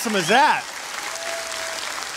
awesome 0.00 0.16
is 0.16 0.28
that? 0.28 0.64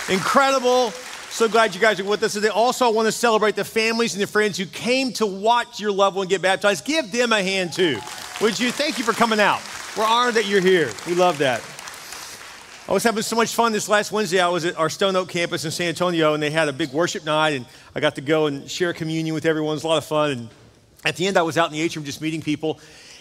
Incredible. 0.09 0.91
So 1.29 1.49
glad 1.49 1.75
you 1.75 1.81
guys 1.81 1.99
are 1.99 2.05
with 2.05 2.23
us 2.23 2.31
today. 2.31 2.47
Also, 2.47 2.85
I 2.85 2.89
want 2.89 3.07
to 3.07 3.11
celebrate 3.11 3.57
the 3.57 3.65
families 3.65 4.13
and 4.13 4.23
the 4.23 4.27
friends 4.27 4.57
who 4.57 4.65
came 4.65 5.11
to 5.13 5.25
watch 5.25 5.81
your 5.81 5.91
loved 5.91 6.15
one 6.15 6.29
get 6.29 6.41
baptized. 6.41 6.85
Give 6.85 7.11
them 7.11 7.33
a 7.33 7.43
hand 7.43 7.73
too. 7.73 7.99
Would 8.39 8.57
you? 8.57 8.71
Thank 8.71 8.99
you 8.99 9.03
for 9.03 9.11
coming 9.11 9.41
out. 9.41 9.59
We're 9.97 10.05
honored 10.05 10.35
that 10.35 10.45
you're 10.45 10.61
here. 10.61 10.91
We 11.05 11.13
love 11.13 11.39
that. 11.39 11.61
I 12.87 12.93
was 12.93 13.03
having 13.03 13.21
so 13.21 13.35
much 13.35 13.53
fun 13.53 13.73
this 13.73 13.89
last 13.89 14.13
Wednesday. 14.13 14.39
I 14.39 14.47
was 14.47 14.63
at 14.63 14.77
our 14.77 14.89
Stone 14.89 15.17
Oak 15.17 15.27
campus 15.27 15.65
in 15.65 15.71
San 15.71 15.89
Antonio, 15.89 16.35
and 16.35 16.41
they 16.41 16.51
had 16.51 16.69
a 16.69 16.73
big 16.73 16.93
worship 16.93 17.25
night, 17.25 17.49
and 17.49 17.65
I 17.93 17.99
got 17.99 18.15
to 18.15 18.21
go 18.21 18.45
and 18.45 18.71
share 18.71 18.93
communion 18.93 19.35
with 19.35 19.45
everyone. 19.45 19.71
It 19.71 19.75
was 19.75 19.83
a 19.83 19.87
lot 19.89 19.97
of 19.97 20.05
fun. 20.05 20.31
And 20.31 20.49
at 21.03 21.17
the 21.17 21.27
end, 21.27 21.37
I 21.37 21.41
was 21.41 21.57
out 21.57 21.67
in 21.67 21.73
the 21.73 21.81
atrium 21.81 22.05
just 22.05 22.21
meeting 22.21 22.41
people, 22.41 22.79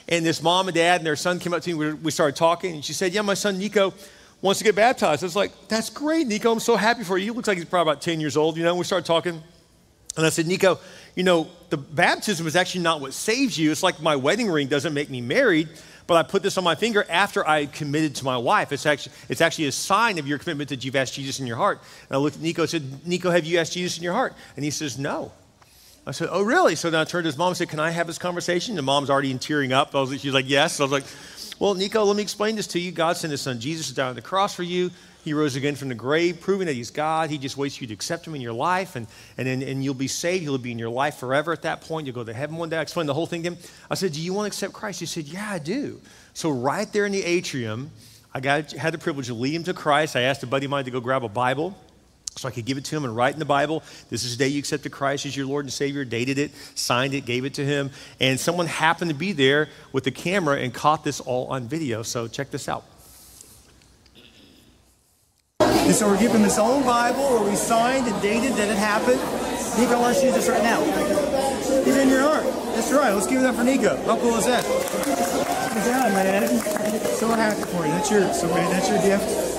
and 0.08 0.24
this 0.24 0.40
mom 0.40 0.68
and 0.68 0.74
dad 0.76 1.00
and 1.00 1.06
their 1.06 1.16
son 1.16 1.40
came 1.40 1.52
up 1.52 1.62
to 1.62 1.76
me. 1.76 1.94
We 1.94 2.12
started 2.12 2.36
talking, 2.36 2.74
and 2.76 2.84
she 2.84 2.92
said, 2.92 3.12
"Yeah, 3.12 3.22
my 3.22 3.34
son 3.34 3.58
Nico." 3.58 3.92
Wants 4.42 4.58
to 4.58 4.64
get 4.64 4.74
baptized. 4.74 5.22
It's 5.22 5.36
like, 5.36 5.52
that's 5.68 5.88
great, 5.88 6.26
Nico. 6.26 6.52
I'm 6.52 6.60
so 6.60 6.76
happy 6.76 7.04
for 7.04 7.16
you. 7.16 7.26
He 7.26 7.30
looks 7.30 7.48
like 7.48 7.56
he's 7.56 7.64
probably 7.64 7.90
about 7.90 8.02
10 8.02 8.20
years 8.20 8.36
old, 8.36 8.56
you 8.56 8.64
know. 8.64 8.74
We 8.74 8.84
started 8.84 9.06
talking. 9.06 9.42
And 10.16 10.26
I 10.26 10.28
said, 10.28 10.46
Nico, 10.46 10.78
you 11.14 11.22
know, 11.22 11.48
the 11.70 11.78
baptism 11.78 12.46
is 12.46 12.54
actually 12.54 12.82
not 12.82 13.00
what 13.00 13.14
saves 13.14 13.56
you. 13.56 13.70
It's 13.70 13.82
like 13.82 14.02
my 14.02 14.16
wedding 14.16 14.50
ring 14.50 14.66
doesn't 14.66 14.92
make 14.92 15.08
me 15.08 15.22
married, 15.22 15.68
but 16.06 16.16
I 16.16 16.22
put 16.22 16.42
this 16.42 16.58
on 16.58 16.64
my 16.64 16.74
finger 16.74 17.06
after 17.08 17.48
I 17.48 17.64
committed 17.64 18.16
to 18.16 18.24
my 18.24 18.36
wife. 18.36 18.72
It's 18.72 18.84
actually, 18.84 19.14
it's 19.30 19.40
actually 19.40 19.68
a 19.68 19.72
sign 19.72 20.18
of 20.18 20.26
your 20.26 20.36
commitment 20.36 20.68
that 20.68 20.84
you've 20.84 20.96
asked 20.96 21.14
Jesus 21.14 21.40
in 21.40 21.46
your 21.46 21.56
heart. 21.56 21.80
And 22.10 22.16
I 22.16 22.18
looked 22.18 22.36
at 22.36 22.42
Nico 22.42 22.62
and 22.62 22.70
said, 22.70 23.06
Nico, 23.06 23.30
have 23.30 23.46
you 23.46 23.58
asked 23.58 23.72
Jesus 23.72 23.96
in 23.96 24.04
your 24.04 24.12
heart? 24.12 24.34
And 24.56 24.64
he 24.64 24.70
says, 24.70 24.98
no. 24.98 25.32
I 26.06 26.10
said, 26.10 26.28
oh, 26.30 26.42
really? 26.42 26.74
So 26.74 26.90
then 26.90 27.00
I 27.00 27.04
turned 27.04 27.24
to 27.24 27.28
his 27.28 27.38
mom 27.38 27.48
and 27.48 27.56
said, 27.56 27.68
can 27.68 27.78
I 27.78 27.90
have 27.90 28.08
this 28.08 28.18
conversation? 28.18 28.76
And 28.76 28.84
mom's 28.84 29.08
already 29.08 29.30
in 29.30 29.38
tearing 29.38 29.72
up. 29.72 29.94
I 29.94 30.00
was, 30.00 30.20
she's 30.20 30.34
like, 30.34 30.48
yes. 30.48 30.74
So 30.74 30.84
I 30.84 30.86
was 30.86 30.92
like, 30.92 31.04
well, 31.62 31.74
Nico, 31.74 32.02
let 32.02 32.16
me 32.16 32.22
explain 32.22 32.56
this 32.56 32.66
to 32.66 32.80
you. 32.80 32.90
God 32.90 33.16
sent 33.16 33.30
his 33.30 33.40
son 33.40 33.60
Jesus 33.60 33.86
to 33.86 33.94
die 33.94 34.08
on 34.08 34.16
the 34.16 34.20
cross 34.20 34.52
for 34.52 34.64
you. 34.64 34.90
He 35.22 35.32
rose 35.32 35.54
again 35.54 35.76
from 35.76 35.90
the 35.90 35.94
grave, 35.94 36.40
proving 36.40 36.66
that 36.66 36.72
he's 36.72 36.90
God. 36.90 37.30
He 37.30 37.38
just 37.38 37.56
waits 37.56 37.76
for 37.76 37.84
you 37.84 37.86
to 37.86 37.94
accept 37.94 38.26
him 38.26 38.34
in 38.34 38.40
your 38.40 38.52
life, 38.52 38.96
and, 38.96 39.06
and, 39.38 39.46
and, 39.46 39.62
and 39.62 39.84
you'll 39.84 39.94
be 39.94 40.08
saved. 40.08 40.42
He'll 40.42 40.58
be 40.58 40.72
in 40.72 40.78
your 40.80 40.90
life 40.90 41.18
forever 41.18 41.52
at 41.52 41.62
that 41.62 41.80
point. 41.82 42.04
You'll 42.04 42.16
go 42.16 42.24
to 42.24 42.32
heaven 42.34 42.56
one 42.56 42.68
day. 42.68 42.78
I 42.78 42.82
explained 42.82 43.08
the 43.08 43.14
whole 43.14 43.26
thing 43.26 43.44
to 43.44 43.50
him. 43.50 43.58
I 43.88 43.94
said, 43.94 44.10
Do 44.10 44.20
you 44.20 44.34
want 44.34 44.46
to 44.46 44.48
accept 44.48 44.72
Christ? 44.72 44.98
He 44.98 45.06
said, 45.06 45.26
Yeah, 45.26 45.48
I 45.52 45.60
do. 45.60 46.00
So, 46.34 46.50
right 46.50 46.92
there 46.92 47.06
in 47.06 47.12
the 47.12 47.22
atrium, 47.22 47.92
I 48.34 48.40
got, 48.40 48.72
had 48.72 48.92
the 48.92 48.98
privilege 48.98 49.28
to 49.28 49.34
lead 49.34 49.54
him 49.54 49.62
to 49.62 49.72
Christ. 49.72 50.16
I 50.16 50.22
asked 50.22 50.42
a 50.42 50.48
buddy 50.48 50.64
of 50.64 50.70
mine 50.72 50.84
to 50.86 50.90
go 50.90 50.98
grab 50.98 51.22
a 51.22 51.28
Bible 51.28 51.78
so 52.36 52.48
I 52.48 52.50
could 52.50 52.64
give 52.64 52.78
it 52.78 52.84
to 52.86 52.96
him 52.96 53.04
and 53.04 53.14
write 53.14 53.34
in 53.34 53.38
the 53.38 53.44
Bible, 53.44 53.82
this 54.10 54.24
is 54.24 54.36
the 54.36 54.44
day 54.44 54.48
you 54.48 54.58
accepted 54.58 54.90
Christ 54.90 55.26
as 55.26 55.36
your 55.36 55.46
Lord 55.46 55.64
and 55.64 55.72
Savior, 55.72 56.04
dated 56.04 56.38
it, 56.38 56.50
signed 56.74 57.14
it, 57.14 57.24
gave 57.24 57.44
it 57.44 57.54
to 57.54 57.64
him. 57.64 57.90
And 58.20 58.40
someone 58.40 58.66
happened 58.66 59.10
to 59.10 59.16
be 59.16 59.32
there 59.32 59.68
with 59.92 60.04
the 60.04 60.10
camera 60.10 60.58
and 60.58 60.72
caught 60.72 61.04
this 61.04 61.20
all 61.20 61.46
on 61.48 61.68
video. 61.68 62.02
So 62.02 62.28
check 62.28 62.50
this 62.50 62.68
out. 62.68 62.84
And 65.60 65.94
so 65.94 66.08
we're 66.08 66.18
giving 66.18 66.42
this 66.42 66.58
own 66.58 66.84
Bible 66.84 67.22
where 67.22 67.50
we 67.50 67.56
signed 67.56 68.06
and 68.06 68.22
dated 68.22 68.52
that 68.52 68.68
it 68.68 68.76
happened. 68.76 69.20
Nico 69.78 69.96
to 70.00 70.26
use 70.26 70.34
this 70.34 70.48
right 70.48 70.62
now. 70.62 70.82
He's 71.84 71.96
in 71.96 72.08
your 72.08 72.20
heart. 72.20 72.44
That's 72.74 72.92
right. 72.92 73.12
Let's 73.12 73.26
give 73.26 73.40
it 73.40 73.46
up 73.46 73.56
for 73.56 73.64
Nico. 73.64 73.96
How 74.04 74.16
cool 74.18 74.36
is 74.36 74.46
that? 74.46 74.64
Good 74.64 75.84
job, 75.84 76.12
man. 76.12 76.48
So 77.16 77.28
happy 77.28 77.62
for 77.62 77.84
you. 77.84 77.92
That's 77.92 78.10
your, 78.10 78.32
so 78.32 78.46
that's 78.48 78.88
your 78.88 79.02
gift. 79.02 79.51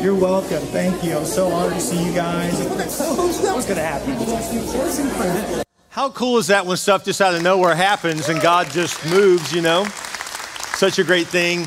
You're 0.00 0.14
welcome. 0.14 0.60
Thank 0.66 1.02
you. 1.02 1.16
I'm 1.16 1.24
so 1.24 1.48
honored 1.48 1.72
to 1.72 1.80
see 1.80 2.04
you 2.04 2.12
guys. 2.12 2.58
That 2.58 3.56
was 3.56 3.64
going 3.64 3.78
to 3.78 3.82
happen. 3.82 5.64
How 5.88 6.10
cool 6.10 6.36
is 6.36 6.48
that 6.48 6.66
when 6.66 6.76
stuff 6.76 7.04
just 7.04 7.20
out 7.22 7.34
of 7.34 7.42
nowhere 7.42 7.74
happens 7.74 8.28
and 8.28 8.40
God 8.40 8.70
just 8.70 9.04
moves, 9.10 9.52
you 9.52 9.62
know? 9.62 9.84
Such 10.74 10.98
a 10.98 11.04
great 11.04 11.26
thing. 11.26 11.66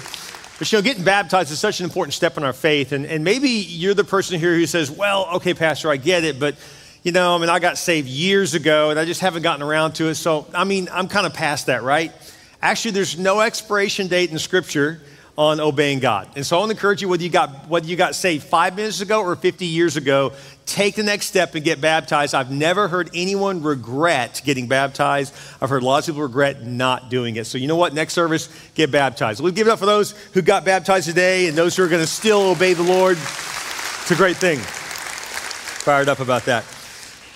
But 0.59 0.71
you 0.71 0.77
know, 0.77 0.83
getting 0.83 1.03
baptized 1.03 1.51
is 1.51 1.59
such 1.59 1.79
an 1.79 1.85
important 1.85 2.13
step 2.13 2.37
in 2.37 2.43
our 2.43 2.53
faith. 2.53 2.91
And, 2.91 3.07
and 3.07 3.23
maybe 3.23 3.49
you're 3.49 3.95
the 3.95 4.03
person 4.03 4.39
here 4.39 4.53
who 4.53 4.67
says, 4.67 4.91
well, 4.91 5.27
okay, 5.37 5.55
Pastor, 5.55 5.89
I 5.89 5.97
get 5.97 6.23
it, 6.23 6.39
but 6.39 6.55
you 7.01 7.11
know, 7.11 7.35
I 7.35 7.39
mean, 7.39 7.49
I 7.49 7.57
got 7.57 7.79
saved 7.79 8.07
years 8.07 8.53
ago 8.53 8.91
and 8.91 8.99
I 8.99 9.05
just 9.05 9.21
haven't 9.21 9.41
gotten 9.41 9.63
around 9.63 9.93
to 9.93 10.09
it. 10.09 10.15
So, 10.15 10.45
I 10.53 10.65
mean, 10.65 10.87
I'm 10.91 11.07
kind 11.07 11.25
of 11.25 11.33
past 11.33 11.65
that, 11.65 11.81
right? 11.81 12.13
Actually, 12.61 12.91
there's 12.91 13.17
no 13.17 13.41
expiration 13.41 14.07
date 14.07 14.31
in 14.31 14.37
Scripture 14.37 15.01
on 15.39 15.61
obeying 15.61 15.99
God. 15.99 16.27
And 16.35 16.45
so 16.45 16.57
I 16.57 16.59
want 16.59 16.69
to 16.69 16.75
encourage 16.75 17.01
you 17.01 17.07
whether 17.07 17.23
you 17.23 17.29
got 17.29 17.69
whether 17.69 17.87
you 17.87 17.95
got 17.95 18.13
saved 18.13 18.43
5 18.43 18.75
minutes 18.75 18.99
ago 18.99 19.21
or 19.21 19.37
50 19.37 19.65
years 19.65 19.95
ago, 19.95 20.33
take 20.65 20.95
the 20.95 21.03
next 21.03 21.27
step 21.27 21.55
and 21.55 21.63
get 21.63 21.79
baptized. 21.79 22.35
I've 22.35 22.51
never 22.51 22.89
heard 22.89 23.09
anyone 23.13 23.63
regret 23.63 24.41
getting 24.43 24.67
baptized. 24.67 25.33
I've 25.61 25.69
heard 25.69 25.81
lots 25.81 26.09
of 26.09 26.15
people 26.15 26.23
regret 26.23 26.65
not 26.65 27.09
doing 27.09 27.37
it. 27.37 27.47
So 27.47 27.57
you 27.57 27.67
know 27.67 27.77
what? 27.77 27.93
Next 27.93 28.15
service, 28.15 28.49
get 28.75 28.91
baptized. 28.91 29.41
We'll 29.41 29.53
give 29.53 29.67
it 29.67 29.71
up 29.71 29.79
for 29.79 29.85
those 29.85 30.11
who 30.33 30.41
got 30.41 30.65
baptized 30.65 31.07
today 31.07 31.47
and 31.47 31.57
those 31.57 31.73
who 31.77 31.83
are 31.83 31.87
going 31.87 32.03
to 32.03 32.07
still 32.07 32.41
obey 32.49 32.73
the 32.73 32.83
Lord. 32.83 33.15
It's 33.15 34.11
a 34.11 34.15
great 34.15 34.35
thing. 34.35 34.57
Fired 34.57 36.09
up 36.09 36.19
about 36.19 36.43
that. 36.45 36.65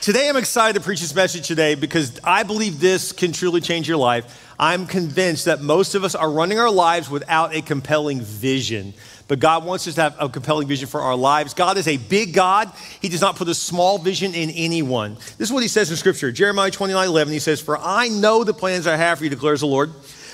Today, 0.02 0.28
I'm 0.28 0.36
excited 0.36 0.74
to 0.78 0.84
preach 0.84 1.00
this 1.00 1.16
message 1.16 1.47
today 1.47 1.75
because 1.75 2.19
I 2.22 2.44
believe 2.44 2.81
this 2.81 3.13
can 3.13 3.31
truly 3.31 3.62
change 3.62 3.88
your 3.88 3.96
life. 3.96 4.43
I'm 4.59 4.86
convinced 4.86 5.46
that 5.46 5.62
most 5.62 5.96
of 5.96 6.03
us 6.03 6.16
are 6.16 6.30
running 6.30 6.59
our 6.59 6.69
lives 6.69 7.09
without 7.09 7.56
a 7.56 7.62
compelling 7.62 8.22
vision. 8.22 8.94
But 9.28 9.40
God 9.40 9.66
wants 9.66 9.88
us 9.88 9.96
to 9.96 10.02
have 10.02 10.16
a 10.19 10.30
compelling 10.30 10.68
vision 10.68 10.88
for 10.88 11.02
our 11.02 11.16
lives. 11.16 11.53
God 11.53 11.78
is 11.78 11.88
a 11.88 11.97
big 11.97 12.34
God. 12.34 12.72
He 13.02 13.09
does 13.09 13.22
not 13.22 13.36
put 13.36 13.47
a 13.47 13.56
small 13.56 13.97
vision 13.97 14.36
in 14.36 14.50
anyone. 14.52 15.16
This 15.16 15.50
is 15.50 15.52
what 15.52 15.63
he 15.63 15.69
says 15.69 15.90
in 15.90 15.97
Scripture 15.97 16.31
Jeremiah 16.31 16.72
29 16.72 17.08
11. 17.08 17.34
He 17.34 17.40
says, 17.40 17.62
For 17.62 17.78
I 17.78 18.09
know 18.09 18.44
the 18.44 18.53
plans 18.53 18.86
I 18.86 18.96
have 18.96 19.18
for 19.18 19.24
you, 19.24 19.30
declares 19.30 19.62
the 19.62 19.68
Lord 19.68 19.92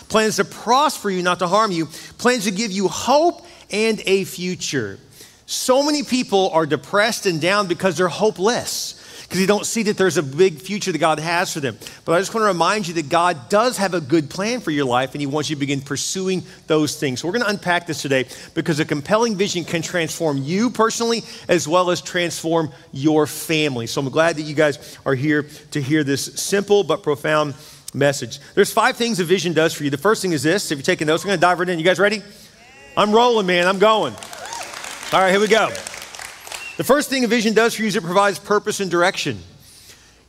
plans 0.10 0.38
to 0.38 0.46
prosper 0.46 1.10
you, 1.10 1.22
not 1.22 1.40
to 1.40 1.48
harm 1.48 1.72
you, 1.72 1.86
plans 2.18 2.46
to 2.46 2.52
give 2.52 2.72
you 2.72 2.88
hope 2.88 3.46
and 3.72 4.02
a 4.06 4.24
future. 4.24 5.00
So 5.46 5.84
many 5.84 6.04
people 6.04 6.50
are 6.50 6.66
depressed 6.66 7.26
and 7.26 7.40
down 7.40 7.68
because 7.68 7.96
they're 7.98 8.08
hopeless 8.08 8.99
because 9.30 9.42
you 9.42 9.46
don't 9.46 9.68
see 9.68 9.84
that 9.84 9.96
there's 9.96 10.18
a 10.18 10.24
big 10.24 10.60
future 10.60 10.92
that 10.92 10.98
God 10.98 11.20
has 11.20 11.54
for 11.54 11.60
them. 11.60 11.78
But 12.04 12.14
I 12.14 12.20
just 12.20 12.34
want 12.34 12.42
to 12.42 12.48
remind 12.48 12.88
you 12.88 12.96
that 12.96 13.10
God 13.10 13.48
does 13.48 13.78
have 13.78 13.94
a 13.94 14.02
good 14.02 14.28
plan 14.28 14.60
for 14.60 14.72
your 14.72 14.86
life 14.86 15.14
and 15.14 15.22
He 15.22 15.28
wants 15.28 15.52
you 15.52 15.56
to 15.56 15.60
begin 15.60 15.82
pursuing 15.82 16.42
those 16.66 17.00
things. 17.00 17.20
So 17.20 17.28
we're 17.28 17.34
going 17.34 17.44
to 17.44 17.50
unpack 17.50 17.86
this 17.86 18.02
today 18.02 18.26
because 18.56 18.80
a 18.80 18.86
compelling 18.86 19.36
vision 19.36 19.66
can 19.66 19.84
transform 19.84 20.38
you 20.42 20.72
personally 20.72 21.22
as 21.48 21.68
well 21.68 21.92
as 21.92 22.02
transform 22.02 22.72
your 22.92 23.28
family. 23.28 23.86
So 23.86 24.02
I'm 24.02 24.10
glad 24.10 24.36
that 24.38 24.42
you 24.42 24.56
guys 24.56 24.98
are 25.06 25.14
here 25.14 25.46
to 25.72 25.80
hear 25.80 26.04
this 26.04 26.26
simple 26.42 26.84
but 26.84 27.04
profound 27.04 27.54
message. 27.94 28.40
There's 28.56 28.74
five 28.74 28.98
things 28.98 29.20
a 29.20 29.26
vision 29.26 29.54
does 29.54 29.76
for 29.76 29.84
you. 29.84 29.92
The 29.92 29.98
first 29.98 30.24
thing 30.24 30.32
is 30.32 30.42
this. 30.42 30.72
If 30.72 30.80
you're 30.80 30.84
taking 30.84 31.06
notes, 31.06 31.24
we're 31.24 31.30
going 31.30 31.40
to 31.40 31.42
dive 31.42 31.60
right 31.60 31.70
in. 31.70 31.78
You 31.78 31.86
guys 31.86 32.00
ready? 32.00 32.24
I'm 32.98 33.12
rolling, 33.12 33.46
man. 33.46 33.68
I'm 33.68 33.78
going. 33.78 34.16
All 35.14 35.20
right, 35.20 35.30
here 35.30 35.40
we 35.40 35.48
go. 35.48 35.70
The 36.80 36.86
first 36.86 37.10
thing 37.10 37.26
a 37.26 37.28
vision 37.28 37.54
does 37.54 37.76
for 37.76 37.82
you 37.82 37.90
is 37.90 37.98
it 37.98 38.04
provides 38.04 38.40
purpose 38.40 38.80
and 38.80 38.90
direction. 38.90 39.38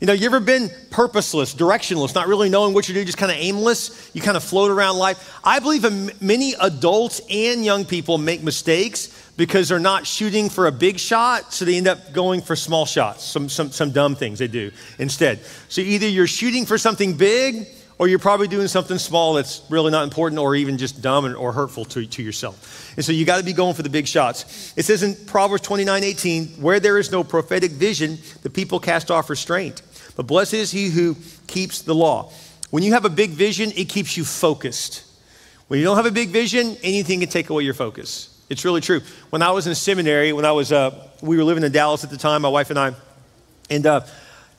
You 0.00 0.08
know, 0.08 0.12
you 0.12 0.26
ever 0.26 0.40
been 0.40 0.68
purposeless, 0.90 1.54
directionless, 1.54 2.12
not 2.12 2.26
really 2.26 2.48
knowing 2.48 2.74
what 2.74 2.88
you're 2.88 2.94
doing, 2.94 3.06
just 3.06 3.18
kind 3.18 3.30
of 3.30 3.38
aimless? 3.38 4.10
You 4.14 4.20
kind 4.20 4.36
of 4.36 4.42
float 4.42 4.72
around 4.72 4.98
life. 4.98 5.38
I 5.44 5.60
believe 5.60 6.20
many 6.20 6.54
adults 6.60 7.20
and 7.30 7.64
young 7.64 7.84
people 7.84 8.18
make 8.18 8.42
mistakes 8.42 9.30
because 9.36 9.68
they're 9.68 9.78
not 9.78 10.08
shooting 10.08 10.50
for 10.50 10.66
a 10.66 10.72
big 10.72 10.98
shot, 10.98 11.52
so 11.52 11.64
they 11.64 11.76
end 11.76 11.86
up 11.86 12.12
going 12.12 12.40
for 12.40 12.56
small 12.56 12.84
shots, 12.84 13.22
some, 13.22 13.48
some, 13.48 13.70
some 13.70 13.92
dumb 13.92 14.16
things 14.16 14.40
they 14.40 14.48
do 14.48 14.72
instead. 14.98 15.38
So 15.68 15.82
either 15.82 16.08
you're 16.08 16.26
shooting 16.26 16.66
for 16.66 16.78
something 16.78 17.16
big 17.16 17.68
or 18.00 18.08
you're 18.08 18.18
probably 18.18 18.48
doing 18.48 18.66
something 18.66 18.96
small 18.96 19.34
that's 19.34 19.60
really 19.68 19.90
not 19.90 20.04
important 20.04 20.38
or 20.38 20.56
even 20.56 20.78
just 20.78 21.02
dumb 21.02 21.36
or 21.36 21.52
hurtful 21.52 21.84
to, 21.84 22.06
to 22.06 22.22
yourself. 22.22 22.94
And 22.96 23.04
so 23.04 23.12
you 23.12 23.26
got 23.26 23.36
to 23.36 23.44
be 23.44 23.52
going 23.52 23.74
for 23.74 23.82
the 23.82 23.90
big 23.90 24.08
shots. 24.08 24.72
It 24.74 24.86
says 24.86 25.02
in 25.02 25.14
Proverbs 25.26 25.62
29 25.64 26.02
18, 26.02 26.46
where 26.62 26.80
there 26.80 26.96
is 26.96 27.12
no 27.12 27.22
prophetic 27.22 27.72
vision, 27.72 28.16
the 28.42 28.48
people 28.48 28.80
cast 28.80 29.10
off 29.10 29.28
restraint. 29.28 29.82
But 30.16 30.26
blessed 30.26 30.54
is 30.54 30.70
he 30.70 30.88
who 30.88 31.14
keeps 31.46 31.82
the 31.82 31.94
law. 31.94 32.32
When 32.70 32.82
you 32.82 32.94
have 32.94 33.04
a 33.04 33.10
big 33.10 33.32
vision, 33.32 33.70
it 33.76 33.90
keeps 33.90 34.16
you 34.16 34.24
focused. 34.24 35.04
When 35.68 35.78
you 35.78 35.84
don't 35.84 35.96
have 35.96 36.06
a 36.06 36.10
big 36.10 36.30
vision, 36.30 36.78
anything 36.82 37.20
can 37.20 37.28
take 37.28 37.50
away 37.50 37.64
your 37.64 37.74
focus. 37.74 38.34
It's 38.48 38.64
really 38.64 38.80
true. 38.80 39.02
When 39.28 39.42
I 39.42 39.50
was 39.50 39.66
in 39.66 39.74
seminary, 39.74 40.32
when 40.32 40.46
I 40.46 40.52
was, 40.52 40.72
uh, 40.72 41.06
we 41.20 41.36
were 41.36 41.44
living 41.44 41.64
in 41.64 41.70
Dallas 41.70 42.02
at 42.02 42.08
the 42.08 42.16
time, 42.16 42.40
my 42.40 42.48
wife 42.48 42.70
and 42.70 42.78
I, 42.78 42.94
and 43.68 43.84
uh, 43.84 44.00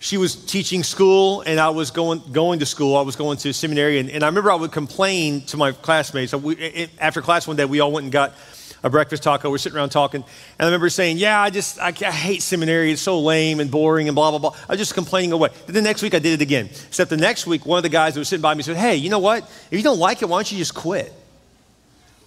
she 0.02 0.18
was 0.18 0.36
teaching 0.36 0.82
school 0.82 1.42
and 1.42 1.60
I 1.60 1.70
was 1.70 1.92
going, 1.92 2.24
going 2.32 2.58
to 2.60 2.66
school. 2.66 2.98
I 2.98 3.04
was 3.04 3.16
going 3.16 3.38
to 3.38 3.54
seminary. 3.54 4.00
And, 4.00 4.10
and 4.10 4.24
I 4.24 4.28
remember 4.28 4.52
I 4.52 4.56
would 4.56 4.72
complain 4.72 5.42
to 5.42 5.58
my 5.58 5.74
classmates. 5.74 6.34
We, 6.34 6.90
after 7.00 7.22
class 7.22 7.48
one 7.48 7.56
day, 7.56 7.66
we 7.66 7.82
all 7.82 7.92
went 7.92 8.06
and 8.06 8.12
got 8.12 8.34
a 8.82 8.90
breakfast 8.90 9.22
taco. 9.22 9.52
We're 9.52 9.60
sitting 9.60 9.78
around 9.78 9.90
talking. 9.90 10.24
And 10.24 10.26
I 10.60 10.66
remember 10.66 10.90
saying, 10.90 11.20
Yeah, 11.20 11.40
I 11.40 11.52
just, 11.52 11.80
I, 11.80 11.90
I 11.90 12.12
hate 12.12 12.42
seminary. 12.42 12.92
It's 12.92 13.02
so 13.04 13.20
lame 13.20 13.60
and 13.60 13.70
boring 13.70 14.08
and 14.08 14.16
blah, 14.16 14.32
blah, 14.32 14.40
blah. 14.40 14.56
I 14.68 14.72
was 14.72 14.80
just 14.80 14.96
complaining 14.96 15.34
away. 15.34 15.50
Then 15.68 15.76
the 15.76 15.84
next 15.84 16.02
week, 16.02 16.16
I 16.16 16.20
did 16.20 16.34
it 16.34 16.42
again. 16.42 16.66
Except 16.66 17.12
the 17.12 17.18
next 17.18 17.46
week, 17.46 17.68
one 17.68 17.78
of 17.78 17.84
the 17.84 17.90
guys 17.90 18.16
that 18.16 18.22
was 18.22 18.28
sitting 18.28 18.42
by 18.42 18.56
me 18.56 18.64
said, 18.64 18.78
Hey, 18.78 18.96
you 18.96 19.12
know 19.12 19.20
what? 19.20 19.44
If 19.44 19.74
you 19.74 19.84
don't 19.84 20.00
like 20.00 20.24
it, 20.24 20.30
why 20.30 20.38
don't 20.40 20.52
you 20.52 20.58
just 20.58 20.74
quit? 20.74 21.14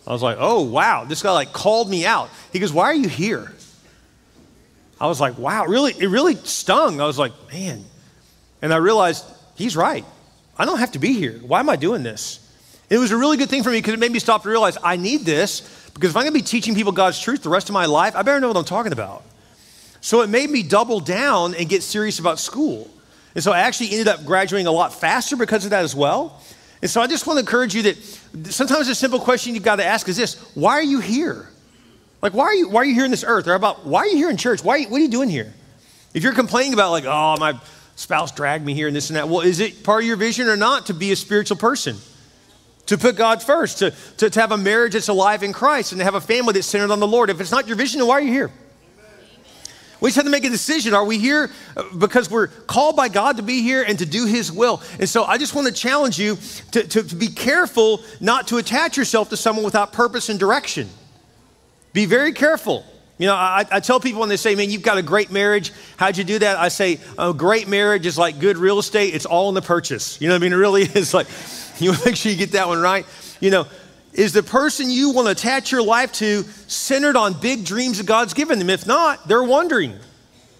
I 0.07 0.13
was 0.13 0.23
like, 0.23 0.37
Oh, 0.39 0.63
wow. 0.63 1.07
This 1.07 1.25
guy 1.25 1.33
like 1.33 1.53
called 1.53 1.91
me 1.91 2.07
out. 2.07 2.31
He 2.53 2.61
goes, 2.61 2.73
Why 2.73 2.85
are 2.85 2.95
you 2.95 3.09
here? 3.09 3.53
I 5.01 5.07
was 5.07 5.21
like, 5.21 5.39
wow, 5.39 5.67
really, 5.67 5.93
it 5.93 6.09
really 6.09 6.37
stung. 6.37 7.01
I 7.01 7.07
was 7.07 7.19
like, 7.19 7.33
man. 7.53 7.85
And 8.63 8.73
I 8.73 8.77
realized 8.77 9.25
he's 9.57 9.77
right. 9.77 10.05
I 10.57 10.65
don't 10.65 10.79
have 10.79 10.93
to 10.93 10.99
be 10.99 11.13
here. 11.15 11.39
Why 11.39 11.61
am 11.61 11.69
I 11.69 11.77
doing 11.77 12.03
this? 12.03 12.41
It 12.91 12.99
was 12.99 13.11
a 13.11 13.17
really 13.17 13.37
good 13.37 13.49
thing 13.49 13.63
for 13.63 13.71
me 13.71 13.79
because 13.79 13.95
it 13.95 13.99
made 13.99 14.13
me 14.13 14.19
stop 14.19 14.43
to 14.45 14.49
realize 14.49 14.79
I 14.83 14.97
need 14.97 15.23
this 15.23 15.63
Because 15.95 16.11
if 16.11 16.17
I'm 16.17 16.23
going 16.23 16.35
to 16.35 16.39
be 16.39 16.45
teaching 16.45 16.75
people 16.75 16.93
God's 16.93 17.21
truth 17.21 17.43
the 17.43 17.49
rest 17.49 17.69
of 17.69 17.73
my 17.73 17.87
life, 17.87 18.15
I 18.15 18.23
better 18.23 18.41
know 18.41 18.49
what 18.49 18.57
I'm 18.57 18.65
talking 18.65 18.93
about. 18.93 19.23
So 20.01 20.21
it 20.21 20.29
made 20.29 20.51
me 20.51 20.63
double 20.63 21.01
down 21.01 21.55
and 21.55 21.69
get 21.69 21.83
serious 21.83 22.19
about 22.19 22.39
school. 22.39 22.91
And 23.35 23.43
so 23.43 23.53
I 23.53 23.61
actually 23.61 23.91
ended 23.91 24.09
up 24.09 24.25
graduating 24.25 24.67
a 24.67 24.73
lot 24.73 24.95
faster 24.95 25.37
because 25.37 25.65
of 25.65 25.71
that 25.71 25.83
as 25.83 25.95
well. 25.95 26.41
And 26.83 26.91
so 26.91 27.01
I 27.01 27.07
just 27.07 27.27
want 27.27 27.39
to 27.39 27.41
encourage 27.41 27.75
you 27.75 27.83
that 27.85 27.97
sometimes 28.51 28.89
a 28.89 28.95
simple 28.95 29.19
question 29.19 29.55
you've 29.55 29.65
got 29.65 29.77
to 29.77 29.85
ask 29.85 30.09
is 30.09 30.17
this 30.17 30.35
why 30.55 30.73
are 30.73 30.83
you 30.83 31.01
here? 31.01 31.49
Like, 32.25 32.33
why 32.33 32.45
are 32.47 32.55
you, 32.55 32.71
why 32.71 32.81
are 32.81 32.85
you 32.87 32.95
here 32.95 33.05
in 33.05 33.11
this 33.11 33.23
earth? 33.23 33.47
Or 33.47 33.53
about, 33.53 33.85
why 33.85 34.01
are 34.01 34.07
you 34.07 34.17
here 34.17 34.31
in 34.31 34.39
church? 34.39 34.65
Why, 34.65 34.83
what 34.85 34.97
are 34.97 35.03
you 35.03 35.11
doing 35.11 35.29
here? 35.29 35.53
If 36.15 36.23
you're 36.23 36.33
complaining 36.33 36.73
about, 36.73 36.91
like, 36.91 37.05
oh, 37.05 37.37
my 37.39 37.61
spouse 37.97 38.33
dragged 38.33 38.65
me 38.65 38.73
here 38.73 38.87
and 38.87 38.97
this 38.97 39.11
and 39.11 39.19
that, 39.19 39.29
well, 39.29 39.43
is 39.43 39.61
it 39.61 39.85
part 39.85 40.05
of 40.05 40.07
your 40.07 40.17
vision 40.17 40.49
or 40.49 40.57
not 40.57 40.87
to 40.87 40.95
be 40.95 41.13
a 41.13 41.17
spiritual 41.17 41.59
person? 41.59 41.99
To 42.87 42.97
put 42.97 43.17
God 43.17 43.43
first, 43.43 43.81
to, 43.81 43.91
to, 44.17 44.31
to 44.31 44.41
have 44.41 44.53
a 44.53 44.57
marriage 44.57 44.95
that's 44.95 45.09
alive 45.09 45.43
in 45.43 45.53
Christ, 45.53 45.93
and 45.93 45.99
to 45.99 46.05
have 46.07 46.15
a 46.15 46.21
family 46.21 46.55
that's 46.55 46.67
centered 46.67 46.91
on 46.91 46.99
the 46.99 47.07
Lord. 47.07 47.29
If 47.29 47.43
it's 47.43 47.51
not 47.51 47.67
your 47.67 47.77
vision, 47.77 47.99
then 47.99 48.09
why 48.09 48.15
are 48.15 48.23
you 48.23 48.33
here? 48.33 48.51
We 50.01 50.09
just 50.09 50.17
have 50.17 50.25
to 50.25 50.31
make 50.31 50.45
a 50.45 50.51
decision. 50.51 50.95
Are 50.95 51.05
we 51.05 51.19
here 51.19 51.51
uh, 51.77 51.83
because 51.99 52.31
we're 52.31 52.47
called 52.47 52.97
by 52.97 53.11
God 53.11 53.37
to 53.37 53.43
be 53.43 53.61
here 53.61 53.83
and 53.83 53.99
to 53.99 54.07
do 54.07 54.25
His 54.25 54.51
will? 54.51 54.81
And 54.99 55.07
so 55.07 55.25
I 55.25 55.37
just 55.37 55.55
want 55.55 55.67
to 55.67 55.75
challenge 55.75 56.19
you 56.19 56.39
to, 56.73 56.89
to, 56.89 57.03
to 57.03 57.17
be 57.17 57.29
careful 57.29 58.01
not 58.19 58.49
to 58.49 58.57
attach 58.57 58.97
yourself 58.97 59.29
to 59.29 59.37
someone 59.37 59.63
without 59.63 59.93
purpose 59.93 60.31
and 60.31 60.41
direction. 60.41 60.89
Be 61.95 62.05
very 62.05 62.33
careful. 62.33 62.85
You 63.17 63.29
know, 63.29 63.35
I, 63.35 63.65
I, 63.71 63.79
tell 63.79 64.01
people 64.01 64.21
when 64.21 64.29
they 64.29 64.37
say, 64.37 64.57
man, 64.57 64.69
you've 64.71 64.83
got 64.83 64.99
a 64.99 65.03
great 65.03 65.31
marriage. 65.31 65.73
How'd 65.97 66.17
you 66.19 66.25
do 66.25 66.41
that? 66.41 66.59
I 66.59 66.67
say, 66.67 66.99
a 67.17 67.33
great 67.33 67.69
marriage 67.69 68.05
is 68.05 68.19
like 68.19 68.41
good 68.41 68.59
real 68.59 68.81
estate. 68.81 69.15
It's 69.15 69.25
all 69.25 69.49
in 69.49 69.55
the 69.55 69.63
purchase. 69.63 70.21
You 70.21 70.27
know 70.27 70.35
what 70.35 70.43
I 70.43 70.43
mean? 70.43 70.53
It 70.53 70.57
really 70.67 70.83
is 70.83 71.15
like, 71.15 71.29
you 71.79 71.91
want 71.91 72.03
to 72.03 72.09
make 72.09 72.17
sure 72.17 72.33
you 72.33 72.39
get 72.39 72.53
that 72.53 72.67
one 72.67 72.83
right. 72.83 73.07
You 73.39 73.51
know, 73.51 73.67
is 74.13 74.33
the 74.33 74.43
person 74.43 74.91
you 74.91 75.11
want 75.11 75.29
to 75.29 75.33
attach 75.33 75.71
your 75.71 75.83
life 75.83 76.13
to 76.15 76.43
centered 76.67 77.17
on 77.17 77.35
big 77.41 77.65
dreams 77.65 77.99
that 77.99 78.07
God's 78.07 78.35
given 78.35 78.59
them? 78.59 78.69
If 78.69 78.85
not, 78.85 79.29
they're 79.29 79.45
wondering. 79.45 79.95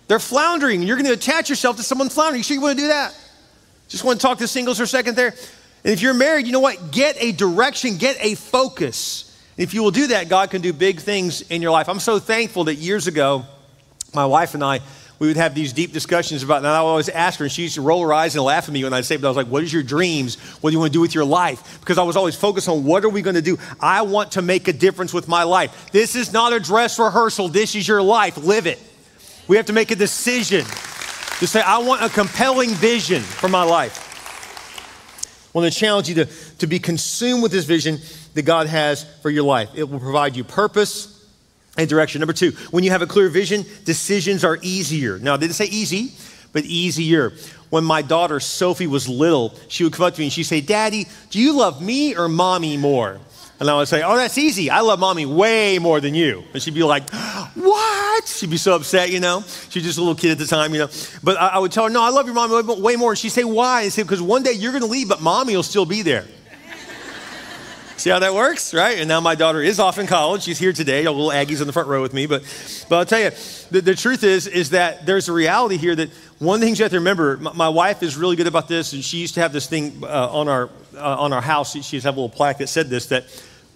They're 0.07 0.21
floundering. 0.21 0.83
You're 0.83 0.97
going 0.97 1.07
to 1.07 1.13
attach 1.13 1.49
yourself 1.51 1.77
to 1.79 1.83
someone 1.83 2.09
floundering. 2.09 2.39
You 2.39 2.45
sure 2.45 2.55
you 2.55 2.61
want 2.61 2.79
to 2.79 2.85
do 2.85 2.89
that? 2.89 3.19
Just 3.89 4.05
want 4.05 4.21
to 4.21 4.27
talk 4.27 4.39
to 4.39 4.47
singles 4.47 4.77
for 4.77 4.85
a 4.85 4.87
second 4.87 5.17
there. 5.17 5.35
And 5.83 5.93
if 5.93 6.03
you're 6.03 6.15
married, 6.15 6.47
you 6.47 6.53
know 6.53 6.61
what? 6.61 6.93
Get 6.93 7.17
a 7.21 7.33
direction, 7.33 7.97
get 7.97 8.17
a 8.21 8.37
focus. 8.37 9.34
If 9.57 9.73
you 9.73 9.83
will 9.83 9.93
do 9.93 10.09
that, 10.09 10.29
God 10.29 10.51
can 10.51 10.63
do 10.63 10.73
big 10.73 11.01
things 11.01 11.43
in 11.43 11.63
your 11.63 11.71
life. 11.71 11.89
I'm 11.89 12.01
so 12.01 12.19
thankful 12.19 12.65
that 12.65 12.75
years 12.75 13.07
ago, 13.07 13.45
my 14.13 14.27
wife 14.27 14.55
and 14.55 14.65
I, 14.65 14.81
we 15.21 15.29
would 15.29 15.37
have 15.37 15.55
these 15.55 15.73
deep 15.73 15.93
discussions 15.93 16.43
about, 16.43 16.59
and 16.59 16.67
I 16.67 16.79
always 16.79 17.09
ask 17.09 17.39
her, 17.39 17.45
and 17.45 17.53
she 17.53 17.63
used 17.63 17.77
to 17.77 17.81
roll 17.81 18.03
her 18.03 18.13
eyes 18.13 18.35
and 18.35 18.45
laugh 18.45 18.69
at 18.69 18.73
me 18.73 18.83
when 18.83 18.93
I'd 18.93 19.05
say, 19.05 19.17
but 19.17 19.29
I 19.29 19.31
was 19.31 19.37
like, 19.37 19.47
what 19.47 19.63
is 19.63 19.73
your 19.73 19.85
dreams? 19.85 20.37
What 20.61 20.71
do 20.71 20.75
you 20.75 20.81
want 20.81 20.93
to 20.93 20.97
do 20.97 21.01
with 21.01 21.15
your 21.15 21.25
life? 21.25 21.79
Because 21.81 21.99
I 21.99 22.03
was 22.03 22.17
always 22.17 22.35
focused 22.35 22.69
on 22.69 22.83
what 22.83 23.05
are 23.05 23.09
we 23.09 23.23
going 23.23 23.37
to 23.37 23.43
do? 23.43 23.57
I 23.81 24.03
want 24.03 24.33
to 24.33 24.43
make 24.43 24.67
a 24.67 24.73
difference 24.73 25.15
with 25.15 25.29
my 25.29 25.45
life. 25.45 25.93
This 25.93 26.17
is 26.17 26.33
not 26.33 26.53
a 26.53 26.59
dress 26.59 26.99
rehearsal. 26.99 27.49
This 27.49 27.77
is 27.77 27.87
your 27.87 28.03
life. 28.03 28.37
Live 28.37 28.67
it. 28.67 28.81
We 29.47 29.57
have 29.57 29.67
to 29.67 29.73
make 29.73 29.93
a 29.93 29.97
decision 29.97 30.65
to 30.65 31.47
say, 31.47 31.61
I 31.61 31.79
want 31.79 32.03
a 32.03 32.09
compelling 32.09 32.71
vision 32.71 33.23
for 33.23 33.49
my 33.49 33.63
life. 33.63 34.11
I 35.55 35.59
want 35.59 35.73
to 35.73 35.79
challenge 35.79 36.09
you 36.09 36.17
to, 36.17 36.25
to 36.59 36.67
be 36.67 36.81
consumed 36.81 37.43
with 37.43 37.53
this 37.53 37.67
vision 37.67 37.99
that 38.35 38.43
God 38.43 38.67
has 38.67 39.05
for 39.23 39.31
your 39.31 39.45
life. 39.45 39.71
It 39.75 39.89
will 39.89 40.01
provide 40.01 40.37
you 40.37 40.45
purpose 40.45 41.11
and 41.77 41.89
direction. 41.89 42.21
Number 42.21 42.33
two, 42.33 42.51
when 42.71 42.85
you 42.85 42.91
have 42.91 43.03
a 43.03 43.07
clear 43.07 43.29
vision, 43.29 43.65
decisions 43.85 44.45
are 44.45 44.59
easier. 44.63 45.19
Now, 45.19 45.37
did 45.37 45.51
it 45.51 45.55
say 45.55 45.67
easy? 45.67 46.13
But 46.53 46.65
easier. 46.65 47.33
When 47.71 47.85
my 47.85 48.03
daughter 48.03 48.39
Sophie 48.39 48.87
was 48.87 49.09
little, 49.09 49.55
she 49.69 49.83
would 49.83 49.93
come 49.93 50.07
up 50.07 50.15
to 50.15 50.21
me 50.21 50.27
and 50.27 50.33
she'd 50.33 50.45
say, 50.45 50.61
Daddy, 50.61 51.07
do 51.31 51.41
you 51.41 51.57
love 51.57 51.83
me 51.83 52.17
or 52.17 52.29
mommy 52.29 52.77
more? 52.77 53.21
And 53.61 53.71
I 53.71 53.77
would 53.77 53.89
say, 53.89 54.03
Oh, 54.03 54.17
that's 54.17 54.39
easy. 54.39 54.71
I 54.71 54.81
love 54.81 54.99
mommy 54.99 55.27
way 55.27 55.79
more 55.79 56.01
than 56.01 56.15
you. 56.15 56.45
And 56.53 56.63
she'd 56.63 56.75
be 56.75 56.83
like, 56.83 57.09
What? 57.55 58.27
She'd 58.29 58.51
be 58.51 58.57
so 58.57 58.77
upset, 58.77 59.11
you 59.11 59.21
know? 59.21 59.43
She's 59.71 59.83
just 59.83 59.99
a 59.99 60.01
little 60.01 60.15
kid 60.15 60.33
at 60.33 60.39
the 60.39 60.47
time, 60.47 60.73
you 60.73 60.81
know? 60.81 60.89
But 61.23 61.37
I, 61.37 61.59
would 61.59 61.73
tell 61.73 61.85
her, 61.85 61.91
No, 61.91 62.03
I 62.03 62.11
love 62.11 62.27
your 62.27 62.35
mommy 62.35 62.81
way 62.81 62.97
more. 62.97 63.13
And 63.13 63.19
she'd 63.19 63.31
say, 63.31 63.45
Why? 63.45 63.83
And 63.83 63.93
say, 63.93 64.03
Because 64.03 64.23
one 64.23 64.43
day 64.43 64.53
you're 64.53 64.73
going 64.73 64.83
to 64.83 64.89
leave, 64.89 65.09
but 65.09 65.21
mommy 65.21 65.57
will 65.57 65.63
still 65.63 65.87
be 65.87 66.03
there. 66.03 66.25
See 67.97 68.11
how 68.11 68.19
that 68.19 68.35
works, 68.35 68.75
right? 68.75 68.99
And 68.99 69.09
now 69.09 69.21
my 69.21 69.37
daughter 69.37 69.63
is 69.63 69.79
off 69.79 69.99
in 69.99 70.07
college. 70.09 70.43
She's 70.43 70.59
here 70.59 70.73
today. 70.73 71.05
A 71.05 71.13
little 71.13 71.31
Aggie's 71.31 71.61
in 71.61 71.69
the 71.69 71.73
front 71.73 71.89
row 71.89 72.03
with 72.03 72.13
me. 72.13 72.27
But, 72.27 72.43
but 72.89 72.97
I'll 72.97 73.05
tell 73.05 73.21
you, 73.21 73.31
the, 73.71 73.81
the 73.81 73.95
truth 73.95 74.25
is, 74.25 74.49
is 74.49 74.71
that 74.71 75.07
there's 75.07 75.29
a 75.29 75.33
reality 75.33 75.77
here 75.77 75.95
that 75.95 76.11
one 76.41 76.57
of 76.57 76.61
the 76.61 76.67
things 76.67 76.81
you 76.81 76.85
have 76.85 76.91
to 76.91 76.99
remember, 76.99 77.37
my, 77.37 77.53
my 77.53 77.69
wife 77.69 78.03
is 78.03 78.17
really 78.17 78.35
good 78.35 78.49
about 78.49 78.67
this, 78.67 78.93
and 78.95 79.05
she 79.05 79.19
used 79.19 79.35
to 79.35 79.41
have 79.41 79.53
this 79.53 79.69
thing 79.69 80.03
uh, 80.03 80.29
on, 80.33 80.49
our, 80.49 80.71
uh, 80.97 81.17
on 81.21 81.33
our 81.33 81.41
house. 81.41 81.73
She, 81.73 81.83
she 81.83 81.97
used 81.97 82.05
to 82.05 82.09
have 82.09 82.17
a 82.17 82.21
little 82.21 82.37
plaque 82.37 82.59
that 82.59 82.69
said 82.69 82.91
this, 82.91 83.07
that 83.07 83.27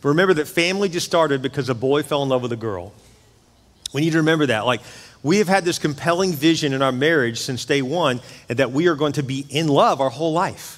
remember 0.03 0.35
that 0.35 0.49
family 0.49 0.89
just 0.89 1.07
started 1.07 1.41
because 1.41 1.69
a 1.69 1.75
boy 1.75 2.03
fell 2.03 2.25
in 2.25 2.29
love 2.29 2.43
with 2.43 2.53
a 2.53 2.57
girl. 2.57 2.93
We 3.95 4.01
need 4.01 4.11
to 4.11 4.19
remember 4.19 4.47
that. 4.47 4.67
Like, 4.67 4.81
we 5.23 5.39
have 5.39 5.49
had 5.49 5.65
this 5.65 5.79
compelling 5.79 6.33
vision 6.33 6.73
in 6.73 6.83
our 6.83 6.93
marriage 6.93 7.39
since 7.39 7.65
day 7.65 7.83
one, 7.83 8.21
and 8.49 8.59
that 8.59 8.73
we 8.73 8.89
are 8.89 8.97
going 8.97 9.13
to 9.15 9.23
be 9.23 9.47
in 9.49 9.69
love 9.69 10.01
our 10.01 10.11
whole 10.11 10.33
life. 10.33 10.78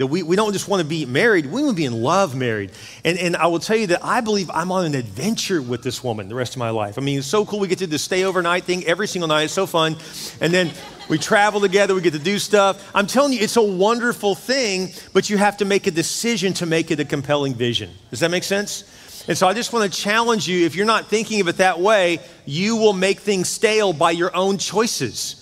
That 0.00 0.06
we, 0.06 0.22
we 0.22 0.34
don't 0.34 0.54
just 0.54 0.66
want 0.66 0.80
to 0.80 0.88
be 0.88 1.04
married, 1.04 1.44
we 1.44 1.62
want 1.62 1.76
to 1.76 1.76
be 1.76 1.84
in 1.84 1.92
love 1.92 2.34
married. 2.34 2.70
And, 3.04 3.18
and 3.18 3.36
I 3.36 3.48
will 3.48 3.58
tell 3.58 3.76
you 3.76 3.88
that 3.88 4.02
I 4.02 4.22
believe 4.22 4.50
I'm 4.50 4.72
on 4.72 4.86
an 4.86 4.94
adventure 4.94 5.60
with 5.60 5.82
this 5.82 6.02
woman 6.02 6.30
the 6.30 6.34
rest 6.34 6.54
of 6.54 6.58
my 6.58 6.70
life. 6.70 6.96
I 6.96 7.02
mean, 7.02 7.18
it's 7.18 7.26
so 7.26 7.44
cool. 7.44 7.58
We 7.58 7.68
get 7.68 7.80
to 7.80 7.86
do 7.86 7.90
the 7.90 7.98
stay 7.98 8.24
overnight 8.24 8.64
thing 8.64 8.82
every 8.86 9.06
single 9.06 9.28
night. 9.28 9.42
It's 9.42 9.52
so 9.52 9.66
fun. 9.66 9.98
And 10.40 10.54
then 10.54 10.70
we 11.10 11.18
travel 11.18 11.60
together, 11.60 11.94
we 11.94 12.00
get 12.00 12.14
to 12.14 12.18
do 12.18 12.38
stuff. 12.38 12.90
I'm 12.94 13.06
telling 13.06 13.34
you, 13.34 13.40
it's 13.40 13.58
a 13.58 13.62
wonderful 13.62 14.34
thing, 14.34 14.88
but 15.12 15.28
you 15.28 15.36
have 15.36 15.58
to 15.58 15.66
make 15.66 15.86
a 15.86 15.90
decision 15.90 16.54
to 16.54 16.64
make 16.64 16.90
it 16.90 16.98
a 16.98 17.04
compelling 17.04 17.52
vision. 17.52 17.90
Does 18.08 18.20
that 18.20 18.30
make 18.30 18.44
sense? 18.44 19.24
And 19.28 19.36
so 19.36 19.46
I 19.48 19.52
just 19.52 19.70
want 19.70 19.92
to 19.92 20.00
challenge 20.00 20.48
you 20.48 20.64
if 20.64 20.76
you're 20.76 20.86
not 20.86 21.08
thinking 21.08 21.42
of 21.42 21.48
it 21.48 21.58
that 21.58 21.78
way, 21.78 22.20
you 22.46 22.76
will 22.76 22.94
make 22.94 23.20
things 23.20 23.50
stale 23.50 23.92
by 23.92 24.12
your 24.12 24.34
own 24.34 24.56
choices 24.56 25.39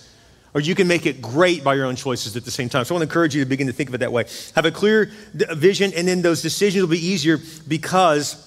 or 0.53 0.61
you 0.61 0.75
can 0.75 0.87
make 0.87 1.05
it 1.05 1.21
great 1.21 1.63
by 1.63 1.75
your 1.75 1.85
own 1.85 1.95
choices 1.95 2.35
at 2.35 2.45
the 2.45 2.51
same 2.51 2.69
time. 2.69 2.85
So 2.85 2.93
I 2.93 2.97
want 2.97 3.07
to 3.07 3.11
encourage 3.11 3.35
you 3.35 3.43
to 3.43 3.49
begin 3.49 3.67
to 3.67 3.73
think 3.73 3.89
of 3.89 3.95
it 3.95 3.99
that 3.99 4.11
way. 4.11 4.25
Have 4.55 4.65
a 4.65 4.71
clear 4.71 5.11
vision, 5.33 5.93
and 5.95 6.07
then 6.07 6.21
those 6.21 6.41
decisions 6.41 6.81
will 6.81 6.89
be 6.89 7.05
easier 7.05 7.37
because 7.67 8.45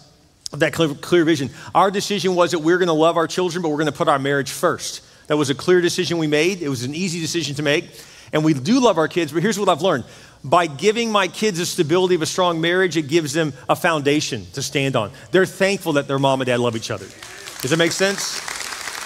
of 0.52 0.60
that 0.60 0.72
clear, 0.72 0.94
clear 0.94 1.24
vision. 1.24 1.50
Our 1.74 1.90
decision 1.90 2.34
was 2.34 2.50
that 2.50 2.58
we 2.58 2.72
we're 2.72 2.78
going 2.78 2.88
to 2.88 2.92
love 2.92 3.16
our 3.16 3.26
children, 3.26 3.62
but 3.62 3.68
we're 3.68 3.76
going 3.76 3.86
to 3.86 3.92
put 3.92 4.08
our 4.08 4.18
marriage 4.18 4.50
first. 4.50 5.02
That 5.28 5.36
was 5.36 5.50
a 5.50 5.54
clear 5.54 5.80
decision 5.80 6.18
we 6.18 6.26
made. 6.26 6.60
It 6.62 6.68
was 6.68 6.84
an 6.84 6.94
easy 6.94 7.20
decision 7.20 7.54
to 7.56 7.62
make. 7.62 7.84
And 8.32 8.44
we 8.44 8.54
do 8.54 8.80
love 8.80 8.98
our 8.98 9.08
kids, 9.08 9.32
but 9.32 9.42
here's 9.42 9.58
what 9.58 9.68
I've 9.68 9.82
learned. 9.82 10.04
By 10.42 10.66
giving 10.66 11.12
my 11.12 11.28
kids 11.28 11.58
the 11.58 11.66
stability 11.66 12.14
of 12.14 12.22
a 12.22 12.26
strong 12.26 12.60
marriage, 12.60 12.96
it 12.96 13.02
gives 13.02 13.32
them 13.32 13.52
a 13.68 13.76
foundation 13.76 14.46
to 14.54 14.62
stand 14.62 14.96
on. 14.96 15.12
They're 15.30 15.46
thankful 15.46 15.94
that 15.94 16.08
their 16.08 16.18
mom 16.18 16.40
and 16.40 16.46
dad 16.46 16.58
love 16.58 16.74
each 16.74 16.90
other. 16.90 17.06
Does 17.60 17.70
that 17.70 17.76
make 17.76 17.92
sense? 17.92 18.40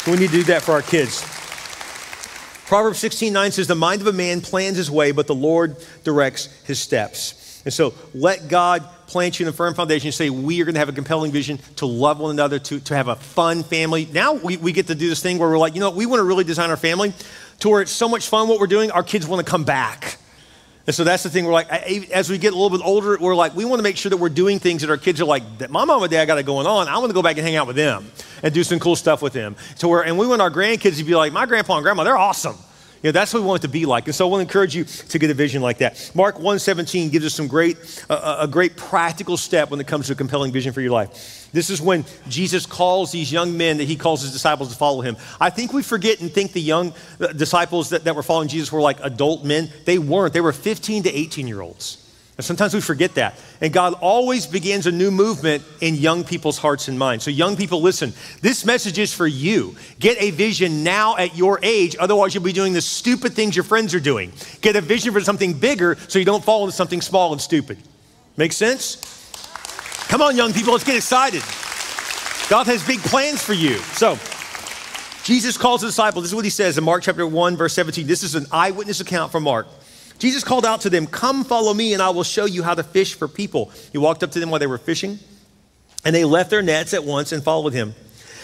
We 0.06 0.12
need 0.12 0.30
to 0.30 0.36
do 0.36 0.42
that 0.44 0.62
for 0.62 0.72
our 0.72 0.82
kids. 0.82 1.35
Proverbs 2.66 2.98
16 2.98 3.32
9 3.32 3.52
says, 3.52 3.66
The 3.68 3.74
mind 3.74 4.00
of 4.00 4.08
a 4.08 4.12
man 4.12 4.40
plans 4.40 4.76
his 4.76 4.90
way, 4.90 5.12
but 5.12 5.26
the 5.26 5.34
Lord 5.34 5.76
directs 6.02 6.46
his 6.64 6.78
steps. 6.80 7.62
And 7.64 7.72
so 7.72 7.94
let 8.14 8.48
God 8.48 8.88
plant 9.06 9.38
you 9.38 9.46
in 9.46 9.50
a 9.50 9.52
firm 9.52 9.74
foundation 9.74 10.08
and 10.08 10.14
say, 10.14 10.30
We 10.30 10.60
are 10.60 10.64
going 10.64 10.74
to 10.74 10.80
have 10.80 10.88
a 10.88 10.92
compelling 10.92 11.30
vision 11.30 11.58
to 11.76 11.86
love 11.86 12.18
one 12.18 12.32
another, 12.32 12.58
to, 12.58 12.80
to 12.80 12.96
have 12.96 13.08
a 13.08 13.16
fun 13.16 13.62
family. 13.62 14.08
Now 14.12 14.34
we, 14.34 14.56
we 14.56 14.72
get 14.72 14.88
to 14.88 14.94
do 14.94 15.08
this 15.08 15.22
thing 15.22 15.38
where 15.38 15.48
we're 15.48 15.58
like, 15.58 15.74
you 15.74 15.80
know, 15.80 15.90
we 15.90 16.06
want 16.06 16.20
to 16.20 16.24
really 16.24 16.44
design 16.44 16.70
our 16.70 16.76
family 16.76 17.14
to 17.60 17.68
where 17.68 17.82
it's 17.82 17.92
so 17.92 18.08
much 18.08 18.28
fun 18.28 18.48
what 18.48 18.58
we're 18.58 18.66
doing, 18.66 18.90
our 18.90 19.02
kids 19.02 19.26
want 19.26 19.44
to 19.44 19.50
come 19.50 19.64
back. 19.64 20.18
And 20.86 20.94
so 20.94 21.02
that's 21.02 21.24
the 21.24 21.30
thing. 21.30 21.44
We're 21.44 21.52
like, 21.52 21.68
as 21.70 22.30
we 22.30 22.38
get 22.38 22.52
a 22.52 22.56
little 22.56 22.76
bit 22.76 22.84
older, 22.84 23.18
we're 23.20 23.34
like, 23.34 23.56
we 23.56 23.64
want 23.64 23.80
to 23.80 23.82
make 23.82 23.96
sure 23.96 24.10
that 24.10 24.18
we're 24.18 24.28
doing 24.28 24.60
things 24.60 24.82
that 24.82 24.90
our 24.90 24.96
kids 24.96 25.20
are 25.20 25.24
like, 25.24 25.42
my 25.68 25.84
mom 25.84 26.02
and 26.02 26.10
dad 26.10 26.26
got 26.26 26.38
it 26.38 26.46
going 26.46 26.66
on. 26.66 26.86
I 26.86 26.98
want 26.98 27.10
to 27.10 27.14
go 27.14 27.22
back 27.22 27.36
and 27.36 27.44
hang 27.44 27.56
out 27.56 27.66
with 27.66 27.76
them 27.76 28.10
and 28.42 28.54
do 28.54 28.62
some 28.62 28.78
cool 28.78 28.94
stuff 28.94 29.20
with 29.20 29.32
them. 29.32 29.56
So 29.74 29.88
we're, 29.88 30.04
and 30.04 30.16
we 30.16 30.28
want 30.28 30.42
our 30.42 30.50
grandkids 30.50 30.98
to 30.98 31.04
be 31.04 31.16
like, 31.16 31.32
my 31.32 31.44
grandpa 31.44 31.76
and 31.76 31.82
grandma, 31.82 32.04
they're 32.04 32.16
awesome. 32.16 32.56
You 33.02 33.08
know, 33.08 33.12
that's 33.12 33.34
what 33.34 33.40
we 33.40 33.46
want 33.46 33.62
it 33.62 33.66
to 33.66 33.72
be 33.72 33.84
like. 33.84 34.06
And 34.06 34.14
so 34.14 34.26
I 34.26 34.30
want 34.30 34.40
to 34.40 34.42
encourage 34.48 34.74
you 34.74 34.84
to 34.84 35.18
get 35.18 35.28
a 35.28 35.34
vision 35.34 35.60
like 35.60 35.78
that. 35.78 36.10
Mark 36.14 36.36
1:17 36.36 37.12
gives 37.12 37.26
us 37.26 37.34
some 37.34 37.46
great, 37.46 37.76
a 38.08 38.48
great 38.50 38.76
practical 38.76 39.36
step 39.36 39.70
when 39.70 39.80
it 39.80 39.86
comes 39.86 40.06
to 40.06 40.12
a 40.14 40.16
compelling 40.16 40.50
vision 40.50 40.72
for 40.72 40.80
your 40.80 40.92
life. 40.92 41.45
This 41.56 41.70
is 41.70 41.80
when 41.80 42.04
Jesus 42.28 42.66
calls 42.66 43.12
these 43.12 43.32
young 43.32 43.56
men 43.56 43.78
that 43.78 43.84
he 43.84 43.96
calls 43.96 44.20
his 44.20 44.30
disciples 44.30 44.68
to 44.68 44.76
follow 44.76 45.00
him. 45.00 45.16
I 45.40 45.48
think 45.48 45.72
we 45.72 45.82
forget 45.82 46.20
and 46.20 46.30
think 46.30 46.52
the 46.52 46.60
young 46.60 46.92
disciples 47.34 47.88
that, 47.90 48.04
that 48.04 48.14
were 48.14 48.22
following 48.22 48.48
Jesus 48.48 48.70
were 48.70 48.82
like 48.82 48.98
adult 49.02 49.42
men. 49.42 49.70
They 49.86 49.98
weren't. 49.98 50.34
They 50.34 50.42
were 50.42 50.52
15 50.52 51.04
to 51.04 51.10
18 51.10 51.48
year 51.48 51.62
olds. 51.62 52.02
And 52.36 52.44
sometimes 52.44 52.74
we 52.74 52.82
forget 52.82 53.14
that. 53.14 53.40
And 53.62 53.72
God 53.72 53.94
always 54.02 54.46
begins 54.46 54.86
a 54.86 54.92
new 54.92 55.10
movement 55.10 55.64
in 55.80 55.94
young 55.94 56.24
people's 56.24 56.58
hearts 56.58 56.88
and 56.88 56.98
minds. 56.98 57.24
So, 57.24 57.30
young 57.30 57.56
people, 57.56 57.80
listen, 57.80 58.12
this 58.42 58.66
message 58.66 58.98
is 58.98 59.14
for 59.14 59.26
you. 59.26 59.76
Get 59.98 60.20
a 60.20 60.32
vision 60.32 60.84
now 60.84 61.16
at 61.16 61.34
your 61.34 61.58
age, 61.62 61.96
otherwise, 61.98 62.34
you'll 62.34 62.44
be 62.44 62.52
doing 62.52 62.74
the 62.74 62.82
stupid 62.82 63.32
things 63.32 63.56
your 63.56 63.64
friends 63.64 63.94
are 63.94 64.00
doing. 64.00 64.34
Get 64.60 64.76
a 64.76 64.82
vision 64.82 65.14
for 65.14 65.22
something 65.22 65.54
bigger 65.54 65.96
so 66.08 66.18
you 66.18 66.26
don't 66.26 66.44
fall 66.44 66.64
into 66.64 66.76
something 66.76 67.00
small 67.00 67.32
and 67.32 67.40
stupid. 67.40 67.78
Make 68.36 68.52
sense? 68.52 69.15
Come 70.08 70.22
on, 70.22 70.36
young 70.36 70.52
people, 70.52 70.72
let's 70.72 70.84
get 70.84 70.96
excited. 70.96 71.42
God 72.48 72.66
has 72.66 72.86
big 72.86 73.00
plans 73.00 73.42
for 73.42 73.54
you. 73.54 73.78
So, 73.94 74.18
Jesus 75.24 75.58
calls 75.58 75.80
the 75.80 75.88
disciples. 75.88 76.22
This 76.22 76.30
is 76.30 76.34
what 76.36 76.44
he 76.44 76.50
says 76.50 76.78
in 76.78 76.84
Mark 76.84 77.02
chapter 77.02 77.26
1, 77.26 77.56
verse 77.56 77.74
17. 77.74 78.06
This 78.06 78.22
is 78.22 78.36
an 78.36 78.46
eyewitness 78.52 79.00
account 79.00 79.32
from 79.32 79.42
Mark. 79.42 79.66
Jesus 80.18 80.44
called 80.44 80.64
out 80.64 80.82
to 80.82 80.90
them, 80.90 81.08
Come 81.08 81.42
follow 81.42 81.74
me, 81.74 81.92
and 81.92 82.00
I 82.00 82.10
will 82.10 82.22
show 82.22 82.44
you 82.44 82.62
how 82.62 82.74
to 82.74 82.84
fish 82.84 83.14
for 83.14 83.26
people. 83.26 83.72
He 83.90 83.98
walked 83.98 84.22
up 84.22 84.30
to 84.30 84.40
them 84.40 84.50
while 84.50 84.60
they 84.60 84.68
were 84.68 84.78
fishing. 84.78 85.18
And 86.04 86.14
they 86.14 86.24
left 86.24 86.50
their 86.50 86.62
nets 86.62 86.94
at 86.94 87.02
once 87.02 87.32
and 87.32 87.42
followed 87.42 87.72
him. 87.72 87.92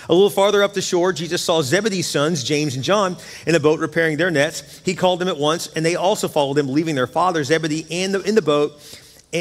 A 0.09 0.13
little 0.13 0.31
farther 0.31 0.65
up 0.65 0.75
the 0.75 0.83
shore, 0.83 1.13
Jesus 1.13 1.43
saw 1.43 1.63
Zebedee's 1.63 2.09
sons, 2.09 2.43
James 2.43 2.75
and 2.75 2.83
John, 2.83 3.17
in 3.47 3.55
a 3.55 3.61
boat 3.61 3.79
repairing 3.79 4.17
their 4.17 4.33
nets. 4.33 4.83
He 4.85 4.97
called 4.97 5.21
them 5.21 5.29
at 5.29 5.39
once, 5.39 5.69
and 5.77 5.87
they 5.87 5.95
also 5.95 6.27
followed 6.27 6.59
him, 6.59 6.69
leaving 6.69 6.97
their 6.97 7.07
father 7.07 7.45
Zebedee 7.45 7.83
the, 7.83 8.21
in 8.23 8.35
the 8.35 8.43
boat 8.43 8.73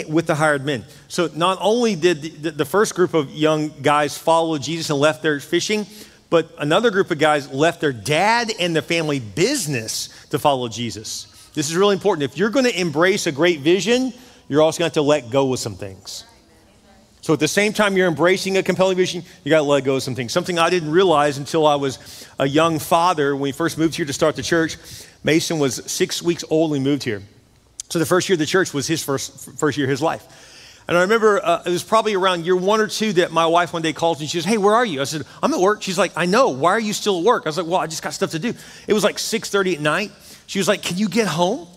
with 0.08 0.28
the 0.28 0.36
hired 0.36 0.66
men. 0.66 0.86
So 1.08 1.30
not 1.36 1.58
only 1.62 1.96
did 1.96 2.22
the, 2.22 2.52
the 2.52 2.66
first 2.66 2.96
group 2.96 3.14
of 3.14 3.32
young 3.32 3.70
guys 3.82 4.18
follow 4.18 4.58
Jesus 4.58 4.90
and 4.90 5.00
left 5.00 5.22
their 5.22 5.40
fishing, 5.40 5.86
but 6.30 6.50
another 6.58 6.92
group 6.92 7.12
of 7.12 7.20
guys 7.20 7.52
left 7.52 7.82
their 7.82 7.92
dad 7.92 8.52
and 8.60 8.76
the 8.76 8.82
family 8.82 9.20
business 9.20 10.10
to 10.30 10.40
follow 10.40 10.70
Jesus. 10.70 11.28
This 11.54 11.70
is 11.70 11.76
really 11.76 11.94
important. 11.94 12.24
If 12.24 12.38
you're 12.38 12.50
going 12.50 12.66
to 12.66 12.80
embrace 12.80 13.28
a 13.28 13.32
great 13.32 13.60
vision, 13.60 14.14
you're 14.48 14.62
also 14.62 14.80
going 14.80 14.92
to 14.92 15.00
have 15.00 15.04
to 15.04 15.08
let 15.08 15.30
go 15.30 15.52
of 15.52 15.60
some 15.60 15.76
things. 15.76 16.24
So 17.20 17.34
at 17.34 17.40
the 17.40 17.48
same 17.48 17.74
time 17.74 17.98
you're 17.98 18.08
embracing 18.08 18.58
a 18.58 18.64
compelling 18.64 18.98
vision, 18.98 19.24
you 19.44 19.50
got 19.50 19.58
to 19.58 19.64
let 19.64 19.84
go 19.84 19.98
of 19.98 20.04
some 20.04 20.16
things. 20.16 20.32
Something 20.32 20.58
I 20.58 20.70
didn't 20.70 20.92
realize 20.92 21.38
until 21.38 21.68
I 21.68 21.76
was 21.76 22.26
a 22.40 22.48
young 22.48 22.80
father 22.80 23.36
when 23.36 23.44
we 23.44 23.52
first 23.52 23.78
moved 23.78 23.96
here 23.96 24.06
to 24.06 24.14
start 24.14 24.36
the 24.36 24.42
church. 24.42 24.78
Mason 25.24 25.60
was 25.60 25.76
six 25.92 26.24
weeks 26.24 26.44
old 26.50 26.72
when 26.72 26.82
we 26.82 26.90
moved 26.90 27.04
here. 27.04 27.22
So 27.92 28.00
the 28.00 28.06
first 28.06 28.30
year 28.30 28.36
of 28.36 28.40
the 28.40 28.46
church 28.46 28.74
was 28.74 28.88
his 28.88 29.04
first, 29.04 29.52
first 29.60 29.78
year 29.78 29.86
of 29.86 29.90
his 29.90 30.02
life. 30.02 30.26
And 30.88 30.98
I 30.98 31.02
remember 31.02 31.44
uh, 31.44 31.62
it 31.66 31.70
was 31.70 31.84
probably 31.84 32.16
around 32.16 32.46
year 32.46 32.56
one 32.56 32.80
or 32.80 32.88
two 32.88 33.14
that 33.14 33.32
my 33.32 33.46
wife 33.46 33.74
one 33.74 33.82
day 33.82 33.94
calls 33.94 34.20
and 34.20 34.30
She 34.30 34.38
says, 34.38 34.46
"Hey, 34.46 34.58
where 34.58 34.74
are 34.74 34.86
you?" 34.86 35.02
I 35.02 35.04
said, 35.04 35.24
"I'm 35.44 35.54
at 35.54 35.60
work." 35.60 35.82
She's 35.82 35.98
like, 35.98 36.12
"I 36.16 36.26
know. 36.26 36.50
Why 36.50 36.72
are 36.72 36.80
you 36.80 36.94
still 36.94 37.20
at 37.20 37.26
work?" 37.26 37.44
I 37.46 37.50
was 37.50 37.58
like, 37.58 37.68
"Well, 37.68 37.80
I 37.80 37.88
just 37.88 38.02
got 38.02 38.14
stuff 38.14 38.32
to 38.32 38.40
do." 38.40 38.54
It 38.88 38.94
was 38.94 39.04
like 39.04 39.18
6:30 39.18 39.76
at 39.76 39.82
night. 39.82 40.12
She 40.48 40.58
was 40.58 40.68
like, 40.68 40.82
"Can 40.82 40.98
you 40.98 41.08
get 41.08 41.28
home?" 41.28 41.68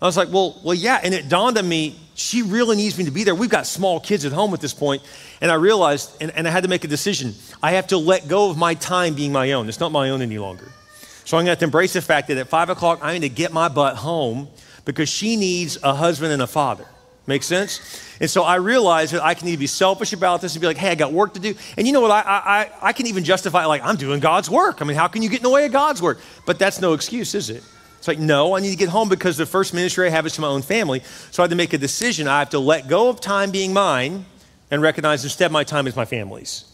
I 0.00 0.06
was 0.06 0.16
like, 0.16 0.32
"Well, 0.32 0.60
well, 0.64 0.74
yeah." 0.74 1.00
And 1.02 1.12
it 1.12 1.28
dawned 1.28 1.58
on 1.58 1.68
me 1.68 1.96
she 2.14 2.42
really 2.42 2.76
needs 2.76 2.96
me 2.96 3.04
to 3.04 3.10
be 3.10 3.24
there. 3.24 3.34
We've 3.34 3.50
got 3.50 3.66
small 3.66 4.00
kids 4.00 4.24
at 4.24 4.32
home 4.32 4.54
at 4.54 4.60
this 4.60 4.72
point, 4.72 5.02
and 5.40 5.50
I 5.50 5.54
realized, 5.54 6.16
and, 6.20 6.30
and 6.30 6.48
I 6.48 6.50
had 6.50 6.62
to 6.62 6.68
make 6.68 6.82
a 6.82 6.88
decision. 6.88 7.34
I 7.62 7.72
have 7.72 7.88
to 7.88 7.98
let 7.98 8.26
go 8.26 8.50
of 8.50 8.56
my 8.56 8.74
time 8.74 9.14
being 9.14 9.32
my 9.32 9.52
own. 9.52 9.68
It's 9.68 9.80
not 9.80 9.92
my 9.92 10.10
own 10.10 10.22
any 10.22 10.38
longer. 10.38 10.72
So 11.24 11.36
I'm 11.36 11.40
going 11.40 11.46
to 11.46 11.50
have 11.50 11.58
to 11.58 11.64
embrace 11.66 11.92
the 11.92 12.00
fact 12.00 12.28
that 12.28 12.38
at 12.38 12.48
five 12.48 12.70
o'clock 12.70 13.00
I 13.02 13.12
need 13.12 13.20
to 13.20 13.28
get 13.28 13.52
my 13.52 13.68
butt 13.68 13.96
home 13.96 14.48
because 14.86 15.10
she 15.10 15.36
needs 15.36 15.76
a 15.82 15.94
husband 15.94 16.32
and 16.32 16.40
a 16.40 16.46
father. 16.46 16.86
Make 17.26 17.42
sense? 17.42 17.80
And 18.20 18.30
so 18.30 18.44
I 18.44 18.54
realized 18.54 19.12
that 19.12 19.22
I 19.22 19.34
can 19.34 19.48
either 19.48 19.58
be 19.58 19.66
selfish 19.66 20.12
about 20.12 20.40
this 20.40 20.54
and 20.54 20.60
be 20.60 20.68
like, 20.68 20.76
hey, 20.76 20.90
I 20.90 20.94
got 20.94 21.12
work 21.12 21.34
to 21.34 21.40
do. 21.40 21.54
And 21.76 21.86
you 21.86 21.92
know 21.92 22.00
what? 22.00 22.12
I, 22.12 22.20
I, 22.22 22.70
I 22.80 22.92
can 22.92 23.08
even 23.08 23.24
justify, 23.24 23.64
like, 23.66 23.82
I'm 23.82 23.96
doing 23.96 24.20
God's 24.20 24.48
work. 24.48 24.80
I 24.80 24.84
mean, 24.84 24.96
how 24.96 25.08
can 25.08 25.22
you 25.22 25.28
get 25.28 25.40
in 25.40 25.42
the 25.42 25.50
way 25.50 25.66
of 25.66 25.72
God's 25.72 26.00
work? 26.00 26.20
But 26.46 26.58
that's 26.58 26.80
no 26.80 26.94
excuse, 26.94 27.34
is 27.34 27.50
it? 27.50 27.64
It's 27.98 28.06
like, 28.06 28.20
no, 28.20 28.54
I 28.54 28.60
need 28.60 28.70
to 28.70 28.76
get 28.76 28.88
home 28.88 29.08
because 29.08 29.36
the 29.36 29.44
first 29.44 29.74
ministry 29.74 30.06
I 30.06 30.10
have 30.10 30.24
is 30.24 30.34
to 30.34 30.40
my 30.40 30.46
own 30.46 30.62
family. 30.62 31.00
So 31.32 31.42
I 31.42 31.44
had 31.44 31.50
to 31.50 31.56
make 31.56 31.72
a 31.72 31.78
decision. 31.78 32.28
I 32.28 32.38
have 32.38 32.50
to 32.50 32.60
let 32.60 32.86
go 32.86 33.08
of 33.08 33.20
time 33.20 33.50
being 33.50 33.72
mine 33.72 34.24
and 34.70 34.80
recognize 34.80 35.24
instead 35.24 35.50
my 35.50 35.64
time 35.64 35.88
is 35.88 35.96
my 35.96 36.04
family's. 36.04 36.64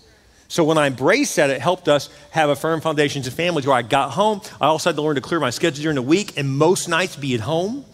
So 0.49 0.65
when 0.65 0.77
I 0.77 0.87
embraced 0.89 1.37
that, 1.37 1.49
it 1.49 1.63
helped 1.63 1.89
us 1.89 2.11
have 2.31 2.51
a 2.51 2.57
firm 2.57 2.83
foundation 2.83 3.23
as 3.23 3.29
families 3.33 3.67
where 3.67 3.77
I 3.77 3.81
got 3.81 4.11
home. 4.11 4.43
I 4.61 4.67
also 4.67 4.91
had 4.91 4.97
to 4.97 5.03
learn 5.03 5.15
to 5.15 5.23
clear 5.23 5.41
my 5.41 5.49
schedule 5.49 5.81
during 5.81 5.95
the 5.95 6.03
week 6.03 6.37
and 6.37 6.47
most 6.47 6.89
nights 6.89 7.17
be 7.17 7.35
at 7.35 7.41
home. 7.41 7.87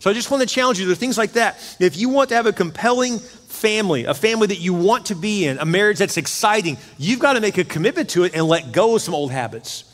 So 0.00 0.10
I 0.10 0.14
just 0.14 0.30
want 0.30 0.48
to 0.48 0.52
challenge 0.52 0.78
you. 0.78 0.86
There 0.86 0.92
are 0.92 0.96
things 0.96 1.18
like 1.18 1.32
that. 1.32 1.76
If 1.80 1.96
you 1.96 2.08
want 2.08 2.28
to 2.28 2.36
have 2.36 2.46
a 2.46 2.52
compelling 2.52 3.18
family, 3.18 4.04
a 4.04 4.14
family 4.14 4.46
that 4.48 4.60
you 4.60 4.72
want 4.72 5.06
to 5.06 5.16
be 5.16 5.46
in, 5.46 5.58
a 5.58 5.64
marriage 5.64 5.98
that's 5.98 6.16
exciting, 6.16 6.78
you've 6.98 7.18
got 7.18 7.32
to 7.32 7.40
make 7.40 7.58
a 7.58 7.64
commitment 7.64 8.10
to 8.10 8.24
it 8.24 8.34
and 8.34 8.46
let 8.46 8.72
go 8.72 8.94
of 8.94 9.02
some 9.02 9.14
old 9.14 9.32
habits. 9.32 9.84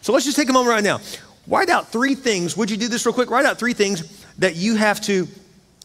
So 0.00 0.12
let's 0.12 0.24
just 0.24 0.36
take 0.36 0.48
a 0.48 0.52
moment 0.52 0.70
right 0.70 0.84
now. 0.84 1.00
Write 1.46 1.68
out 1.68 1.88
three 1.88 2.14
things. 2.14 2.56
Would 2.56 2.70
you 2.70 2.76
do 2.76 2.88
this 2.88 3.04
real 3.04 3.12
quick? 3.12 3.30
Write 3.30 3.44
out 3.44 3.58
three 3.58 3.74
things 3.74 4.24
that 4.38 4.56
you 4.56 4.76
have 4.76 5.00
to 5.02 5.28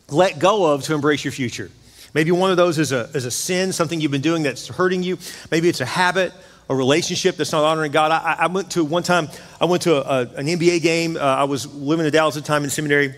let 0.09 0.39
go 0.39 0.71
of 0.71 0.83
to 0.83 0.93
embrace 0.93 1.25
your 1.25 1.31
future. 1.33 1.69
Maybe 2.13 2.31
one 2.31 2.51
of 2.51 2.57
those 2.57 2.79
is 2.79 2.93
a, 2.93 3.09
is 3.13 3.25
a 3.25 3.31
sin, 3.31 3.73
something 3.73 3.99
you've 3.99 4.11
been 4.11 4.21
doing 4.21 4.43
that's 4.43 4.69
hurting 4.69 5.03
you. 5.03 5.17
Maybe 5.51 5.67
it's 5.67 5.81
a 5.81 5.85
habit, 5.85 6.31
a 6.69 6.75
relationship 6.75 7.35
that's 7.35 7.51
not 7.51 7.65
honoring 7.65 7.91
God. 7.91 8.11
I, 8.11 8.37
I 8.39 8.47
went 8.47 8.71
to 8.71 8.85
one 8.85 9.03
time, 9.03 9.27
I 9.59 9.65
went 9.65 9.83
to 9.83 9.95
a, 9.95 10.01
a, 10.01 10.21
an 10.35 10.45
NBA 10.45 10.81
game. 10.81 11.17
Uh, 11.17 11.19
I 11.19 11.43
was 11.43 11.73
living 11.73 12.05
in 12.05 12.11
Dallas 12.13 12.37
at 12.37 12.43
the 12.43 12.47
time 12.47 12.63
in 12.63 12.69
seminary 12.69 13.15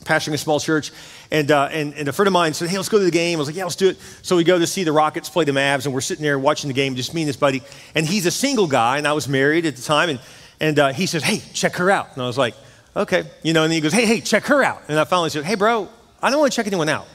pastoring 0.00 0.34
a 0.34 0.38
small 0.38 0.60
church, 0.60 0.92
and, 1.30 1.50
uh, 1.50 1.68
and, 1.70 1.94
and, 1.94 2.08
a 2.08 2.12
friend 2.12 2.26
of 2.26 2.32
mine 2.32 2.54
said, 2.54 2.68
Hey, 2.68 2.76
let's 2.76 2.88
go 2.88 2.98
to 2.98 3.04
the 3.04 3.10
game. 3.10 3.38
I 3.38 3.40
was 3.40 3.48
like, 3.48 3.56
Yeah, 3.56 3.64
let's 3.64 3.76
do 3.76 3.88
it. 3.88 3.98
So 4.22 4.36
we 4.36 4.44
go 4.44 4.58
to 4.58 4.66
see 4.66 4.84
the 4.84 4.92
Rockets 4.92 5.28
play 5.28 5.44
the 5.44 5.52
Mavs, 5.52 5.84
and 5.84 5.94
we're 5.94 6.00
sitting 6.00 6.22
there 6.22 6.38
watching 6.38 6.68
the 6.68 6.74
game, 6.74 6.94
just 6.96 7.14
me 7.14 7.22
and 7.22 7.28
this 7.28 7.36
buddy. 7.36 7.62
And 7.94 8.06
he's 8.06 8.26
a 8.26 8.30
single 8.30 8.66
guy, 8.66 8.98
and 8.98 9.06
I 9.06 9.12
was 9.12 9.28
married 9.28 9.66
at 9.66 9.76
the 9.76 9.82
time. 9.82 10.08
And, 10.10 10.20
and 10.60 10.78
uh, 10.78 10.92
he 10.92 11.06
says, 11.06 11.22
Hey, 11.22 11.42
check 11.52 11.76
her 11.76 11.90
out. 11.90 12.08
And 12.14 12.22
I 12.22 12.26
was 12.26 12.38
like, 12.38 12.54
Okay. 12.96 13.24
You 13.42 13.52
know, 13.52 13.64
and 13.64 13.72
he 13.72 13.80
goes, 13.80 13.92
Hey, 13.92 14.06
hey, 14.06 14.20
check 14.20 14.44
her 14.46 14.62
out. 14.62 14.82
And 14.88 14.98
I 14.98 15.04
finally 15.04 15.30
said, 15.30 15.44
Hey, 15.44 15.54
bro, 15.54 15.88
I 16.22 16.30
don't 16.30 16.40
want 16.40 16.52
to 16.52 16.56
check 16.56 16.66
anyone 16.66 16.88
out. 16.88 17.06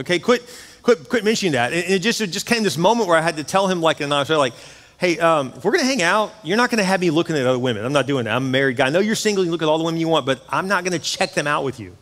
Okay, 0.00 0.18
quit, 0.18 0.48
quit, 0.82 1.08
quit 1.08 1.24
mentioning 1.24 1.52
that. 1.52 1.72
And 1.72 1.84
it 1.84 2.00
just, 2.00 2.20
it 2.20 2.28
just 2.28 2.46
came 2.46 2.62
this 2.62 2.78
moment 2.78 3.08
where 3.08 3.18
I 3.18 3.20
had 3.20 3.36
to 3.36 3.44
tell 3.44 3.66
him, 3.66 3.80
like, 3.80 4.00
and 4.00 4.14
I 4.14 4.20
was 4.20 4.30
like, 4.30 4.54
hey, 4.98 5.18
um, 5.18 5.52
if 5.56 5.64
we're 5.64 5.72
going 5.72 5.82
to 5.82 5.86
hang 5.86 6.02
out, 6.02 6.32
you're 6.42 6.56
not 6.56 6.70
going 6.70 6.78
to 6.78 6.84
have 6.84 7.00
me 7.00 7.10
looking 7.10 7.36
at 7.36 7.46
other 7.46 7.58
women. 7.58 7.84
I'm 7.84 7.92
not 7.92 8.06
doing 8.06 8.24
that. 8.24 8.34
I'm 8.34 8.46
a 8.46 8.50
married 8.50 8.76
guy. 8.76 8.86
I 8.86 8.90
know 8.90 9.00
you're 9.00 9.14
single. 9.14 9.44
You 9.44 9.50
look 9.50 9.62
at 9.62 9.68
all 9.68 9.78
the 9.78 9.84
women 9.84 10.00
you 10.00 10.08
want, 10.08 10.26
but 10.26 10.42
I'm 10.48 10.68
not 10.68 10.84
going 10.84 10.92
to 10.92 10.98
check 10.98 11.34
them 11.34 11.46
out 11.46 11.64
with 11.64 11.80
you. 11.80 11.96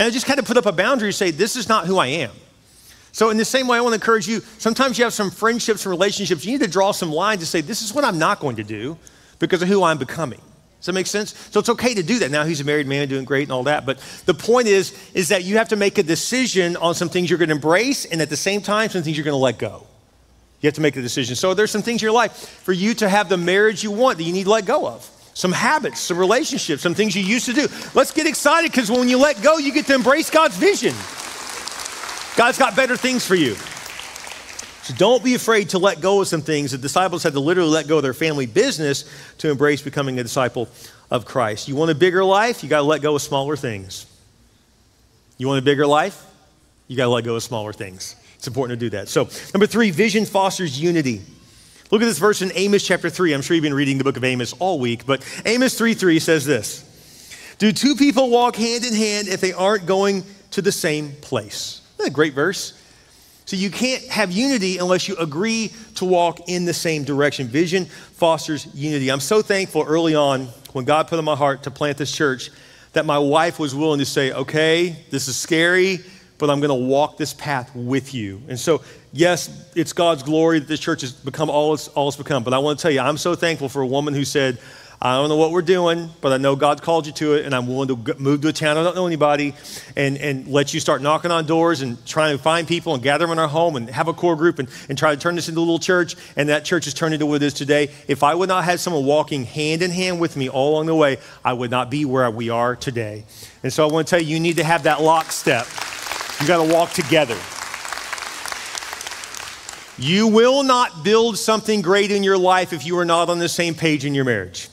And 0.00 0.06
I 0.06 0.10
just 0.10 0.24
kind 0.24 0.38
of 0.38 0.46
put 0.46 0.56
up 0.56 0.64
a 0.64 0.72
boundary 0.72 1.08
and 1.08 1.14
say, 1.14 1.30
this 1.30 1.56
is 1.56 1.68
not 1.68 1.84
who 1.84 1.98
I 1.98 2.06
am. 2.06 2.30
So, 3.12 3.28
in 3.28 3.36
the 3.36 3.44
same 3.44 3.66
way, 3.66 3.76
I 3.76 3.82
want 3.82 3.92
to 3.92 3.96
encourage 3.96 4.26
you 4.26 4.40
sometimes 4.56 4.96
you 4.96 5.04
have 5.04 5.12
some 5.12 5.30
friendships 5.30 5.84
and 5.84 5.90
relationships, 5.90 6.42
you 6.42 6.52
need 6.52 6.64
to 6.64 6.70
draw 6.70 6.92
some 6.92 7.12
lines 7.12 7.40
to 7.40 7.46
say, 7.46 7.60
this 7.60 7.82
is 7.82 7.92
what 7.92 8.02
I'm 8.02 8.18
not 8.18 8.40
going 8.40 8.56
to 8.56 8.64
do 8.64 8.96
because 9.40 9.60
of 9.60 9.68
who 9.68 9.82
I'm 9.82 9.98
becoming. 9.98 10.40
Does 10.78 10.86
that 10.86 10.94
make 10.94 11.06
sense? 11.06 11.36
So 11.50 11.60
it's 11.60 11.68
okay 11.68 11.92
to 11.92 12.02
do 12.02 12.18
that. 12.20 12.30
Now 12.30 12.44
he's 12.44 12.62
a 12.62 12.64
married 12.64 12.86
man 12.86 13.08
doing 13.08 13.26
great 13.26 13.42
and 13.42 13.52
all 13.52 13.64
that. 13.64 13.84
But 13.84 13.98
the 14.24 14.32
point 14.32 14.68
is, 14.68 14.98
is 15.12 15.28
that 15.28 15.44
you 15.44 15.58
have 15.58 15.68
to 15.68 15.76
make 15.76 15.98
a 15.98 16.02
decision 16.02 16.78
on 16.78 16.94
some 16.94 17.10
things 17.10 17.28
you're 17.28 17.38
going 17.38 17.50
to 17.50 17.56
embrace 17.56 18.06
and 18.06 18.22
at 18.22 18.30
the 18.30 18.38
same 18.38 18.62
time, 18.62 18.88
some 18.88 19.02
things 19.02 19.18
you're 19.18 19.24
going 19.24 19.34
to 19.34 19.36
let 19.36 19.58
go. 19.58 19.86
You 20.62 20.68
have 20.68 20.74
to 20.76 20.80
make 20.80 20.96
a 20.96 21.02
decision. 21.02 21.36
So 21.36 21.52
there's 21.52 21.70
some 21.70 21.82
things 21.82 22.00
in 22.00 22.06
your 22.06 22.14
life 22.14 22.32
for 22.32 22.72
you 22.72 22.94
to 22.94 23.08
have 23.10 23.28
the 23.28 23.36
marriage 23.36 23.84
you 23.84 23.90
want 23.90 24.16
that 24.16 24.24
you 24.24 24.32
need 24.32 24.44
to 24.44 24.50
let 24.50 24.64
go 24.64 24.88
of 24.88 25.10
some 25.40 25.52
habits, 25.52 26.00
some 26.00 26.18
relationships, 26.18 26.82
some 26.82 26.94
things 26.94 27.16
you 27.16 27.22
used 27.22 27.46
to 27.46 27.52
do. 27.52 27.66
Let's 27.94 28.12
get 28.12 28.26
excited 28.26 28.70
because 28.70 28.90
when 28.90 29.08
you 29.08 29.18
let 29.18 29.42
go, 29.42 29.58
you 29.58 29.72
get 29.72 29.86
to 29.86 29.94
embrace 29.94 30.30
God's 30.30 30.56
vision. 30.56 30.94
God's 32.36 32.58
got 32.58 32.76
better 32.76 32.96
things 32.96 33.26
for 33.26 33.34
you. 33.34 33.54
So 34.82 34.94
don't 34.94 35.22
be 35.22 35.34
afraid 35.34 35.70
to 35.70 35.78
let 35.78 36.00
go 36.00 36.20
of 36.20 36.28
some 36.28 36.42
things. 36.42 36.72
The 36.72 36.78
disciples 36.78 37.22
had 37.22 37.32
to 37.32 37.40
literally 37.40 37.70
let 37.70 37.86
go 37.86 37.96
of 37.98 38.02
their 38.02 38.14
family 38.14 38.46
business 38.46 39.04
to 39.38 39.50
embrace 39.50 39.82
becoming 39.82 40.18
a 40.18 40.22
disciple 40.22 40.68
of 41.10 41.24
Christ. 41.24 41.68
You 41.68 41.76
want 41.76 41.90
a 41.90 41.94
bigger 41.94 42.24
life? 42.24 42.62
You 42.62 42.68
got 42.68 42.78
to 42.78 42.84
let 42.84 43.02
go 43.02 43.14
of 43.14 43.22
smaller 43.22 43.56
things. 43.56 44.06
You 45.38 45.48
want 45.48 45.58
a 45.58 45.64
bigger 45.64 45.86
life? 45.86 46.24
You 46.88 46.96
got 46.96 47.04
to 47.04 47.10
let 47.10 47.24
go 47.24 47.36
of 47.36 47.42
smaller 47.42 47.72
things. 47.72 48.16
It's 48.36 48.46
important 48.46 48.78
to 48.78 48.84
do 48.86 48.90
that. 48.90 49.08
So, 49.08 49.28
number 49.54 49.66
three, 49.66 49.90
vision 49.90 50.24
fosters 50.24 50.80
unity. 50.80 51.22
Look 51.90 52.02
at 52.02 52.04
this 52.04 52.18
verse 52.18 52.40
in 52.40 52.52
Amos 52.54 52.86
chapter 52.86 53.10
3. 53.10 53.34
I'm 53.34 53.42
sure 53.42 53.56
you've 53.56 53.64
been 53.64 53.74
reading 53.74 53.98
the 53.98 54.04
book 54.04 54.16
of 54.16 54.22
Amos 54.22 54.52
all 54.54 54.78
week, 54.78 55.06
but 55.06 55.26
Amos 55.44 55.76
3 55.76 55.94
3 55.94 56.20
says 56.20 56.44
this 56.44 56.84
Do 57.58 57.72
two 57.72 57.96
people 57.96 58.30
walk 58.30 58.54
hand 58.56 58.84
in 58.84 58.94
hand 58.94 59.26
if 59.26 59.40
they 59.40 59.52
aren't 59.52 59.86
going 59.86 60.24
to 60.52 60.62
the 60.62 60.70
same 60.70 61.12
place? 61.20 61.80
Isn't 61.98 62.12
a 62.12 62.14
great 62.14 62.34
verse? 62.34 62.76
So 63.44 63.56
you 63.56 63.70
can't 63.70 64.04
have 64.04 64.30
unity 64.30 64.78
unless 64.78 65.08
you 65.08 65.16
agree 65.16 65.72
to 65.96 66.04
walk 66.04 66.48
in 66.48 66.64
the 66.64 66.72
same 66.72 67.02
direction. 67.02 67.48
Vision 67.48 67.86
fosters 67.86 68.68
unity. 68.72 69.10
I'm 69.10 69.18
so 69.18 69.42
thankful 69.42 69.82
early 69.82 70.14
on 70.14 70.46
when 70.72 70.84
God 70.84 71.08
put 71.08 71.18
on 71.18 71.24
my 71.24 71.34
heart 71.34 71.64
to 71.64 71.72
plant 71.72 71.98
this 71.98 72.12
church 72.14 72.50
that 72.92 73.04
my 73.04 73.18
wife 73.18 73.58
was 73.58 73.74
willing 73.74 73.98
to 73.98 74.06
say, 74.06 74.30
okay, 74.30 74.94
this 75.10 75.26
is 75.26 75.36
scary, 75.36 75.98
but 76.40 76.50
I'm 76.50 76.58
going 76.58 76.70
to 76.70 76.86
walk 76.86 77.16
this 77.16 77.32
path 77.34 77.70
with 77.76 78.12
you. 78.12 78.42
And 78.48 78.58
so, 78.58 78.82
yes, 79.12 79.70
it's 79.76 79.92
God's 79.92 80.22
glory 80.24 80.58
that 80.58 80.66
this 80.66 80.80
church 80.80 81.02
has 81.02 81.12
become 81.12 81.48
all 81.50 81.74
it's, 81.74 81.88
all 81.88 82.08
it's 82.08 82.16
become. 82.16 82.42
But 82.42 82.54
I 82.54 82.58
want 82.58 82.78
to 82.78 82.82
tell 82.82 82.90
you, 82.90 83.00
I'm 83.00 83.18
so 83.18 83.34
thankful 83.36 83.68
for 83.68 83.82
a 83.82 83.86
woman 83.86 84.14
who 84.14 84.24
said, 84.24 84.58
I 85.02 85.16
don't 85.16 85.30
know 85.30 85.36
what 85.36 85.52
we're 85.52 85.62
doing, 85.62 86.10
but 86.20 86.30
I 86.30 86.36
know 86.36 86.54
God 86.56 86.82
called 86.82 87.06
you 87.06 87.12
to 87.14 87.32
it, 87.32 87.46
and 87.46 87.54
I'm 87.54 87.66
willing 87.66 87.88
to 87.88 88.14
move 88.18 88.42
to 88.42 88.48
a 88.48 88.52
town 88.52 88.76
I 88.76 88.82
don't 88.82 88.94
know 88.94 89.06
anybody 89.06 89.54
and, 89.96 90.18
and 90.18 90.46
let 90.46 90.74
you 90.74 90.80
start 90.80 91.00
knocking 91.00 91.30
on 91.30 91.46
doors 91.46 91.80
and 91.80 92.04
trying 92.04 92.36
to 92.36 92.42
find 92.42 92.68
people 92.68 92.92
and 92.92 93.02
gather 93.02 93.24
them 93.24 93.32
in 93.32 93.38
our 93.38 93.48
home 93.48 93.76
and 93.76 93.88
have 93.88 94.08
a 94.08 94.12
core 94.12 94.36
group 94.36 94.58
and, 94.58 94.68
and 94.90 94.98
try 94.98 95.14
to 95.14 95.18
turn 95.18 95.36
this 95.36 95.48
into 95.48 95.58
a 95.58 95.62
little 95.62 95.78
church. 95.78 96.16
And 96.36 96.50
that 96.50 96.66
church 96.66 96.84
has 96.84 96.92
turned 96.92 97.14
into 97.14 97.24
what 97.24 97.36
it 97.36 97.46
is 97.46 97.54
today. 97.54 97.88
If 98.08 98.22
I 98.22 98.34
would 98.34 98.50
not 98.50 98.64
have 98.64 98.78
someone 98.78 99.06
walking 99.06 99.44
hand 99.44 99.80
in 99.80 99.90
hand 99.90 100.20
with 100.20 100.36
me 100.36 100.50
all 100.50 100.74
along 100.74 100.84
the 100.84 100.94
way, 100.94 101.16
I 101.42 101.54
would 101.54 101.70
not 101.70 101.90
be 101.90 102.04
where 102.04 102.30
we 102.30 102.50
are 102.50 102.76
today. 102.76 103.24
And 103.62 103.72
so 103.72 103.88
I 103.88 103.90
want 103.90 104.06
to 104.06 104.10
tell 104.10 104.20
you, 104.20 104.34
you 104.34 104.40
need 104.40 104.56
to 104.58 104.64
have 104.64 104.82
that 104.82 105.00
lockstep. 105.00 105.66
You 106.40 106.46
got 106.46 106.66
to 106.66 106.72
walk 106.72 106.92
together. 106.92 107.36
You 109.98 110.28
will 110.28 110.62
not 110.62 111.04
build 111.04 111.36
something 111.36 111.82
great 111.82 112.10
in 112.10 112.22
your 112.22 112.38
life 112.38 112.72
if 112.72 112.86
you 112.86 112.98
are 112.98 113.04
not 113.04 113.28
on 113.28 113.38
the 113.38 113.48
same 113.48 113.74
page 113.74 114.06
in 114.06 114.14
your 114.14 114.24
marriage. 114.24 114.68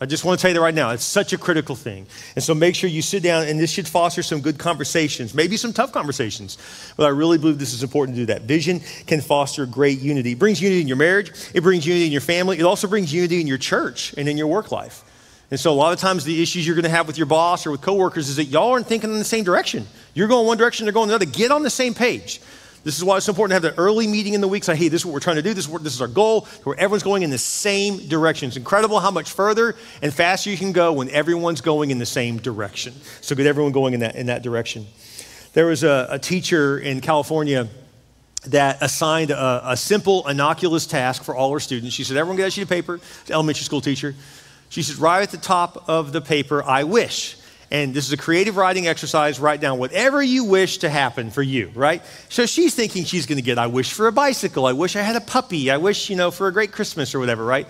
I 0.00 0.06
just 0.06 0.24
want 0.24 0.38
to 0.38 0.42
tell 0.42 0.50
you 0.50 0.54
that 0.54 0.60
right 0.60 0.74
now. 0.74 0.90
It's 0.90 1.04
such 1.04 1.32
a 1.32 1.38
critical 1.38 1.74
thing. 1.74 2.06
And 2.34 2.44
so 2.44 2.54
make 2.54 2.74
sure 2.74 2.88
you 2.88 3.00
sit 3.02 3.22
down, 3.22 3.46
and 3.46 3.58
this 3.58 3.70
should 3.70 3.88
foster 3.88 4.22
some 4.22 4.40
good 4.40 4.58
conversations, 4.58 5.34
maybe 5.34 5.56
some 5.56 5.72
tough 5.72 5.92
conversations. 5.92 6.58
But 6.96 7.04
I 7.04 7.10
really 7.10 7.38
believe 7.38 7.58
this 7.58 7.72
is 7.72 7.82
important 7.82 8.16
to 8.16 8.22
do 8.22 8.26
that. 8.26 8.42
Vision 8.42 8.80
can 9.06 9.20
foster 9.22 9.64
great 9.64 10.00
unity. 10.00 10.32
It 10.32 10.38
brings 10.38 10.60
unity 10.60 10.82
in 10.82 10.88
your 10.88 10.98
marriage, 10.98 11.32
it 11.54 11.62
brings 11.62 11.86
unity 11.86 12.06
in 12.06 12.12
your 12.12 12.20
family, 12.20 12.58
it 12.58 12.64
also 12.64 12.88
brings 12.88 13.12
unity 13.12 13.40
in 13.40 13.46
your 13.46 13.58
church 13.58 14.14
and 14.18 14.28
in 14.28 14.36
your 14.36 14.48
work 14.48 14.70
life. 14.70 15.02
And 15.50 15.60
so 15.60 15.72
a 15.72 15.74
lot 15.74 15.92
of 15.92 16.00
times 16.00 16.24
the 16.24 16.42
issues 16.42 16.66
you're 16.66 16.74
going 16.74 16.84
to 16.84 16.90
have 16.90 17.06
with 17.06 17.16
your 17.16 17.26
boss 17.26 17.66
or 17.66 17.70
with 17.70 17.80
coworkers 17.80 18.28
is 18.28 18.36
that 18.36 18.44
y'all 18.44 18.72
aren't 18.72 18.86
thinking 18.86 19.10
in 19.10 19.18
the 19.18 19.24
same 19.24 19.44
direction. 19.44 19.86
You're 20.14 20.28
going 20.28 20.46
one 20.46 20.58
direction, 20.58 20.86
they're 20.86 20.92
going 20.92 21.08
another. 21.08 21.24
Get 21.24 21.50
on 21.50 21.62
the 21.62 21.70
same 21.70 21.94
page. 21.94 22.40
This 22.82 22.96
is 22.96 23.02
why 23.02 23.16
it's 23.16 23.28
important 23.28 23.50
to 23.50 23.66
have 23.66 23.74
the 23.74 23.80
early 23.80 24.06
meeting 24.06 24.34
in 24.34 24.40
the 24.40 24.46
week. 24.46 24.62
Say, 24.62 24.76
hey, 24.76 24.88
this 24.88 25.02
is 25.02 25.06
what 25.06 25.12
we're 25.12 25.20
trying 25.20 25.36
to 25.36 25.42
do. 25.42 25.52
This 25.52 25.64
is, 25.64 25.68
what, 25.68 25.82
this 25.82 25.92
is 25.92 26.00
our 26.00 26.06
goal, 26.06 26.42
where 26.62 26.78
everyone's 26.78 27.02
going 27.02 27.24
in 27.24 27.30
the 27.30 27.38
same 27.38 27.98
direction. 28.08 28.46
It's 28.46 28.56
incredible 28.56 29.00
how 29.00 29.10
much 29.10 29.32
further 29.32 29.74
and 30.02 30.14
faster 30.14 30.50
you 30.50 30.56
can 30.56 30.70
go 30.70 30.92
when 30.92 31.10
everyone's 31.10 31.60
going 31.60 31.90
in 31.90 31.98
the 31.98 32.06
same 32.06 32.38
direction. 32.38 32.94
So 33.22 33.34
get 33.34 33.46
everyone 33.46 33.72
going 33.72 33.94
in 33.94 34.00
that, 34.00 34.14
in 34.14 34.26
that 34.26 34.42
direction. 34.42 34.86
There 35.52 35.66
was 35.66 35.82
a, 35.82 36.06
a 36.10 36.18
teacher 36.20 36.78
in 36.78 37.00
California 37.00 37.68
that 38.46 38.78
assigned 38.80 39.32
a, 39.32 39.70
a, 39.70 39.76
simple, 39.76 40.28
innocuous 40.28 40.86
task 40.86 41.24
for 41.24 41.34
all 41.34 41.52
her 41.52 41.60
students. 41.60 41.94
She 41.94 42.04
said, 42.04 42.16
Everyone 42.16 42.36
get 42.36 42.46
a 42.46 42.50
sheet 42.50 42.62
of 42.62 42.68
paper, 42.68 43.00
elementary 43.30 43.64
school 43.64 43.80
teacher. 43.80 44.14
She 44.68 44.82
said, 44.82 44.98
Right 44.98 45.22
at 45.22 45.30
the 45.30 45.38
top 45.38 45.88
of 45.88 46.12
the 46.12 46.20
paper, 46.20 46.62
I 46.62 46.84
wish. 46.84 47.36
And 47.70 47.92
this 47.92 48.06
is 48.06 48.12
a 48.12 48.16
creative 48.16 48.56
writing 48.56 48.86
exercise. 48.86 49.40
Write 49.40 49.60
down 49.60 49.78
whatever 49.78 50.22
you 50.22 50.44
wish 50.44 50.78
to 50.78 50.88
happen 50.88 51.30
for 51.30 51.42
you, 51.42 51.70
right? 51.74 52.02
So 52.28 52.46
she's 52.46 52.74
thinking 52.74 53.04
she's 53.04 53.26
going 53.26 53.38
to 53.38 53.42
get, 53.42 53.58
I 53.58 53.66
wish 53.66 53.92
for 53.92 54.06
a 54.06 54.12
bicycle. 54.12 54.66
I 54.66 54.72
wish 54.72 54.94
I 54.94 55.02
had 55.02 55.16
a 55.16 55.20
puppy. 55.20 55.70
I 55.70 55.78
wish, 55.78 56.08
you 56.08 56.16
know, 56.16 56.30
for 56.30 56.46
a 56.46 56.52
great 56.52 56.70
Christmas 56.70 57.14
or 57.14 57.18
whatever, 57.18 57.44
right? 57.44 57.66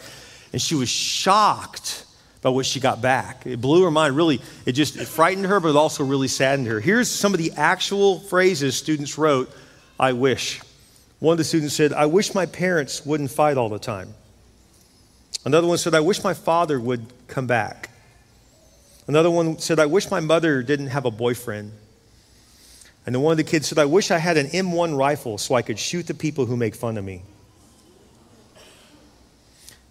And 0.53 0.61
she 0.61 0.75
was 0.75 0.91
shocked 0.91 2.05
by 2.43 2.51
what 2.51 2.67
she 2.67 2.79
got 2.79 3.01
back. 3.01 3.47
It 3.47 3.61
blew 3.61 3.85
her 3.85 3.91
mind. 3.91 4.17
Really, 4.17 4.41
it 4.67 4.73
just 4.73 4.97
it 4.97 5.09
frightened 5.09 5.47
her, 5.47 5.61
but 5.61 5.71
it 5.71 5.77
also 5.77 6.05
really 6.05 6.29
saddened 6.29 6.69
her. 6.69 6.79
Here's 6.79 7.11
some 7.11 7.33
of 7.33 7.39
the 7.39 7.53
actual 7.57 8.21
phrases 8.21 8.77
students 8.77 9.17
wrote 9.17 9.51
I 9.99 10.13
wish. 10.13 10.61
One 11.19 11.33
of 11.33 11.39
the 11.39 11.45
students 11.45 11.75
said, 11.75 11.95
I 11.95 12.07
wish 12.07 12.35
my 12.35 12.45
parents 12.45 13.07
wouldn't 13.07 13.31
fight 13.31 13.57
all 13.57 13.71
the 13.71 13.79
time. 13.79 14.15
Another 15.47 15.69
one 15.69 15.79
said, 15.79 15.95
I 15.95 16.01
wish 16.01 16.25
my 16.25 16.35
father 16.35 16.81
would 16.81 17.07
come 17.29 17.47
back. 17.47 17.91
Another 19.07 19.31
one 19.31 19.61
said, 19.61 19.79
I 19.79 19.87
wish 19.87 20.11
my 20.11 20.19
mother 20.19 20.61
didn't 20.61 20.89
have 20.89 21.05
a 21.05 21.11
boyfriend. 21.13 21.71
And 23.07 23.15
then 23.15 23.23
one 23.23 23.31
of 23.31 23.37
the 23.37 23.45
kids 23.45 23.69
said, 23.69 23.79
I 23.79 23.85
wish 23.85 24.11
I 24.11 24.19
had 24.19 24.37
an 24.37 24.49
M1 24.49 24.99
rifle 24.99 25.39
so 25.39 25.55
I 25.55 25.63
could 25.63 25.79
shoot 25.79 26.09
the 26.09 26.15
people 26.15 26.47
who 26.47 26.57
make 26.57 26.75
fun 26.75 26.99
of 26.99 27.05
me. 27.05 27.23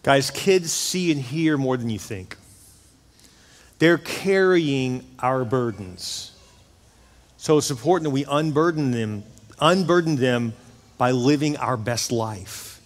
Guys, 0.03 0.29
kids 0.29 0.73
see 0.73 1.09
and 1.09 1.21
hear 1.21 1.57
more 1.57 1.77
than 1.77 1.89
you 1.89 1.99
think. 1.99 2.35
They're 3.79 3.97
carrying 3.97 5.05
our 5.19 5.45
burdens. 5.45 6.33
So 7.37 7.57
it's 7.57 7.71
important 7.71 8.03
that 8.03 8.09
we 8.09 8.25
unburden 8.25 8.91
them, 8.91 9.23
unburden 9.61 10.17
them 10.17 10.51
by 10.97 11.11
living 11.11 11.55
our 11.55 11.77
best 11.77 12.11
life, 12.11 12.81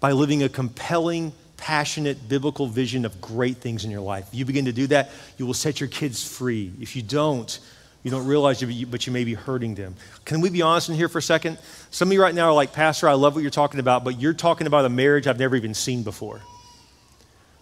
by 0.00 0.12
living 0.12 0.42
a 0.42 0.50
compelling, 0.50 1.32
passionate, 1.60 2.28
biblical 2.28 2.66
vision 2.66 3.04
of 3.04 3.20
great 3.20 3.58
things 3.58 3.84
in 3.84 3.90
your 3.90 4.00
life. 4.00 4.26
If 4.28 4.34
you 4.34 4.44
begin 4.44 4.64
to 4.64 4.72
do 4.72 4.86
that, 4.88 5.10
you 5.36 5.46
will 5.46 5.54
set 5.54 5.78
your 5.78 5.88
kids 5.88 6.26
free. 6.26 6.72
If 6.80 6.96
you 6.96 7.02
don't, 7.02 7.58
you 8.02 8.10
don't 8.10 8.26
realize 8.26 8.62
it, 8.62 8.90
but 8.90 9.06
you 9.06 9.12
may 9.12 9.24
be 9.24 9.34
hurting 9.34 9.74
them. 9.74 9.94
Can 10.24 10.40
we 10.40 10.48
be 10.48 10.62
honest 10.62 10.88
in 10.88 10.94
here 10.94 11.08
for 11.08 11.18
a 11.18 11.22
second? 11.22 11.58
Some 11.90 12.08
of 12.08 12.12
you 12.14 12.22
right 12.22 12.34
now 12.34 12.48
are 12.48 12.54
like, 12.54 12.72
Pastor, 12.72 13.08
I 13.08 13.12
love 13.12 13.34
what 13.34 13.42
you're 13.42 13.50
talking 13.50 13.78
about, 13.78 14.04
but 14.04 14.18
you're 14.18 14.32
talking 14.32 14.66
about 14.66 14.86
a 14.86 14.88
marriage 14.88 15.26
I've 15.26 15.38
never 15.38 15.54
even 15.54 15.74
seen 15.74 16.02
before. 16.02 16.40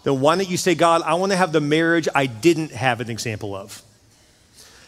Then 0.04 0.20
why 0.20 0.36
don't 0.36 0.48
you 0.48 0.56
say, 0.56 0.76
God, 0.76 1.02
I 1.02 1.14
want 1.14 1.32
to 1.32 1.36
have 1.36 1.50
the 1.50 1.60
marriage 1.60 2.08
I 2.14 2.26
didn't 2.26 2.70
have 2.70 3.00
an 3.00 3.10
example 3.10 3.54
of? 3.54 3.82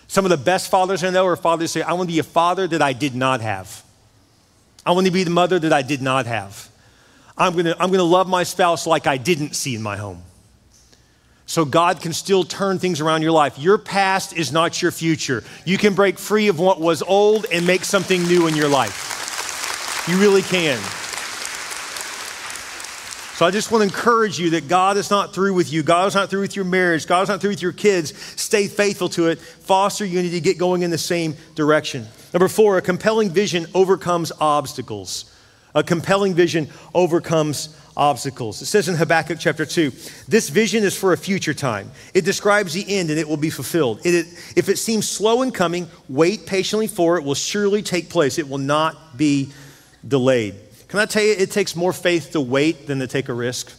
Some 0.07 0.25
of 0.25 0.31
the 0.31 0.37
best 0.37 0.71
fathers 0.71 1.03
I 1.03 1.11
know 1.11 1.27
are 1.27 1.37
fathers 1.37 1.73
say, 1.73 1.83
I 1.83 1.93
want 1.95 2.09
to 2.09 2.15
be 2.15 2.21
a 2.21 2.25
father 2.25 2.69
that 2.69 2.81
I 2.81 2.93
did 2.93 3.17
not 3.17 3.41
have. 3.41 3.83
I 4.87 4.93
want 4.93 5.07
to 5.07 5.13
be 5.13 5.25
the 5.25 5.31
mother 5.31 5.59
that 5.59 5.73
I 5.73 5.83
did 5.83 6.01
not 6.01 6.27
have. 6.27 6.70
I'm 7.41 7.55
going 7.55 7.65
to, 7.65 7.73
I'm 7.73 7.89
going 7.89 7.99
to 7.99 8.05
love 8.05 8.29
my 8.29 8.43
spouse 8.43 8.87
like 8.87 9.07
I 9.07 9.17
didn't 9.17 9.55
see 9.55 9.75
in 9.75 9.83
my 9.83 9.97
home. 9.97 10.23
So 11.47 11.65
God 11.65 12.01
can 12.01 12.13
still 12.13 12.45
turn 12.45 12.79
things 12.79 13.01
around 13.01 13.23
your 13.23 13.33
life. 13.33 13.59
Your 13.59 13.79
past 13.79 14.37
is 14.37 14.53
not 14.53 14.81
your 14.81 14.93
future. 14.93 15.43
You 15.65 15.79
can 15.79 15.95
break 15.95 16.19
free 16.19 16.49
of 16.49 16.61
what 16.61 16.81
was 16.81 17.03
old 17.03 17.47
and 17.51 17.67
make 17.67 17.85
something 17.85 18.23
new 18.25 18.47
in 18.47 18.55
your 18.55 18.69
life. 18.69 20.05
You 20.07 20.19
really 20.19 20.43
can. 20.43 20.79
So 23.37 23.47
I 23.47 23.51
just 23.51 23.73
want 23.73 23.81
to 23.81 23.89
encourage 23.89 24.39
you 24.39 24.51
that 24.51 24.69
God 24.69 24.99
is 24.99 25.11
not 25.11 25.33
through 25.33 25.55
with 25.55 25.73
you. 25.73 25.83
God 25.83 26.09
is 26.09 26.15
not 26.15 26.29
through 26.29 26.43
with 26.43 26.57
your 26.57 26.67
marriage. 26.67 27.07
God 27.07 27.23
is 27.23 27.31
not 27.31 27.41
through 27.41 27.51
with 27.51 27.63
your 27.63 27.73
kids. 27.73 28.15
Stay 28.39 28.69
faithful 28.69 29.09
to 29.09 29.29
it. 29.29 29.39
Foster 29.39 30.05
unity. 30.05 30.41
Get 30.41 30.59
going 30.59 30.83
in 30.83 30.91
the 30.91 30.99
same 30.99 31.35
direction. 31.55 32.07
Number 32.35 32.49
four, 32.49 32.77
a 32.77 32.83
compelling 32.83 33.31
vision 33.31 33.67
overcomes 33.75 34.31
obstacles. 34.41 35.30
A 35.75 35.83
compelling 35.83 36.35
vision 36.35 36.69
overcomes 36.95 37.77
obstacles. 37.97 38.63
It 38.63 38.67
says 38.67 38.89
in 38.89 38.97
Habakkuk 38.97 39.39
chapter 39.39 39.67
2 39.67 39.93
this 40.27 40.49
vision 40.49 40.85
is 40.85 40.97
for 40.97 41.13
a 41.13 41.17
future 41.17 41.55
time. 41.55 41.91
It 42.15 42.25
describes 42.25 42.73
the 42.73 42.85
end 42.89 43.11
and 43.11 43.19
it 43.19 43.29
will 43.29 43.37
be 43.37 43.51
fulfilled. 43.51 44.01
It, 44.05 44.15
it, 44.15 44.27
if 44.57 44.69
it 44.69 44.79
seems 44.79 45.09
slow 45.09 45.43
in 45.43 45.53
coming, 45.53 45.89
wait 46.09 46.47
patiently 46.47 46.87
for 46.87 47.19
it, 47.19 47.25
will 47.25 47.35
surely 47.35 47.83
take 47.83 48.09
place. 48.09 48.39
It 48.39 48.49
will 48.49 48.59
not 48.59 49.17
be 49.17 49.53
delayed. 50.07 50.55
Can 50.89 50.99
I 50.99 51.07
tell 51.07 51.23
you, 51.23 51.35
it 51.39 51.51
takes 51.51 51.77
more 51.77 51.93
faith 51.93 52.33
to 52.33 52.41
wait 52.41 52.87
than 52.87 52.99
to 52.99 53.07
take 53.07 53.29
a 53.29 53.35
risk? 53.35 53.73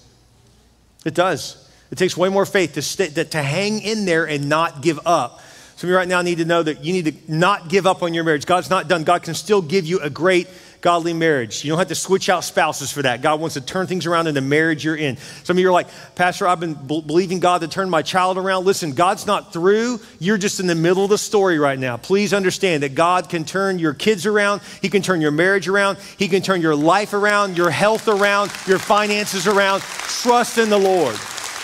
It 1.04 1.14
does. 1.14 1.70
It 1.90 1.98
takes 1.98 2.16
way 2.16 2.30
more 2.30 2.46
faith 2.46 2.76
to, 2.76 2.82
stay, 2.82 3.10
to, 3.10 3.26
to 3.26 3.44
hang 3.44 3.82
in 3.82 4.06
there 4.06 4.26
and 4.26 4.48
not 4.48 4.82
give 4.82 5.00
up. 5.06 5.42
Some 5.76 5.90
of 5.90 5.92
you 5.92 5.98
right 5.98 6.08
now 6.08 6.22
need 6.22 6.38
to 6.38 6.46
know 6.46 6.62
that 6.62 6.86
you 6.86 6.94
need 6.94 7.06
to 7.06 7.34
not 7.34 7.68
give 7.68 7.88
up 7.88 8.04
on 8.04 8.14
your 8.14 8.24
marriage. 8.24 8.46
God's 8.46 8.70
not 8.70 8.88
done. 8.88 9.04
God 9.04 9.24
can 9.24 9.34
still 9.34 9.62
give 9.62 9.86
you 9.86 10.00
a 10.00 10.10
great 10.10 10.48
godly 10.82 11.14
marriage. 11.14 11.64
You 11.64 11.70
don't 11.70 11.78
have 11.78 11.90
to 11.90 11.96
switch 11.96 12.28
out 12.28 12.44
spouses 12.44 12.92
for 12.92 13.04
that. 13.04 13.22
God 13.22 13.40
wants 13.40 13.54
to 13.54 13.62
turn 13.62 13.86
things 13.86 14.08
around 14.08 14.26
in 14.26 14.34
the 14.34 14.42
marriage 14.42 14.84
you're 14.84 14.96
in. 14.96 15.18
Some 15.44 15.58
of 15.58 15.62
you 15.62 15.70
are 15.70 15.72
like, 15.72 15.88
Pastor, 16.16 16.48
I've 16.48 16.60
been 16.60 16.74
believing 16.74 17.40
God 17.40 17.62
to 17.62 17.68
turn 17.68 17.90
my 17.90 18.02
child 18.02 18.40
around. 18.40 18.66
Listen, 18.66 18.94
God's 18.94 19.28
not 19.28 19.54
through. 19.54 20.00
You're 20.20 20.40
just 20.40 20.60
in 20.60 20.66
the 20.66 20.76
middle 20.76 21.04
of 21.04 21.12
the 21.12 21.20
story 21.20 21.60
right 21.60 21.78
now. 21.78 21.98
Please 21.98 22.34
understand 22.34 22.82
that 22.82 22.96
God 22.96 23.30
can 23.30 23.46
turn 23.46 23.78
your 23.78 23.94
kids 23.94 24.26
around. 24.26 24.62
He 24.82 24.90
can 24.90 25.04
turn 25.04 25.22
your 25.22 25.32
marriage 25.32 25.68
around. 25.68 26.00
He 26.18 26.28
can 26.28 26.42
turn 26.42 26.62
your 26.62 26.76
life 26.76 27.14
around, 27.14 27.58
your 27.58 27.70
health 27.70 28.08
around, 28.08 28.52
your 28.66 28.80
finances 28.80 29.48
around. 29.48 29.82
Trust 29.82 30.58
in 30.58 30.70
the 30.70 30.80
Lord. 30.80 31.16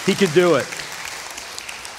He 0.05 0.13
can 0.13 0.31
do 0.33 0.55
it. 0.55 0.67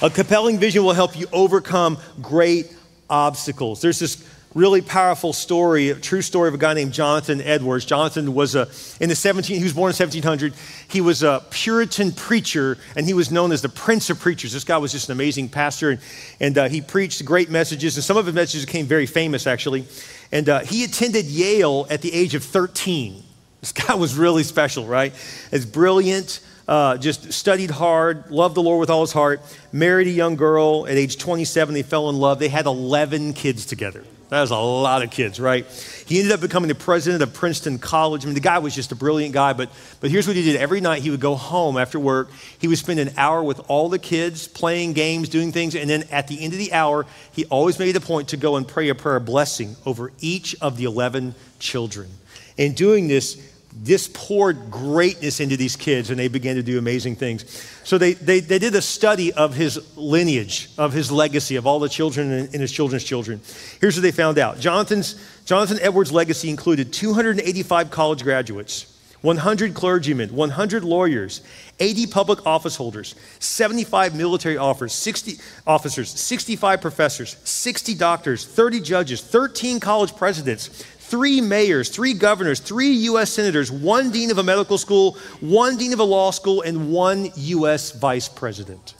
A 0.01 0.09
compelling 0.09 0.57
vision 0.57 0.85
will 0.85 0.93
help 0.93 1.19
you 1.19 1.27
overcome 1.33 1.97
great 2.21 2.73
obstacles. 3.09 3.81
There's 3.81 3.99
this 3.99 4.25
really 4.55 4.81
powerful 4.81 5.31
story, 5.31 5.93
true 6.01 6.21
story 6.21 6.47
of 6.47 6.55
a 6.55 6.57
guy 6.57 6.73
named 6.73 6.91
Jonathan 6.91 7.39
Edwards. 7.41 7.85
Jonathan 7.85 8.33
was 8.33 8.55
a, 8.55 8.67
in 8.99 9.09
the 9.09 9.15
17, 9.15 9.57
he 9.57 9.63
was 9.63 9.73
born 9.73 9.91
in 9.91 9.95
1700. 9.95 10.53
He 10.87 11.01
was 11.01 11.21
a 11.21 11.45
Puritan 11.51 12.11
preacher, 12.11 12.77
and 12.95 13.05
he 13.05 13.13
was 13.13 13.31
known 13.31 13.51
as 13.51 13.61
the 13.61 13.69
Prince 13.69 14.09
of 14.09 14.19
Preachers. 14.19 14.51
This 14.53 14.63
guy 14.63 14.77
was 14.77 14.91
just 14.91 15.09
an 15.09 15.13
amazing 15.13 15.49
pastor, 15.49 15.91
and, 15.91 15.99
and 16.39 16.57
uh, 16.57 16.69
he 16.69 16.81
preached 16.81 17.23
great 17.23 17.49
messages, 17.51 17.95
and 17.95 18.03
some 18.03 18.17
of 18.17 18.25
his 18.25 18.33
messages 18.33 18.65
became 18.65 18.87
very 18.87 19.05
famous, 19.05 19.45
actually. 19.45 19.85
And 20.31 20.49
uh, 20.49 20.59
he 20.59 20.83
attended 20.83 21.25
Yale 21.25 21.85
at 21.89 22.01
the 22.01 22.11
age 22.11 22.33
of 22.33 22.43
13. 22.43 23.23
This 23.61 23.71
guy 23.71 23.93
was 23.95 24.15
really 24.15 24.43
special, 24.43 24.85
right? 24.85 25.13
As 25.51 25.65
brilliant, 25.65 26.39
uh, 26.69 26.97
just 26.97 27.33
studied 27.33 27.71
hard, 27.71 28.29
loved 28.29 28.55
the 28.55 28.61
Lord 28.61 28.79
with 28.79 28.91
all 28.91 29.01
his 29.01 29.11
heart, 29.11 29.41
married 29.71 30.05
a 30.05 30.11
young 30.11 30.35
girl 30.35 30.85
at 30.87 30.97
age 30.97 31.17
27. 31.17 31.73
They 31.73 31.81
fell 31.81 32.09
in 32.09 32.17
love. 32.17 32.37
They 32.37 32.47
had 32.47 32.67
11 32.67 33.33
kids 33.33 33.65
together. 33.65 34.03
That 34.29 34.41
was 34.41 34.51
a 34.51 34.57
lot 34.57 35.01
of 35.01 35.09
kids, 35.09 35.39
right? 35.39 35.65
He 36.05 36.19
ended 36.19 36.31
up 36.31 36.41
becoming 36.41 36.67
the 36.67 36.75
president 36.75 37.23
of 37.23 37.33
Princeton 37.33 37.79
College. 37.79 38.23
I 38.23 38.25
mean, 38.27 38.35
the 38.35 38.39
guy 38.39 38.59
was 38.59 38.75
just 38.75 38.91
a 38.91 38.95
brilliant 38.95 39.33
guy, 39.33 39.53
but, 39.53 39.71
but 39.99 40.11
here's 40.11 40.27
what 40.27 40.35
he 40.35 40.43
did. 40.43 40.57
Every 40.57 40.79
night 40.79 41.01
he 41.01 41.09
would 41.09 41.19
go 41.19 41.33
home 41.33 41.75
after 41.75 41.99
work. 41.99 42.29
He 42.59 42.67
would 42.67 42.77
spend 42.77 42.99
an 42.99 43.09
hour 43.17 43.41
with 43.41 43.59
all 43.67 43.89
the 43.89 43.97
kids, 43.97 44.47
playing 44.47 44.93
games, 44.93 45.27
doing 45.27 45.51
things, 45.51 45.73
and 45.73 45.89
then 45.89 46.03
at 46.11 46.27
the 46.27 46.39
end 46.39 46.53
of 46.53 46.59
the 46.59 46.71
hour, 46.71 47.07
he 47.31 47.45
always 47.45 47.79
made 47.79 47.95
a 47.95 47.99
point 47.99 48.27
to 48.27 48.37
go 48.37 48.57
and 48.57 48.67
pray 48.67 48.89
a 48.89 48.95
prayer 48.95 49.19
blessing 49.19 49.75
over 49.87 50.11
each 50.19 50.55
of 50.61 50.77
the 50.77 50.83
11 50.83 51.33
children. 51.57 52.09
In 52.57 52.73
doing 52.75 53.07
this, 53.07 53.41
this 53.81 54.09
poured 54.13 54.69
greatness 54.69 55.39
into 55.39 55.55
these 55.55 55.75
kids 55.75 56.09
and 56.09 56.19
they 56.19 56.27
began 56.27 56.55
to 56.55 56.63
do 56.63 56.77
amazing 56.77 57.15
things. 57.15 57.45
So 57.85 57.97
they, 57.97 58.13
they, 58.13 58.41
they 58.41 58.59
did 58.59 58.75
a 58.75 58.81
study 58.81 59.31
of 59.31 59.55
his 59.55 59.97
lineage, 59.97 60.69
of 60.77 60.91
his 60.91 61.11
legacy, 61.11 61.55
of 61.55 61.65
all 61.65 61.79
the 61.79 61.87
children 61.87 62.31
and, 62.31 62.53
his 62.53 62.71
children's 62.71 63.05
children. 63.05 63.39
Here's 63.79 63.95
what 63.95 64.01
they 64.01 64.11
found 64.11 64.37
out 64.37 64.59
Jonathan's, 64.59 65.15
Jonathan 65.45 65.79
Edwards' 65.81 66.11
legacy 66.11 66.49
included 66.49 66.91
285 66.91 67.89
college 67.89 68.23
graduates, 68.23 68.98
100 69.21 69.73
clergymen, 69.73 70.33
100 70.33 70.83
lawyers, 70.83 71.41
80 71.79 72.07
public 72.07 72.45
office 72.45 72.77
holders, 72.77 73.15
75 73.39 74.15
military 74.15 74.57
officers, 74.57 74.93
60 74.93 75.33
officers, 75.67 76.09
65 76.09 76.79
professors, 76.81 77.35
60 77.43 77.95
doctors, 77.95 78.45
30 78.45 78.79
judges, 78.79 79.21
13 79.21 79.79
college 79.79 80.15
presidents, 80.15 80.67
three 80.99 81.41
mayors, 81.41 81.89
three 81.89 82.13
governors, 82.13 82.59
three 82.59 82.91
U.S. 82.91 83.31
senators, 83.31 83.71
one 83.71 84.11
dean 84.11 84.31
of 84.31 84.37
a 84.37 84.43
medical 84.43 84.77
school, 84.77 85.17
one 85.41 85.75
dean 85.75 85.91
of 85.91 85.99
a 85.99 86.03
law 86.03 86.31
school, 86.31 86.61
and 86.61 86.91
one 86.91 87.29
U.S. 87.35 87.91
vice 87.91 88.29
president 88.29 88.93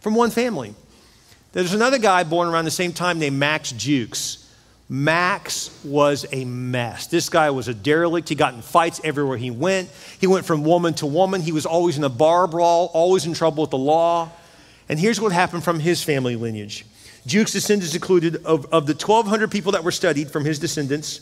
from 0.00 0.14
one 0.14 0.30
family. 0.30 0.74
There's 1.52 1.74
another 1.74 1.98
guy 1.98 2.22
born 2.22 2.48
around 2.48 2.64
the 2.64 2.70
same 2.70 2.92
time 2.92 3.18
named 3.18 3.38
Max 3.38 3.72
Jukes. 3.72 4.39
Max 4.92 5.70
was 5.84 6.26
a 6.32 6.44
mess. 6.44 7.06
This 7.06 7.28
guy 7.28 7.50
was 7.50 7.68
a 7.68 7.74
derelict. 7.74 8.28
He 8.28 8.34
got 8.34 8.54
in 8.54 8.60
fights 8.60 9.00
everywhere 9.04 9.36
he 9.36 9.52
went. 9.52 9.88
He 10.20 10.26
went 10.26 10.44
from 10.44 10.64
woman 10.64 10.94
to 10.94 11.06
woman. 11.06 11.40
He 11.40 11.52
was 11.52 11.64
always 11.64 11.96
in 11.96 12.02
a 12.02 12.08
bar 12.08 12.48
brawl, 12.48 12.90
always 12.92 13.24
in 13.24 13.32
trouble 13.32 13.62
with 13.62 13.70
the 13.70 13.78
law. 13.78 14.30
And 14.88 14.98
here's 14.98 15.20
what 15.20 15.30
happened 15.30 15.62
from 15.62 15.78
his 15.78 16.02
family 16.02 16.34
lineage 16.34 16.84
Jukes' 17.24 17.52
descendants 17.52 17.94
included, 17.94 18.44
of, 18.44 18.66
of 18.72 18.86
the 18.86 18.94
1,200 18.94 19.48
people 19.48 19.72
that 19.72 19.84
were 19.84 19.92
studied 19.92 20.28
from 20.28 20.44
his 20.44 20.58
descendants, 20.58 21.18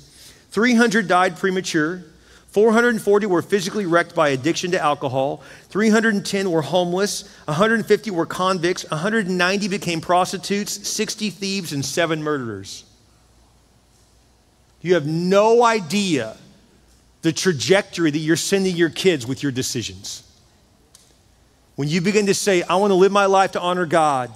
300 0.51 1.07
died 1.07 1.37
premature. 1.37 2.05
440 2.47 3.27
were 3.27 3.43
physically 3.43 3.85
wrecked 3.85 4.15
by 4.15 4.31
addiction 4.31 4.71
to 4.71 4.81
alcohol. 4.81 5.43
310 5.69 6.51
were 6.51 6.63
homeless. 6.63 7.29
150 7.45 8.11
were 8.13 8.25
convicts. 8.25 8.91
190 8.91 9.69
became 9.69 10.01
prostitutes. 10.01 10.89
60 10.89 11.29
thieves 11.29 11.75
and 11.75 11.85
seven 11.85 12.23
murderers. 12.23 12.85
You 14.81 14.95
have 14.95 15.07
no 15.07 15.63
idea 15.65 16.37
the 17.23 17.33
trajectory 17.33 18.11
that 18.11 18.19
you're 18.19 18.37
sending 18.37 18.77
your 18.77 18.91
kids 18.91 19.27
with 19.27 19.43
your 19.43 19.53
decisions. 19.53 20.23
When 21.77 21.89
you 21.89 22.01
begin 22.01 22.27
to 22.27 22.35
say, 22.35 22.63
I 22.63 22.77
want 22.77 22.91
to 22.91 22.97
live 22.97 23.13
my 23.13 23.27
life 23.27 23.53
to 23.53 23.61
honor 23.61 23.87
God, 23.87 24.33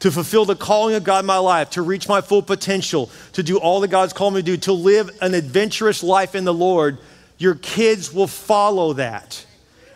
to 0.00 0.10
fulfill 0.10 0.44
the 0.44 0.56
calling 0.56 0.94
of 0.94 1.04
God 1.04 1.20
in 1.20 1.26
my 1.26 1.38
life, 1.38 1.70
to 1.70 1.82
reach 1.82 2.08
my 2.08 2.20
full 2.20 2.42
potential, 2.42 3.10
to 3.34 3.42
do 3.42 3.58
all 3.58 3.80
that 3.80 3.88
God's 3.88 4.12
called 4.12 4.34
me 4.34 4.40
to 4.40 4.44
do, 4.44 4.56
to 4.58 4.72
live 4.72 5.10
an 5.20 5.34
adventurous 5.34 6.02
life 6.02 6.34
in 6.34 6.44
the 6.44 6.54
Lord, 6.54 6.98
your 7.38 7.54
kids 7.54 8.12
will 8.12 8.26
follow 8.26 8.94
that. 8.94 9.44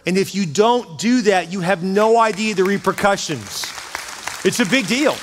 And 0.07 0.17
if 0.17 0.35
you 0.35 0.47
don't 0.47 0.99
do 0.99 1.23
that, 1.23 1.53
you 1.53 1.61
have 1.61 1.83
no 1.83 2.19
idea 2.19 2.55
the 2.55 2.65
repercussions. 2.65 3.65
It's 4.45 4.61
a 4.61 4.67
big 4.67 4.87
deal. 4.87 5.17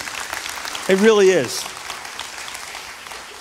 It 0.90 1.00
really 1.00 1.30
is. 1.30 1.64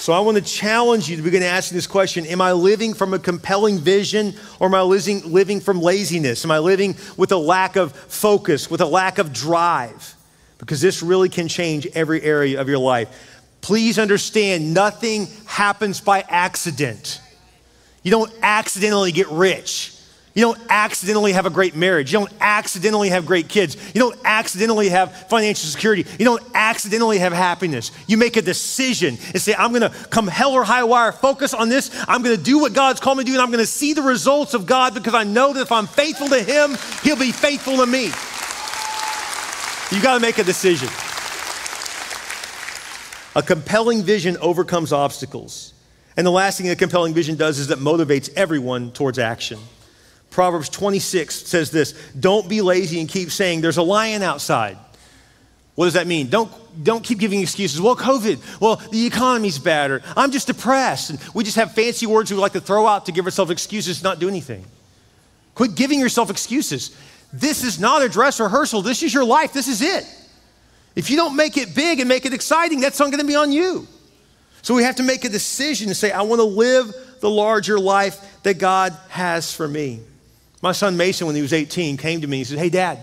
So 0.03 0.13
I 0.13 0.19
want 0.19 0.37
to 0.37 0.43
challenge 0.43 1.09
you 1.09 1.17
to 1.17 1.23
begin 1.23 1.45
asking 1.45 1.77
this 1.77 1.87
question 1.87 2.27
Am 2.27 2.41
I 2.41 2.51
living 2.51 2.93
from 2.93 3.15
a 3.15 3.21
compelling 3.21 3.79
vision 3.79 4.35
or 4.59 4.67
am 4.67 4.75
I 4.75 4.83
living, 4.83 5.33
living 5.33 5.61
from 5.61 5.81
laziness? 5.81 6.45
Am 6.45 6.51
I 6.51 6.59
living 6.59 6.97
with 7.17 7.31
a 7.31 7.37
lack 7.37 7.77
of 7.77 7.93
focus, 7.93 8.69
with 8.69 8.81
a 8.81 8.85
lack 8.85 9.19
of 9.19 9.33
drive? 9.33 10.17
Because 10.59 10.81
this 10.81 11.05
really 11.05 11.29
can 11.29 11.47
change 11.47 11.87
every 11.95 12.21
area 12.21 12.61
of 12.61 12.69
your 12.69 12.81
life. 12.81 13.39
Please 13.61 13.97
understand 13.97 14.75
nothing 14.75 15.29
happens 15.47 16.01
by 16.01 16.23
accident. 16.29 17.21
You 18.03 18.11
don't 18.11 18.33
accidentally 18.43 19.13
get 19.13 19.29
rich. 19.29 19.92
You 20.35 20.43
don't 20.43 20.59
accidentally 20.71 21.33
have 21.33 21.45
a 21.45 21.51
great 21.51 21.77
marriage. 21.77 22.11
You 22.11 22.21
don't 22.21 22.33
accidentally 22.41 23.11
have 23.11 23.27
great 23.27 23.49
kids. 23.49 23.77
You 23.95 24.01
don't 24.01 24.19
accidentally 24.25 24.89
have 24.89 25.29
financial 25.29 25.69
security. 25.69 26.07
You 26.19 26.25
don't 26.25 26.43
accidentally 26.55 27.19
have 27.19 27.35
happiness. 27.35 27.91
You 28.07 28.17
make 28.17 28.39
a 28.39 28.43
decision 28.43 29.19
and 29.35 29.43
say, 29.43 29.55
I'm 29.55 29.73
going 29.73 29.83
to 29.83 29.91
come 30.09 30.27
hell 30.27 30.53
or 30.53 30.65
high 30.65 30.85
wire, 30.85 31.13
focus 31.13 31.53
on 31.53 31.69
this. 31.69 31.91
I'm 32.09 32.23
going 32.23 32.35
to 32.37 32.43
do 32.43 32.59
what 32.59 32.73
God's 32.73 32.99
called 32.99 33.19
me 33.19 33.25
to 33.25 33.31
do, 33.31 33.35
and 33.35 33.43
I'm 33.43 33.51
going 33.51 33.59
to 33.59 33.67
see 33.67 33.93
the 33.93 34.03
results 34.03 34.55
of 34.55 34.65
God 34.65 34.95
because 34.95 35.15
I 35.15 35.25
know 35.25 35.53
that 35.53 35.61
if 35.61 35.73
I'm 35.73 35.87
faithful 35.87 36.29
to 36.29 36.43
Him, 36.43 36.79
He'll 37.03 37.17
be 37.17 37.33
faithful 37.33 37.77
to 37.77 37.87
me. 37.87 38.05
You've 39.95 40.03
got 40.03 40.15
to 40.15 40.21
make 40.21 40.39
a 40.39 40.45
decision. 40.45 40.89
A 43.35 43.43
compelling 43.43 44.03
vision 44.03 44.39
overcomes 44.39 44.95
obstacles. 44.95 45.75
And 46.17 46.27
the 46.27 46.31
last 46.31 46.57
thing 46.57 46.71
a 46.71 46.77
compelling 46.77 47.13
vision 47.13 47.37
does 47.37 47.59
is 47.59 47.69
that 47.69 47.79
motivates 47.79 48.31
everyone 48.35 48.93
towards 48.93 49.19
action. 49.19 49.59
Proverbs 50.33 50.71
26 50.71 51.47
says 51.47 51.71
this 51.71 51.93
Don't 52.19 52.49
be 52.49 52.61
lazy 52.61 52.99
and 52.99 53.09
keep 53.09 53.31
saying, 53.31 53.61
There's 53.61 53.77
a 53.77 53.83
lion 53.83 54.23
outside. 54.23 54.77
What 55.75 55.87
does 55.87 55.95
that 55.95 56.07
mean? 56.07 56.29
Don't, 56.29 56.51
don't 56.85 57.03
keep 57.03 57.19
giving 57.19 57.41
excuses. 57.41 57.81
Well, 57.81 57.97
COVID, 57.97 58.61
well, 58.61 58.77
the 58.77 59.07
economy's 59.07 59.59
bad, 59.59 59.91
or 59.91 60.03
I'm 60.17 60.31
just 60.31 60.49
depressed. 60.49 61.11
And 61.11 61.19
we 61.33 61.45
just 61.45 61.57
have 61.57 61.73
fancy 61.73 62.05
words 62.05 62.31
we 62.31 62.37
like 62.37 62.53
to 62.53 62.61
throw 62.61 62.87
out 62.87 63.07
to 63.07 63.13
give 63.13 63.25
ourselves 63.25 63.51
excuses, 63.51 64.03
not 64.03 64.19
do 64.19 64.29
anything. 64.29 64.65
Quit 65.55 65.75
giving 65.75 65.99
yourself 65.99 66.31
excuses. 66.31 66.95
This 67.33 67.65
is 67.65 67.81
not 67.81 68.03
a 68.03 68.09
dress 68.09 68.39
rehearsal. 68.39 68.83
This 68.83 69.03
is 69.03 69.15
your 69.15 69.25
life. 69.25 69.55
This 69.55 69.69
is 69.69 69.81
it. 69.81 70.05
If 70.95 71.09
you 71.09 71.17
don't 71.17 71.37
make 71.37 71.57
it 71.57 71.75
big 71.75 72.01
and 72.01 72.09
make 72.09 72.27
it 72.27 72.35
exciting, 72.35 72.81
that's 72.81 72.99
not 72.99 73.07
going 73.07 73.21
to 73.21 73.27
be 73.27 73.37
on 73.37 73.51
you. 73.51 73.87
So 74.61 74.75
we 74.75 74.83
have 74.83 74.97
to 74.97 75.03
make 75.03 75.25
a 75.25 75.31
decision 75.31 75.89
to 75.89 75.95
say, 75.95 76.13
I 76.13 76.23
want 76.23 76.41
to 76.41 76.45
live 76.45 76.95
the 77.21 77.31
larger 77.31 77.81
life 77.81 78.43
that 78.43 78.59
God 78.59 78.95
has 79.09 79.55
for 79.55 79.67
me. 79.67 80.01
My 80.63 80.71
son 80.71 80.97
Mason, 80.97 81.27
when 81.27 81.35
he 81.35 81.43
was 81.43 81.53
18, 81.53 81.97
came 81.97 82.21
to 82.21 82.29
me. 82.29 82.39
He 82.39 82.45
said, 82.45 82.59
Hey, 82.59 82.69
Dad, 82.69 83.03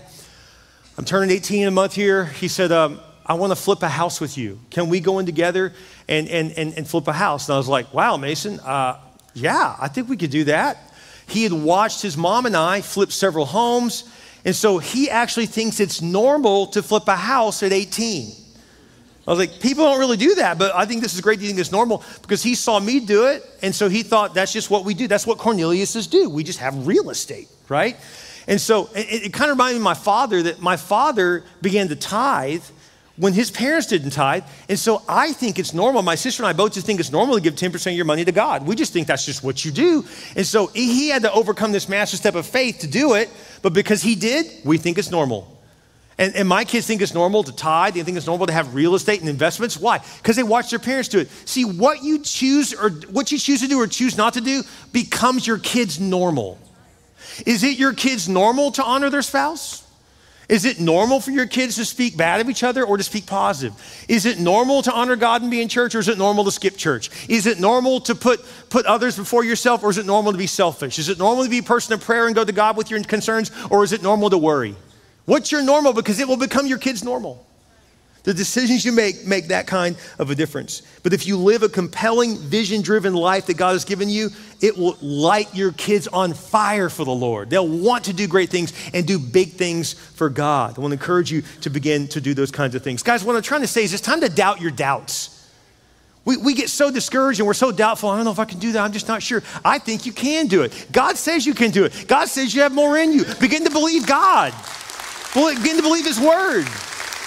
I'm 0.96 1.04
turning 1.04 1.30
18 1.30 1.62
in 1.62 1.68
a 1.68 1.70
month 1.70 1.94
here. 1.94 2.24
He 2.24 2.48
said, 2.48 2.72
um, 2.72 3.00
I 3.26 3.34
want 3.34 3.50
to 3.50 3.56
flip 3.56 3.82
a 3.82 3.88
house 3.88 4.18
with 4.18 4.38
you. 4.38 4.58
Can 4.70 4.88
we 4.88 4.98
go 4.98 5.18
in 5.18 5.26
together 5.26 5.74
and, 6.08 6.26
and, 6.30 6.52
and, 6.52 6.72
and 6.72 6.88
flip 6.88 7.06
a 7.06 7.12
house? 7.12 7.48
And 7.48 7.54
I 7.54 7.58
was 7.58 7.68
like, 7.68 7.92
Wow, 7.92 8.16
Mason, 8.16 8.58
uh, 8.60 8.98
yeah, 9.34 9.76
I 9.78 9.88
think 9.88 10.08
we 10.08 10.16
could 10.16 10.30
do 10.30 10.44
that. 10.44 10.78
He 11.28 11.42
had 11.42 11.52
watched 11.52 12.00
his 12.00 12.16
mom 12.16 12.46
and 12.46 12.56
I 12.56 12.80
flip 12.80 13.12
several 13.12 13.44
homes. 13.44 14.10
And 14.42 14.56
so 14.56 14.78
he 14.78 15.10
actually 15.10 15.46
thinks 15.46 15.80
it's 15.80 16.00
normal 16.00 16.68
to 16.68 16.82
flip 16.82 17.06
a 17.08 17.16
house 17.16 17.62
at 17.62 17.74
18. 17.74 18.32
I 19.26 19.30
was 19.30 19.38
like, 19.38 19.60
people 19.60 19.84
don't 19.84 19.98
really 19.98 20.16
do 20.16 20.36
that, 20.36 20.58
but 20.58 20.74
I 20.74 20.86
think 20.86 21.02
this 21.02 21.14
is 21.14 21.20
great. 21.20 21.38
Do 21.38 21.44
you 21.44 21.50
think 21.50 21.60
it's 21.60 21.72
normal? 21.72 22.02
Because 22.22 22.42
he 22.42 22.54
saw 22.54 22.80
me 22.80 23.00
do 23.00 23.26
it, 23.26 23.44
and 23.62 23.74
so 23.74 23.88
he 23.88 24.02
thought 24.02 24.34
that's 24.34 24.52
just 24.52 24.70
what 24.70 24.84
we 24.84 24.94
do. 24.94 25.06
That's 25.08 25.26
what 25.26 25.38
Cornelius's 25.38 26.06
do. 26.06 26.30
We 26.30 26.42
just 26.42 26.58
have 26.58 26.86
real 26.86 27.10
estate, 27.10 27.48
right? 27.68 27.96
And 28.48 28.60
so 28.60 28.88
it, 28.94 29.26
it 29.26 29.32
kind 29.32 29.50
of 29.50 29.56
reminded 29.56 29.74
me 29.74 29.80
of 29.80 29.84
my 29.84 29.94
father 29.94 30.42
that 30.44 30.60
my 30.60 30.76
father 30.76 31.44
began 31.60 31.88
to 31.88 31.96
tithe 31.96 32.64
when 33.20 33.34
his 33.34 33.50
parents 33.50 33.86
didn't 33.86 34.10
tithe. 34.10 34.44
And 34.70 34.78
so 34.78 35.02
I 35.06 35.32
think 35.32 35.58
it's 35.58 35.74
normal. 35.74 36.00
My 36.00 36.14
sister 36.14 36.42
and 36.42 36.48
I 36.48 36.54
both 36.54 36.72
just 36.72 36.86
think 36.86 37.00
it's 37.00 37.12
normal 37.12 37.34
to 37.34 37.40
give 37.42 37.54
10% 37.54 37.86
of 37.86 37.92
your 37.92 38.06
money 38.06 38.24
to 38.24 38.32
God. 38.32 38.66
We 38.66 38.74
just 38.74 38.94
think 38.94 39.06
that's 39.06 39.26
just 39.26 39.44
what 39.44 39.62
you 39.62 39.70
do. 39.70 40.06
And 40.34 40.46
so 40.46 40.68
he 40.68 41.10
had 41.10 41.22
to 41.22 41.32
overcome 41.32 41.70
this 41.70 41.88
massive 41.88 42.18
step 42.18 42.34
of 42.34 42.46
faith 42.46 42.78
to 42.78 42.86
do 42.86 43.14
it. 43.14 43.28
But 43.60 43.74
because 43.74 44.00
he 44.00 44.14
did, 44.14 44.46
we 44.64 44.78
think 44.78 44.96
it's 44.96 45.10
normal. 45.10 45.59
And, 46.20 46.36
and 46.36 46.46
my 46.46 46.66
kids 46.66 46.86
think 46.86 47.00
it's 47.00 47.14
normal 47.14 47.42
to 47.44 47.52
tithe. 47.52 47.94
They 47.94 48.02
think 48.02 48.18
it's 48.18 48.26
normal 48.26 48.46
to 48.46 48.52
have 48.52 48.74
real 48.74 48.94
estate 48.94 49.20
and 49.20 49.28
investments. 49.28 49.78
Why? 49.78 50.00
Because 50.18 50.36
they 50.36 50.42
watch 50.42 50.68
their 50.68 50.78
parents 50.78 51.08
do 51.08 51.18
it. 51.18 51.30
See, 51.46 51.64
what 51.64 52.02
you 52.02 52.18
choose 52.18 52.74
or 52.74 52.90
what 52.90 53.32
you 53.32 53.38
choose 53.38 53.62
to 53.62 53.68
do 53.68 53.80
or 53.80 53.86
choose 53.86 54.18
not 54.18 54.34
to 54.34 54.42
do 54.42 54.62
becomes 54.92 55.46
your 55.46 55.56
kids' 55.56 55.98
normal. 55.98 56.58
Is 57.46 57.64
it 57.64 57.78
your 57.78 57.94
kids' 57.94 58.28
normal 58.28 58.70
to 58.72 58.84
honor 58.84 59.08
their 59.08 59.22
spouse? 59.22 59.82
Is 60.50 60.66
it 60.66 60.78
normal 60.78 61.20
for 61.20 61.30
your 61.30 61.46
kids 61.46 61.76
to 61.76 61.86
speak 61.86 62.18
bad 62.18 62.42
of 62.42 62.50
each 62.50 62.64
other 62.64 62.84
or 62.84 62.98
to 62.98 63.02
speak 63.02 63.24
positive? 63.24 63.72
Is 64.06 64.26
it 64.26 64.38
normal 64.38 64.82
to 64.82 64.92
honor 64.92 65.16
God 65.16 65.40
and 65.40 65.50
be 65.50 65.62
in 65.62 65.68
church 65.68 65.94
or 65.94 66.00
is 66.00 66.08
it 66.08 66.18
normal 66.18 66.44
to 66.44 66.50
skip 66.50 66.76
church? 66.76 67.08
Is 67.30 67.46
it 67.46 67.60
normal 67.60 68.00
to 68.02 68.14
put, 68.14 68.44
put 68.68 68.84
others 68.84 69.16
before 69.16 69.42
yourself 69.42 69.82
or 69.82 69.88
is 69.88 69.96
it 69.96 70.04
normal 70.04 70.32
to 70.32 70.38
be 70.38 70.48
selfish? 70.48 70.98
Is 70.98 71.08
it 71.08 71.18
normal 71.18 71.44
to 71.44 71.50
be 71.50 71.58
a 71.58 71.62
person 71.62 71.94
of 71.94 72.02
prayer 72.02 72.26
and 72.26 72.34
go 72.34 72.44
to 72.44 72.52
God 72.52 72.76
with 72.76 72.90
your 72.90 73.02
concerns 73.04 73.50
or 73.70 73.84
is 73.84 73.92
it 73.92 74.02
normal 74.02 74.28
to 74.28 74.36
worry? 74.36 74.76
What's 75.24 75.52
your 75.52 75.62
normal? 75.62 75.92
Because 75.92 76.18
it 76.20 76.28
will 76.28 76.36
become 76.36 76.66
your 76.66 76.78
kid's 76.78 77.04
normal. 77.04 77.46
The 78.22 78.34
decisions 78.34 78.84
you 78.84 78.92
make 78.92 79.26
make 79.26 79.48
that 79.48 79.66
kind 79.66 79.96
of 80.18 80.30
a 80.30 80.34
difference. 80.34 80.82
But 81.02 81.14
if 81.14 81.26
you 81.26 81.38
live 81.38 81.62
a 81.62 81.70
compelling, 81.70 82.36
vision 82.36 82.82
driven 82.82 83.14
life 83.14 83.46
that 83.46 83.56
God 83.56 83.72
has 83.72 83.86
given 83.86 84.10
you, 84.10 84.28
it 84.60 84.76
will 84.76 84.98
light 85.00 85.54
your 85.54 85.72
kids 85.72 86.06
on 86.06 86.34
fire 86.34 86.90
for 86.90 87.04
the 87.04 87.14
Lord. 87.14 87.48
They'll 87.48 87.66
want 87.66 88.04
to 88.04 88.12
do 88.12 88.26
great 88.26 88.50
things 88.50 88.74
and 88.92 89.06
do 89.06 89.18
big 89.18 89.52
things 89.52 89.94
for 89.94 90.28
God. 90.28 90.76
I 90.76 90.82
want 90.82 90.92
to 90.92 90.98
encourage 90.98 91.32
you 91.32 91.42
to 91.62 91.70
begin 91.70 92.08
to 92.08 92.20
do 92.20 92.34
those 92.34 92.50
kinds 92.50 92.74
of 92.74 92.82
things. 92.82 93.02
Guys, 93.02 93.24
what 93.24 93.36
I'm 93.36 93.42
trying 93.42 93.62
to 93.62 93.66
say 93.66 93.84
is 93.84 93.94
it's 93.94 94.02
time 94.02 94.20
to 94.20 94.28
doubt 94.28 94.60
your 94.60 94.70
doubts. 94.70 95.38
We, 96.26 96.36
we 96.36 96.52
get 96.52 96.68
so 96.68 96.90
discouraged 96.90 97.40
and 97.40 97.46
we're 97.46 97.54
so 97.54 97.72
doubtful. 97.72 98.10
I 98.10 98.16
don't 98.16 98.26
know 98.26 98.30
if 98.32 98.38
I 98.38 98.44
can 98.44 98.58
do 98.58 98.72
that. 98.72 98.84
I'm 98.84 98.92
just 98.92 99.08
not 99.08 99.22
sure. 99.22 99.42
I 99.64 99.78
think 99.78 100.04
you 100.04 100.12
can 100.12 100.46
do 100.46 100.62
it. 100.62 100.88
God 100.92 101.16
says 101.16 101.46
you 101.46 101.54
can 101.54 101.70
do 101.70 101.84
it. 101.86 102.04
God 102.06 102.28
says 102.28 102.54
you 102.54 102.60
have 102.60 102.74
more 102.74 102.98
in 102.98 103.12
you. 103.14 103.24
Begin 103.40 103.64
to 103.64 103.70
believe 103.70 104.06
God. 104.06 104.52
Well, 105.34 105.54
begin 105.54 105.76
to 105.76 105.82
believe 105.82 106.06
His 106.06 106.20
word. 106.20 106.66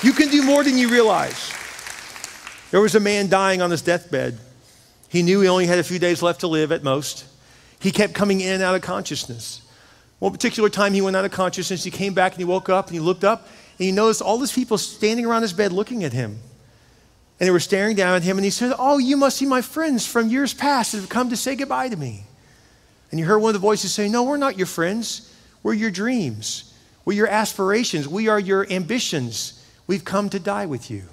You 0.03 0.11
can 0.11 0.29
do 0.29 0.43
more 0.43 0.63
than 0.63 0.77
you 0.77 0.89
realize. 0.89 1.53
There 2.71 2.81
was 2.81 2.95
a 2.95 2.99
man 2.99 3.29
dying 3.29 3.61
on 3.61 3.69
his 3.69 3.83
deathbed. 3.83 4.37
He 5.07 5.21
knew 5.21 5.39
he 5.41 5.47
only 5.47 5.67
had 5.67 5.77
a 5.77 5.83
few 5.83 5.99
days 5.99 6.23
left 6.23 6.39
to 6.39 6.47
live 6.47 6.71
at 6.71 6.83
most. 6.83 7.23
He 7.79 7.91
kept 7.91 8.15
coming 8.15 8.41
in 8.41 8.51
and 8.51 8.63
out 8.63 8.73
of 8.73 8.81
consciousness. 8.81 9.61
One 10.17 10.31
particular 10.31 10.69
time 10.69 10.93
he 10.93 11.01
went 11.01 11.15
out 11.15 11.23
of 11.23 11.31
consciousness, 11.31 11.83
he 11.83 11.91
came 11.91 12.15
back 12.15 12.31
and 12.31 12.39
he 12.39 12.45
woke 12.45 12.69
up 12.69 12.87
and 12.87 12.95
he 12.95 12.99
looked 12.99 13.23
up 13.23 13.45
and 13.77 13.85
he 13.85 13.91
noticed 13.91 14.23
all 14.23 14.39
these 14.39 14.51
people 14.51 14.79
standing 14.79 15.23
around 15.23 15.43
his 15.43 15.53
bed 15.53 15.71
looking 15.71 16.03
at 16.03 16.13
him. 16.13 16.39
And 17.39 17.47
they 17.47 17.51
were 17.51 17.59
staring 17.59 17.95
down 17.95 18.15
at 18.15 18.23
him 18.23 18.39
and 18.39 18.43
he 18.43 18.49
said, 18.49 18.73
Oh, 18.79 18.97
you 18.97 19.17
must 19.17 19.39
be 19.39 19.45
my 19.45 19.61
friends 19.61 20.05
from 20.07 20.29
years 20.29 20.53
past 20.53 20.93
that 20.93 20.97
have 20.97 21.09
come 21.09 21.29
to 21.29 21.37
say 21.37 21.55
goodbye 21.55 21.89
to 21.89 21.95
me. 21.95 22.23
And 23.11 23.19
you 23.19 23.25
heard 23.27 23.37
one 23.37 23.49
of 23.49 23.53
the 23.53 23.59
voices 23.59 23.93
say, 23.93 24.09
No, 24.09 24.23
we're 24.23 24.37
not 24.37 24.57
your 24.57 24.65
friends. 24.65 25.31
We're 25.61 25.75
your 25.75 25.91
dreams. 25.91 26.72
We're 27.05 27.17
your 27.17 27.27
aspirations. 27.27 28.07
We 28.07 28.27
are 28.27 28.39
your 28.39 28.69
ambitions. 28.71 29.63
We've 29.87 30.05
come 30.05 30.29
to 30.29 30.39
die 30.39 30.65
with 30.65 30.89
you. 30.89 31.03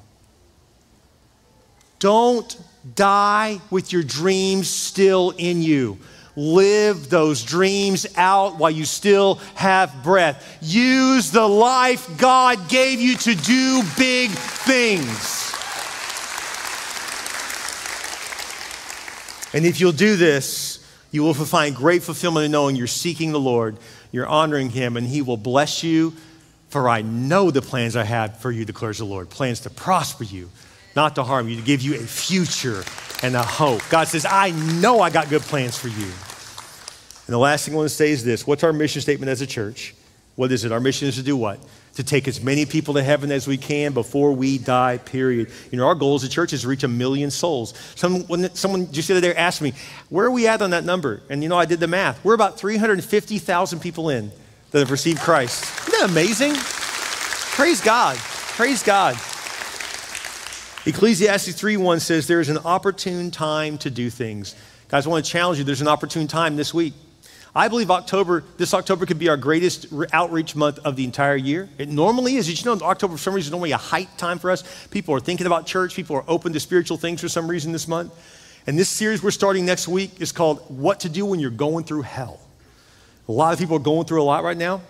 Don't 1.99 2.59
die 2.95 3.61
with 3.71 3.93
your 3.93 4.03
dreams 4.03 4.69
still 4.69 5.35
in 5.37 5.63
you. 5.63 5.99
Live 6.37 7.11
those 7.11 7.43
dreams 7.43 8.07
out 8.17 8.57
while 8.57 8.71
you 8.71 8.85
still 8.85 9.35
have 9.57 10.03
breath. 10.03 10.59
Use 10.63 11.31
the 11.31 11.47
life 11.47 12.09
God 12.17 12.69
gave 12.69 13.01
you 13.01 13.17
to 13.17 13.35
do 13.35 13.83
big 13.99 14.31
things. 14.31 15.53
And 19.53 19.67
if 19.67 19.81
you'll 19.81 19.93
do 19.93 20.17
this, 20.17 20.79
you 21.11 21.23
will 21.25 21.35
find 21.35 21.75
great 21.75 22.05
fulfillment 22.05 22.47
in 22.47 22.53
knowing 22.53 22.77
you're 22.77 22.87
seeking 22.87 23.33
the 23.33 23.41
Lord 23.41 23.77
you're 24.13 24.27
honoring 24.27 24.71
him, 24.71 24.97
and 24.97 25.07
he 25.07 25.23
will 25.23 25.37
bless 25.37 25.83
you. 25.83 26.15
For 26.69 26.89
I 26.89 27.03
know 27.03 27.51
the 27.51 27.63
plans 27.63 27.97
I 27.97 28.05
have 28.05 28.39
for 28.39 28.51
you, 28.51 28.65
declares 28.65 28.99
the 28.99 29.05
Lord 29.05 29.29
plans 29.29 29.61
to 29.61 29.71
prosper 29.71 30.25
you, 30.25 30.51
not 30.95 31.17
to 31.17 31.25
harm 31.25 31.49
you, 31.49 31.57
to 31.57 31.63
give 31.63 31.83
you 31.83 31.95
a 31.95 31.99
future 31.99 32.85
and 33.23 33.35
a 33.35 33.43
hope. 33.43 33.83
God 33.91 34.07
says, 34.07 34.25
I 34.25 34.51
know 34.51 35.01
I 35.01 35.11
got 35.11 35.29
good 35.29 35.43
plans 35.43 35.77
for 35.77 35.89
you. 35.89 36.07
And 37.27 37.35
the 37.35 37.39
last 37.39 37.65
thing 37.65 37.75
I 37.75 37.79
want 37.79 37.89
to 37.89 37.95
say 37.95 38.11
is 38.11 38.25
this 38.25 38.47
What's 38.47 38.65
our 38.65 38.73
mission 38.73 39.03
statement 39.03 39.31
as 39.31 39.41
a 39.41 39.47
church? 39.47 39.95
What 40.41 40.53
is 40.53 40.65
it? 40.65 40.73
Our 40.73 40.81
mission 40.81 41.07
is 41.07 41.17
to 41.17 41.23
do 41.23 41.37
what? 41.37 41.61
To 41.97 42.03
take 42.03 42.27
as 42.27 42.43
many 42.43 42.65
people 42.65 42.95
to 42.95 43.03
heaven 43.03 43.31
as 43.31 43.47
we 43.47 43.59
can 43.59 43.93
before 43.93 44.33
we 44.33 44.57
die, 44.57 44.97
period. 44.97 45.51
You 45.71 45.77
know, 45.77 45.87
our 45.87 45.95
goal 45.95 46.15
as 46.15 46.25
a 46.25 46.31
church 46.31 46.55
is 46.55 46.63
to 46.63 46.69
reach 46.69 46.83
a 46.83 46.89
million 46.89 47.31
souls. 47.31 47.75
Someone, 47.95 48.49
someone 48.55 48.91
just 48.91 49.09
the 49.09 49.19
other 49.19 49.21
day 49.21 49.35
asked 49.35 49.61
me, 49.61 49.75
Where 50.09 50.25
are 50.25 50.31
we 50.31 50.49
at 50.49 50.63
on 50.63 50.71
that 50.71 50.85
number? 50.85 51.21
And 51.29 51.43
you 51.43 51.51
know, 51.51 51.59
I 51.59 51.67
did 51.67 51.79
the 51.79 51.89
math. 51.89 52.25
We're 52.25 52.33
about 52.33 52.59
350,000 52.59 53.81
people 53.81 54.09
in 54.09 54.33
that 54.71 54.79
have 54.79 54.91
received 54.91 55.21
Christ. 55.21 55.63
Isn't 55.89 56.01
that 56.01 56.09
amazing? 56.09 56.55
Praise 56.55 57.83
God. 57.83 58.17
Praise 58.17 58.83
God. 58.83 59.17
Ecclesiastes 60.87 61.53
3:1 61.53 62.01
says 62.01 62.27
there 62.27 62.41
is 62.41 62.49
an 62.49 62.57
opportune 62.65 63.31
time 63.31 63.77
to 63.77 63.91
do 63.91 64.09
things. 64.09 64.55
Guys, 64.89 65.07
I 65.07 65.11
want 65.11 65.23
to 65.23 65.31
challenge 65.31 65.59
you. 65.59 65.65
There's 65.65 65.83
an 65.83 65.89
opportune 65.89 66.29
time 66.29 66.57
this 66.57 66.73
week. 66.73 66.95
I 67.55 67.67
believe 67.67 67.91
October, 67.91 68.45
this 68.59 68.75
October 68.75 69.07
could 69.07 69.19
be 69.19 69.29
our 69.29 69.37
greatest 69.37 69.87
outreach 70.13 70.55
month 70.55 70.79
of 70.81 70.95
the 70.95 71.05
entire 71.05 71.35
year. 71.35 71.69
It 71.79 71.89
normally 71.89 72.37
is. 72.37 72.47
Did 72.47 72.61
you 72.61 72.65
know 72.65 72.85
October, 72.85 73.15
for 73.15 73.19
some 73.19 73.35
reason, 73.35 73.49
is 73.49 73.51
normally 73.51 73.73
a 73.73 73.77
height 73.77 74.09
time 74.17 74.39
for 74.39 74.51
us? 74.51 74.63
People 74.89 75.15
are 75.15 75.21
thinking 75.21 75.47
about 75.47 75.67
church. 75.67 75.95
People 75.97 76.15
are 76.17 76.25
open 76.29 76.53
to 76.53 76.61
spiritual 76.61 76.97
things 76.97 77.21
for 77.21 77.29
some 77.29 77.49
reason 77.49 77.73
this 77.73 77.89
month. 77.89 78.13
And 78.67 78.79
this 78.79 78.89
series 78.89 79.23
we're 79.23 79.33
starting 79.33 79.67
next 79.67 79.89
week 79.89 80.21
is 80.21 80.31
called 80.31 80.61
What 80.69 81.01
to 81.01 81.09
Do 81.09 81.27
When 81.27 81.41
You're 81.41 81.51
Going 81.51 81.85
Through 81.85 82.03
Hell. 82.03 82.39
A 83.29 83.33
lot 83.33 83.53
of 83.53 83.59
people 83.59 83.77
are 83.77 83.81
going 83.81 84.07
through 84.07 84.23
a 84.23 84.25
lot 84.25 84.45
right 84.45 84.57
now. 84.57 84.83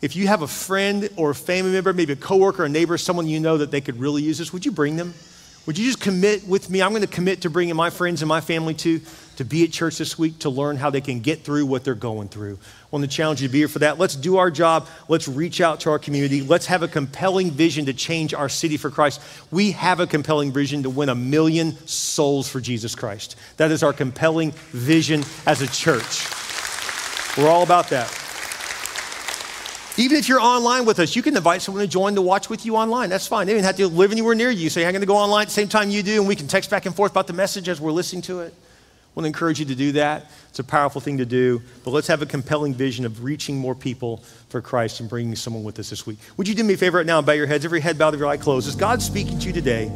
If 0.00 0.16
you 0.16 0.26
have 0.28 0.42
a 0.42 0.48
friend 0.48 1.08
or 1.16 1.30
a 1.30 1.34
family 1.34 1.72
member, 1.72 1.92
maybe 1.92 2.14
a 2.14 2.16
coworker, 2.16 2.64
a 2.64 2.68
neighbor, 2.68 2.96
someone 2.98 3.26
you 3.26 3.38
know 3.38 3.58
that 3.58 3.70
they 3.70 3.80
could 3.80 3.98
really 3.98 4.22
use 4.22 4.38
this, 4.38 4.52
would 4.52 4.64
you 4.64 4.72
bring 4.72 4.96
them? 4.96 5.14
Would 5.68 5.76
you 5.76 5.84
just 5.84 6.00
commit 6.00 6.48
with 6.48 6.70
me? 6.70 6.80
I'm 6.80 6.92
going 6.92 7.02
to 7.02 7.06
commit 7.06 7.42
to 7.42 7.50
bringing 7.50 7.76
my 7.76 7.90
friends 7.90 8.22
and 8.22 8.28
my 8.30 8.40
family 8.40 8.72
to, 8.72 9.02
to 9.36 9.44
be 9.44 9.64
at 9.64 9.70
church 9.70 9.98
this 9.98 10.18
week 10.18 10.38
to 10.38 10.48
learn 10.48 10.78
how 10.78 10.88
they 10.88 11.02
can 11.02 11.20
get 11.20 11.44
through 11.44 11.66
what 11.66 11.84
they're 11.84 11.94
going 11.94 12.28
through. 12.28 12.54
I 12.54 12.86
want 12.90 13.04
to 13.04 13.10
challenge 13.10 13.42
you 13.42 13.48
to 13.48 13.52
be 13.52 13.58
here 13.58 13.68
for 13.68 13.80
that. 13.80 13.98
Let's 13.98 14.16
do 14.16 14.38
our 14.38 14.50
job. 14.50 14.88
Let's 15.08 15.28
reach 15.28 15.60
out 15.60 15.80
to 15.80 15.90
our 15.90 15.98
community. 15.98 16.40
Let's 16.40 16.64
have 16.64 16.82
a 16.82 16.88
compelling 16.88 17.50
vision 17.50 17.84
to 17.84 17.92
change 17.92 18.32
our 18.32 18.48
city 18.48 18.78
for 18.78 18.88
Christ. 18.90 19.20
We 19.50 19.72
have 19.72 20.00
a 20.00 20.06
compelling 20.06 20.52
vision 20.52 20.84
to 20.84 20.88
win 20.88 21.10
a 21.10 21.14
million 21.14 21.76
souls 21.86 22.48
for 22.48 22.62
Jesus 22.62 22.94
Christ. 22.94 23.36
That 23.58 23.70
is 23.70 23.82
our 23.82 23.92
compelling 23.92 24.52
vision 24.70 25.22
as 25.46 25.60
a 25.60 25.66
church. 25.66 26.26
We're 27.36 27.50
all 27.50 27.62
about 27.62 27.90
that. 27.90 28.17
Even 29.98 30.16
if 30.16 30.28
you're 30.28 30.40
online 30.40 30.84
with 30.84 31.00
us, 31.00 31.16
you 31.16 31.22
can 31.22 31.36
invite 31.36 31.60
someone 31.60 31.82
to 31.82 31.88
join 31.88 32.14
to 32.14 32.22
watch 32.22 32.48
with 32.48 32.64
you 32.64 32.76
online. 32.76 33.10
That's 33.10 33.26
fine. 33.26 33.48
They 33.48 33.54
don't 33.54 33.64
have 33.64 33.76
to 33.78 33.88
live 33.88 34.12
anywhere 34.12 34.36
near 34.36 34.48
you. 34.48 34.70
Say, 34.70 34.86
I'm 34.86 34.92
going 34.92 35.00
to 35.00 35.08
go 35.08 35.16
online 35.16 35.42
at 35.42 35.48
the 35.48 35.54
same 35.54 35.66
time 35.66 35.90
you 35.90 36.04
do, 36.04 36.20
and 36.20 36.28
we 36.28 36.36
can 36.36 36.46
text 36.46 36.70
back 36.70 36.86
and 36.86 36.94
forth 36.94 37.10
about 37.10 37.26
the 37.26 37.32
message 37.32 37.68
as 37.68 37.80
we're 37.80 37.90
listening 37.90 38.22
to 38.22 38.38
it. 38.40 38.54
I 38.54 39.10
want 39.16 39.24
to 39.24 39.26
encourage 39.26 39.58
you 39.58 39.66
to 39.66 39.74
do 39.74 39.90
that. 39.92 40.26
It's 40.50 40.60
a 40.60 40.64
powerful 40.64 41.00
thing 41.00 41.18
to 41.18 41.26
do. 41.26 41.60
But 41.82 41.90
let's 41.90 42.06
have 42.06 42.22
a 42.22 42.26
compelling 42.26 42.74
vision 42.74 43.06
of 43.06 43.24
reaching 43.24 43.58
more 43.58 43.74
people 43.74 44.18
for 44.50 44.62
Christ 44.62 45.00
and 45.00 45.08
bringing 45.08 45.34
someone 45.34 45.64
with 45.64 45.80
us 45.80 45.90
this 45.90 46.06
week. 46.06 46.18
Would 46.36 46.46
you 46.46 46.54
do 46.54 46.62
me 46.62 46.74
a 46.74 46.76
favor 46.76 46.98
right 46.98 47.06
now 47.06 47.18
and 47.18 47.26
bow 47.26 47.32
your 47.32 47.48
heads, 47.48 47.64
every 47.64 47.80
head 47.80 47.98
bowed, 47.98 48.14
every 48.14 48.28
eye 48.28 48.36
closed? 48.36 48.68
Is 48.68 48.76
God 48.76 49.02
speaking 49.02 49.40
to 49.40 49.48
you 49.48 49.52
today? 49.52 49.90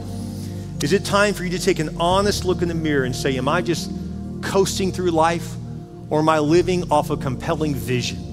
Is 0.82 0.92
it 0.92 1.04
time 1.04 1.32
for 1.32 1.44
you 1.44 1.50
to 1.50 1.60
take 1.60 1.78
an 1.78 2.00
honest 2.00 2.44
look 2.44 2.60
in 2.60 2.66
the 2.66 2.74
mirror 2.74 3.04
and 3.04 3.14
say, 3.14 3.36
Am 3.38 3.46
I 3.46 3.62
just 3.62 3.88
coasting 4.42 4.90
through 4.90 5.12
life, 5.12 5.54
or 6.10 6.18
am 6.18 6.28
I 6.28 6.40
living 6.40 6.90
off 6.90 7.10
a 7.10 7.16
compelling 7.16 7.76
vision? 7.76 8.31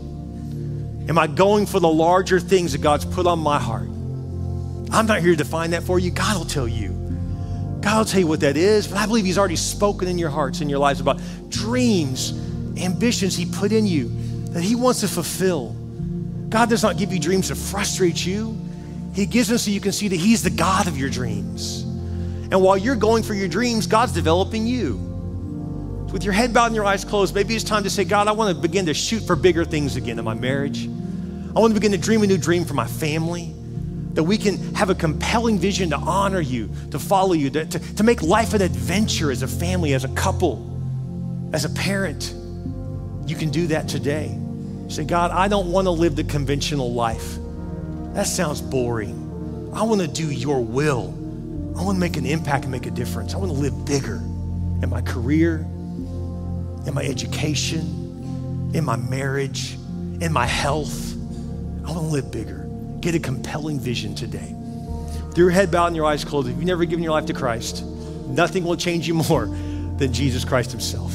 Am 1.09 1.17
I 1.17 1.25
going 1.25 1.65
for 1.65 1.79
the 1.79 1.89
larger 1.89 2.39
things 2.39 2.73
that 2.73 2.81
God's 2.81 3.03
put 3.03 3.25
on 3.25 3.39
my 3.39 3.57
heart? 3.57 3.89
I'm 4.91 5.07
not 5.07 5.21
here 5.21 5.31
to 5.31 5.35
define 5.35 5.71
that 5.71 5.81
for 5.81 5.97
you. 5.97 6.11
God 6.11 6.37
will 6.37 6.45
tell 6.45 6.67
you. 6.67 6.89
God 7.81 7.97
will 7.97 8.05
tell 8.05 8.19
you 8.19 8.27
what 8.27 8.41
that 8.41 8.55
is, 8.55 8.87
but 8.87 8.97
I 8.97 9.07
believe 9.07 9.25
He's 9.25 9.39
already 9.39 9.55
spoken 9.55 10.07
in 10.07 10.19
your 10.19 10.29
hearts 10.29 10.61
and 10.61 10.69
your 10.69 10.77
lives 10.77 10.99
about 10.99 11.19
dreams, 11.49 12.33
ambitions 12.77 13.35
He 13.35 13.47
put 13.47 13.71
in 13.71 13.87
you 13.87 14.09
that 14.51 14.61
He 14.61 14.75
wants 14.75 14.99
to 14.99 15.07
fulfill. 15.07 15.75
God 16.49 16.69
does 16.69 16.83
not 16.83 16.97
give 16.97 17.11
you 17.11 17.19
dreams 17.19 17.47
to 17.47 17.55
frustrate 17.55 18.23
you, 18.23 18.55
He 19.15 19.25
gives 19.25 19.47
them 19.47 19.57
so 19.57 19.71
you 19.71 19.81
can 19.81 19.91
see 19.91 20.09
that 20.09 20.19
He's 20.19 20.43
the 20.43 20.51
God 20.51 20.87
of 20.87 20.95
your 20.95 21.09
dreams. 21.09 21.81
And 22.51 22.61
while 22.61 22.77
you're 22.77 22.95
going 22.95 23.23
for 23.23 23.33
your 23.33 23.47
dreams, 23.47 23.87
God's 23.87 24.11
developing 24.11 24.67
you. 24.67 24.97
With 26.11 26.23
your 26.23 26.33
head 26.33 26.53
bowed 26.53 26.67
and 26.67 26.75
your 26.75 26.85
eyes 26.85 27.05
closed, 27.05 27.35
maybe 27.35 27.55
it's 27.55 27.63
time 27.63 27.83
to 27.83 27.89
say, 27.89 28.03
God, 28.03 28.27
I 28.27 28.31
want 28.31 28.55
to 28.55 28.59
begin 28.59 28.87
to 28.87 28.93
shoot 28.95 29.21
for 29.21 29.35
bigger 29.35 29.63
things 29.63 29.95
again 29.95 30.17
in 30.17 30.25
my 30.25 30.33
marriage. 30.33 30.89
I 31.55 31.59
want 31.59 31.71
to 31.71 31.79
begin 31.79 31.91
to 31.93 31.97
dream 31.97 32.21
a 32.21 32.27
new 32.27 32.37
dream 32.37 32.63
for 32.63 32.75
my 32.75 32.87
family. 32.87 33.55
That 34.13 34.23
we 34.23 34.37
can 34.37 34.75
have 34.75 34.89
a 34.89 34.95
compelling 34.95 35.59
vision 35.59 35.91
to 35.91 35.95
honor 35.95 36.41
you, 36.41 36.69
to 36.91 36.99
follow 36.99 37.33
you, 37.33 37.49
to, 37.51 37.65
to, 37.65 37.79
to 37.95 38.03
make 38.03 38.21
life 38.21 38.53
an 38.53 38.61
adventure 38.61 39.31
as 39.31 39.43
a 39.43 39.47
family, 39.47 39.93
as 39.93 40.03
a 40.03 40.09
couple, 40.09 40.65
as 41.53 41.65
a 41.65 41.69
parent. 41.69 42.33
You 43.25 43.35
can 43.35 43.49
do 43.49 43.67
that 43.67 43.87
today. 43.87 44.37
Say, 44.89 45.05
God, 45.05 45.31
I 45.31 45.47
don't 45.47 45.71
want 45.71 45.85
to 45.85 45.91
live 45.91 46.15
the 46.15 46.23
conventional 46.23 46.93
life. 46.93 47.37
That 48.13 48.25
sounds 48.25 48.61
boring. 48.61 49.71
I 49.73 49.83
want 49.83 50.01
to 50.01 50.07
do 50.07 50.29
your 50.29 50.61
will. 50.61 51.13
I 51.77 51.83
want 51.83 51.95
to 51.95 51.99
make 51.99 52.17
an 52.17 52.25
impact 52.25 52.65
and 52.65 52.71
make 52.71 52.87
a 52.87 52.91
difference. 52.91 53.33
I 53.33 53.37
want 53.37 53.51
to 53.51 53.57
live 53.57 53.85
bigger 53.85 54.15
in 54.15 54.89
my 54.89 55.01
career, 55.01 55.57
in 55.57 56.91
my 56.93 57.03
education, 57.03 58.71
in 58.73 58.83
my 58.83 58.95
marriage, 58.95 59.75
in 60.19 60.33
my 60.33 60.47
health 60.47 61.15
I 61.89 61.91
want 61.91 62.05
to 62.05 62.13
live 62.13 62.29
bigger. 62.29 62.69
Get 62.99 63.15
a 63.15 63.19
compelling 63.19 63.79
vision 63.79 64.13
today. 64.13 64.53
With 64.53 65.37
your 65.37 65.49
head 65.49 65.71
bowed 65.71 65.87
and 65.87 65.95
your 65.95 66.05
eyes 66.05 66.23
closed, 66.23 66.47
if 66.47 66.55
you've 66.55 66.63
never 66.63 66.85
given 66.85 67.01
your 67.01 67.13
life 67.13 67.25
to 67.25 67.33
Christ, 67.33 67.83
nothing 68.27 68.63
will 68.63 68.75
change 68.75 69.07
you 69.07 69.15
more 69.15 69.45
than 69.97 70.13
Jesus 70.13 70.45
Christ 70.45 70.69
Himself. 70.69 71.11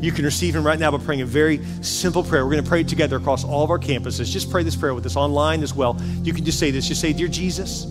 You 0.00 0.12
can 0.12 0.24
receive 0.24 0.56
Him 0.56 0.64
right 0.64 0.78
now 0.78 0.90
by 0.90 1.04
praying 1.04 1.20
a 1.20 1.26
very 1.26 1.62
simple 1.82 2.22
prayer. 2.22 2.46
We're 2.46 2.52
going 2.52 2.64
to 2.64 2.68
pray 2.68 2.80
it 2.80 2.88
together 2.88 3.16
across 3.16 3.44
all 3.44 3.62
of 3.62 3.70
our 3.70 3.78
campuses. 3.78 4.32
Just 4.32 4.50
pray 4.50 4.62
this 4.62 4.74
prayer 4.74 4.94
with 4.94 5.04
us 5.04 5.16
online 5.16 5.62
as 5.62 5.74
well. 5.74 6.00
You 6.22 6.32
can 6.32 6.46
just 6.46 6.58
say 6.58 6.70
this. 6.70 6.88
Just 6.88 7.02
say, 7.02 7.12
Dear 7.12 7.28
Jesus, 7.28 7.86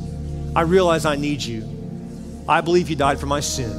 I 0.56 0.62
realize 0.62 1.06
I 1.06 1.18
need 1.18 1.44
you. 1.44 1.64
I 2.50 2.62
believe 2.62 2.90
you 2.90 2.96
died 2.96 3.20
for 3.20 3.28
my 3.28 3.40
sin, 3.40 3.72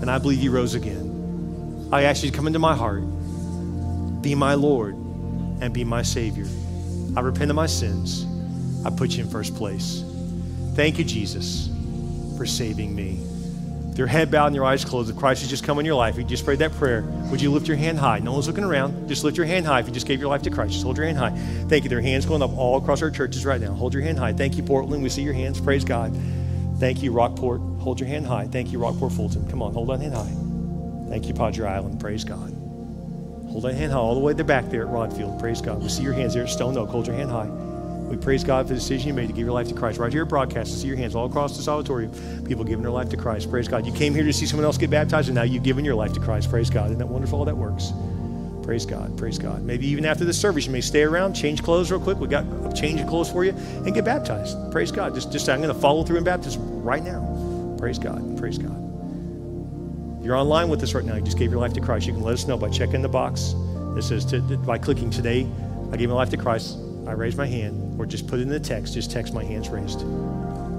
and 0.00 0.10
I 0.10 0.16
believe 0.16 0.42
you 0.42 0.50
rose 0.50 0.74
again. 0.74 1.90
I 1.92 2.04
ask 2.04 2.24
you 2.24 2.30
to 2.30 2.36
come 2.36 2.46
into 2.46 2.58
my 2.58 2.74
heart, 2.74 3.02
be 4.22 4.34
my 4.34 4.54
Lord, 4.54 4.94
and 4.94 5.74
be 5.74 5.84
my 5.84 6.00
Savior. 6.00 6.46
I 7.16 7.20
repent 7.20 7.50
of 7.50 7.56
my 7.56 7.66
sins. 7.66 8.26
I 8.84 8.90
put 8.90 9.10
you 9.10 9.24
in 9.24 9.30
first 9.30 9.54
place. 9.54 10.04
Thank 10.74 10.98
you, 10.98 11.04
Jesus, 11.04 11.70
for 12.36 12.44
saving 12.44 12.94
me. 12.94 13.18
With 13.88 13.98
your 13.98 14.08
head 14.08 14.28
bowed 14.28 14.46
and 14.46 14.56
your 14.56 14.64
eyes 14.64 14.84
closed, 14.84 15.08
if 15.08 15.16
Christ 15.16 15.42
has 15.42 15.50
just 15.50 15.62
come 15.62 15.78
in 15.78 15.86
your 15.86 15.94
life, 15.94 16.14
if 16.14 16.18
you 16.18 16.24
just 16.24 16.44
prayed 16.44 16.58
that 16.58 16.72
prayer, 16.72 17.02
would 17.30 17.40
you 17.40 17.52
lift 17.52 17.68
your 17.68 17.76
hand 17.76 17.96
high? 17.96 18.18
No 18.18 18.32
one's 18.32 18.48
looking 18.48 18.64
around. 18.64 19.08
Just 19.08 19.22
lift 19.22 19.36
your 19.36 19.46
hand 19.46 19.66
high 19.66 19.78
if 19.78 19.86
you 19.86 19.92
just 19.92 20.08
gave 20.08 20.18
your 20.18 20.28
life 20.28 20.42
to 20.42 20.50
Christ. 20.50 20.72
Just 20.72 20.84
hold 20.84 20.96
your 20.96 21.06
hand 21.06 21.16
high. 21.16 21.30
Thank 21.68 21.84
you. 21.84 21.90
There 21.90 22.00
are 22.00 22.02
hands 22.02 22.26
going 22.26 22.42
up 22.42 22.50
all 22.56 22.76
across 22.78 23.02
our 23.02 23.10
churches 23.10 23.46
right 23.46 23.60
now. 23.60 23.72
Hold 23.72 23.94
your 23.94 24.02
hand 24.02 24.18
high. 24.18 24.32
Thank 24.32 24.56
you, 24.56 24.64
Portland. 24.64 25.00
We 25.00 25.08
see 25.08 25.22
your 25.22 25.32
hands. 25.32 25.60
Praise 25.60 25.84
God. 25.84 26.12
Thank 26.80 27.04
you, 27.04 27.12
Rockport. 27.12 27.60
Hold 27.78 28.00
your 28.00 28.08
hand 28.08 28.26
high. 28.26 28.48
Thank 28.48 28.72
you, 28.72 28.80
Rockport 28.80 29.12
Fulton. 29.12 29.48
Come 29.48 29.62
on, 29.62 29.72
hold 29.72 29.90
that 29.90 30.00
hand 30.00 30.14
high. 30.14 31.08
Thank 31.08 31.28
you, 31.28 31.34
Padre 31.34 31.68
Island. 31.68 32.00
Praise 32.00 32.24
God. 32.24 32.63
Hold 33.54 33.62
that 33.66 33.74
hand 33.74 33.92
high 33.92 33.98
all 33.98 34.16
the 34.16 34.20
way 34.20 34.32
to 34.32 34.36
the 34.36 34.42
back 34.42 34.68
there 34.68 34.82
at 34.82 34.88
Rodfield. 34.88 35.38
Praise 35.38 35.60
God. 35.60 35.80
We 35.80 35.88
see 35.88 36.02
your 36.02 36.12
hands 36.12 36.34
there 36.34 36.42
at 36.42 36.48
Stone 36.48 36.76
Oak. 36.76 36.88
Hold 36.88 37.06
your 37.06 37.14
hand 37.14 37.30
high. 37.30 37.46
We 37.46 38.16
praise 38.16 38.42
God 38.42 38.66
for 38.66 38.74
the 38.74 38.80
decision 38.80 39.06
you 39.06 39.14
made 39.14 39.28
to 39.28 39.32
give 39.32 39.44
your 39.46 39.54
life 39.54 39.68
to 39.68 39.74
Christ. 39.74 40.00
Right 40.00 40.12
here 40.12 40.22
at 40.22 40.28
broadcast, 40.28 40.72
I 40.72 40.76
see 40.78 40.88
your 40.88 40.96
hands 40.96 41.14
all 41.14 41.26
across 41.26 41.56
this 41.56 41.68
auditorium. 41.68 42.10
People 42.44 42.64
giving 42.64 42.82
their 42.82 42.90
life 42.90 43.10
to 43.10 43.16
Christ. 43.16 43.48
Praise 43.48 43.68
God. 43.68 43.86
You 43.86 43.92
came 43.92 44.12
here 44.12 44.24
to 44.24 44.32
see 44.32 44.44
someone 44.44 44.64
else 44.64 44.76
get 44.76 44.90
baptized, 44.90 45.28
and 45.28 45.36
now 45.36 45.44
you've 45.44 45.62
given 45.62 45.84
your 45.84 45.94
life 45.94 46.12
to 46.14 46.20
Christ. 46.20 46.50
Praise 46.50 46.68
God. 46.68 46.86
Isn't 46.86 46.98
that 46.98 47.06
wonderful 47.06 47.38
how 47.38 47.44
that 47.44 47.56
works? 47.56 47.92
Praise 48.64 48.84
God. 48.84 49.16
Praise 49.16 49.38
God. 49.38 49.62
Maybe 49.62 49.86
even 49.86 50.04
after 50.04 50.24
the 50.24 50.32
service, 50.32 50.66
you 50.66 50.72
may 50.72 50.80
stay 50.80 51.04
around, 51.04 51.34
change 51.34 51.62
clothes 51.62 51.92
real 51.92 52.00
quick. 52.00 52.18
We 52.18 52.26
got 52.26 52.44
a 52.44 52.72
change 52.72 53.00
of 53.00 53.06
clothes 53.06 53.30
for 53.30 53.44
you, 53.44 53.52
and 53.52 53.94
get 53.94 54.04
baptized. 54.04 54.56
Praise 54.72 54.90
God. 54.90 55.14
Just, 55.14 55.30
just 55.30 55.48
I'm 55.48 55.62
going 55.62 55.72
to 55.72 55.80
follow 55.80 56.02
through 56.02 56.16
in 56.16 56.24
baptism 56.24 56.82
right 56.82 57.04
now. 57.04 57.76
Praise 57.78 58.00
God. 58.00 58.36
Praise 58.36 58.58
God. 58.58 58.83
You're 60.24 60.36
online 60.36 60.70
with 60.70 60.82
us 60.82 60.94
right 60.94 61.04
now. 61.04 61.16
You 61.16 61.22
just 61.22 61.38
gave 61.38 61.50
your 61.50 61.60
life 61.60 61.74
to 61.74 61.82
Christ. 61.82 62.06
You 62.06 62.14
can 62.14 62.22
let 62.22 62.32
us 62.32 62.46
know 62.46 62.56
by 62.56 62.70
checking 62.70 63.02
the 63.02 63.08
box 63.10 63.54
it 63.96 64.02
says 64.02 64.24
to, 64.26 64.40
by 64.40 64.78
clicking 64.78 65.10
today, 65.10 65.46
I 65.92 65.96
gave 65.96 66.08
my 66.08 66.14
life 66.14 66.30
to 66.30 66.36
Christ. 66.36 66.78
I 67.06 67.12
raise 67.12 67.36
my 67.36 67.46
hand, 67.46 68.00
or 68.00 68.06
just 68.06 68.26
put 68.26 68.40
it 68.40 68.42
in 68.42 68.48
the 68.48 68.58
text. 68.58 68.94
Just 68.94 69.10
text 69.10 69.34
my 69.34 69.44
hands 69.44 69.68
raised. 69.68 70.00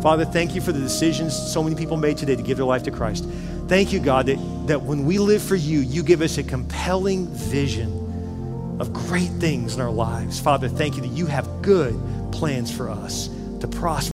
Father, 0.02 0.26
thank 0.26 0.56
you 0.56 0.62
for 0.62 0.72
the 0.72 0.80
decisions 0.80 1.34
so 1.34 1.64
many 1.64 1.76
people 1.76 1.96
made 1.96 2.18
today 2.18 2.36
to 2.36 2.42
give 2.42 2.58
their 2.58 2.66
life 2.66 2.84
to 2.84 2.92
Christ. 2.92 3.26
Thank 3.68 3.94
you, 3.94 4.00
God, 4.00 4.26
that, 4.26 4.38
that 4.68 4.82
when 4.82 5.06
we 5.06 5.18
live 5.20 5.42
for 5.42 5.56
you, 5.56 5.80
you 5.80 6.04
give 6.04 6.22
us 6.22 6.38
a 6.38 6.44
compelling 6.44 7.28
vision 7.28 8.78
of 8.80 8.92
great 8.92 9.30
things 9.30 9.76
in 9.76 9.82
our 9.82 9.92
lives. 9.92 10.40
Father, 10.40 10.68
thank 10.68 10.96
you 10.96 11.04
that 11.04 11.12
you 11.12 11.28
have 11.28 11.62
good 11.62 11.94
plans 12.32 12.76
for 12.76 12.90
us 12.90 13.30
to 13.60 13.68
prosper. 13.68 13.96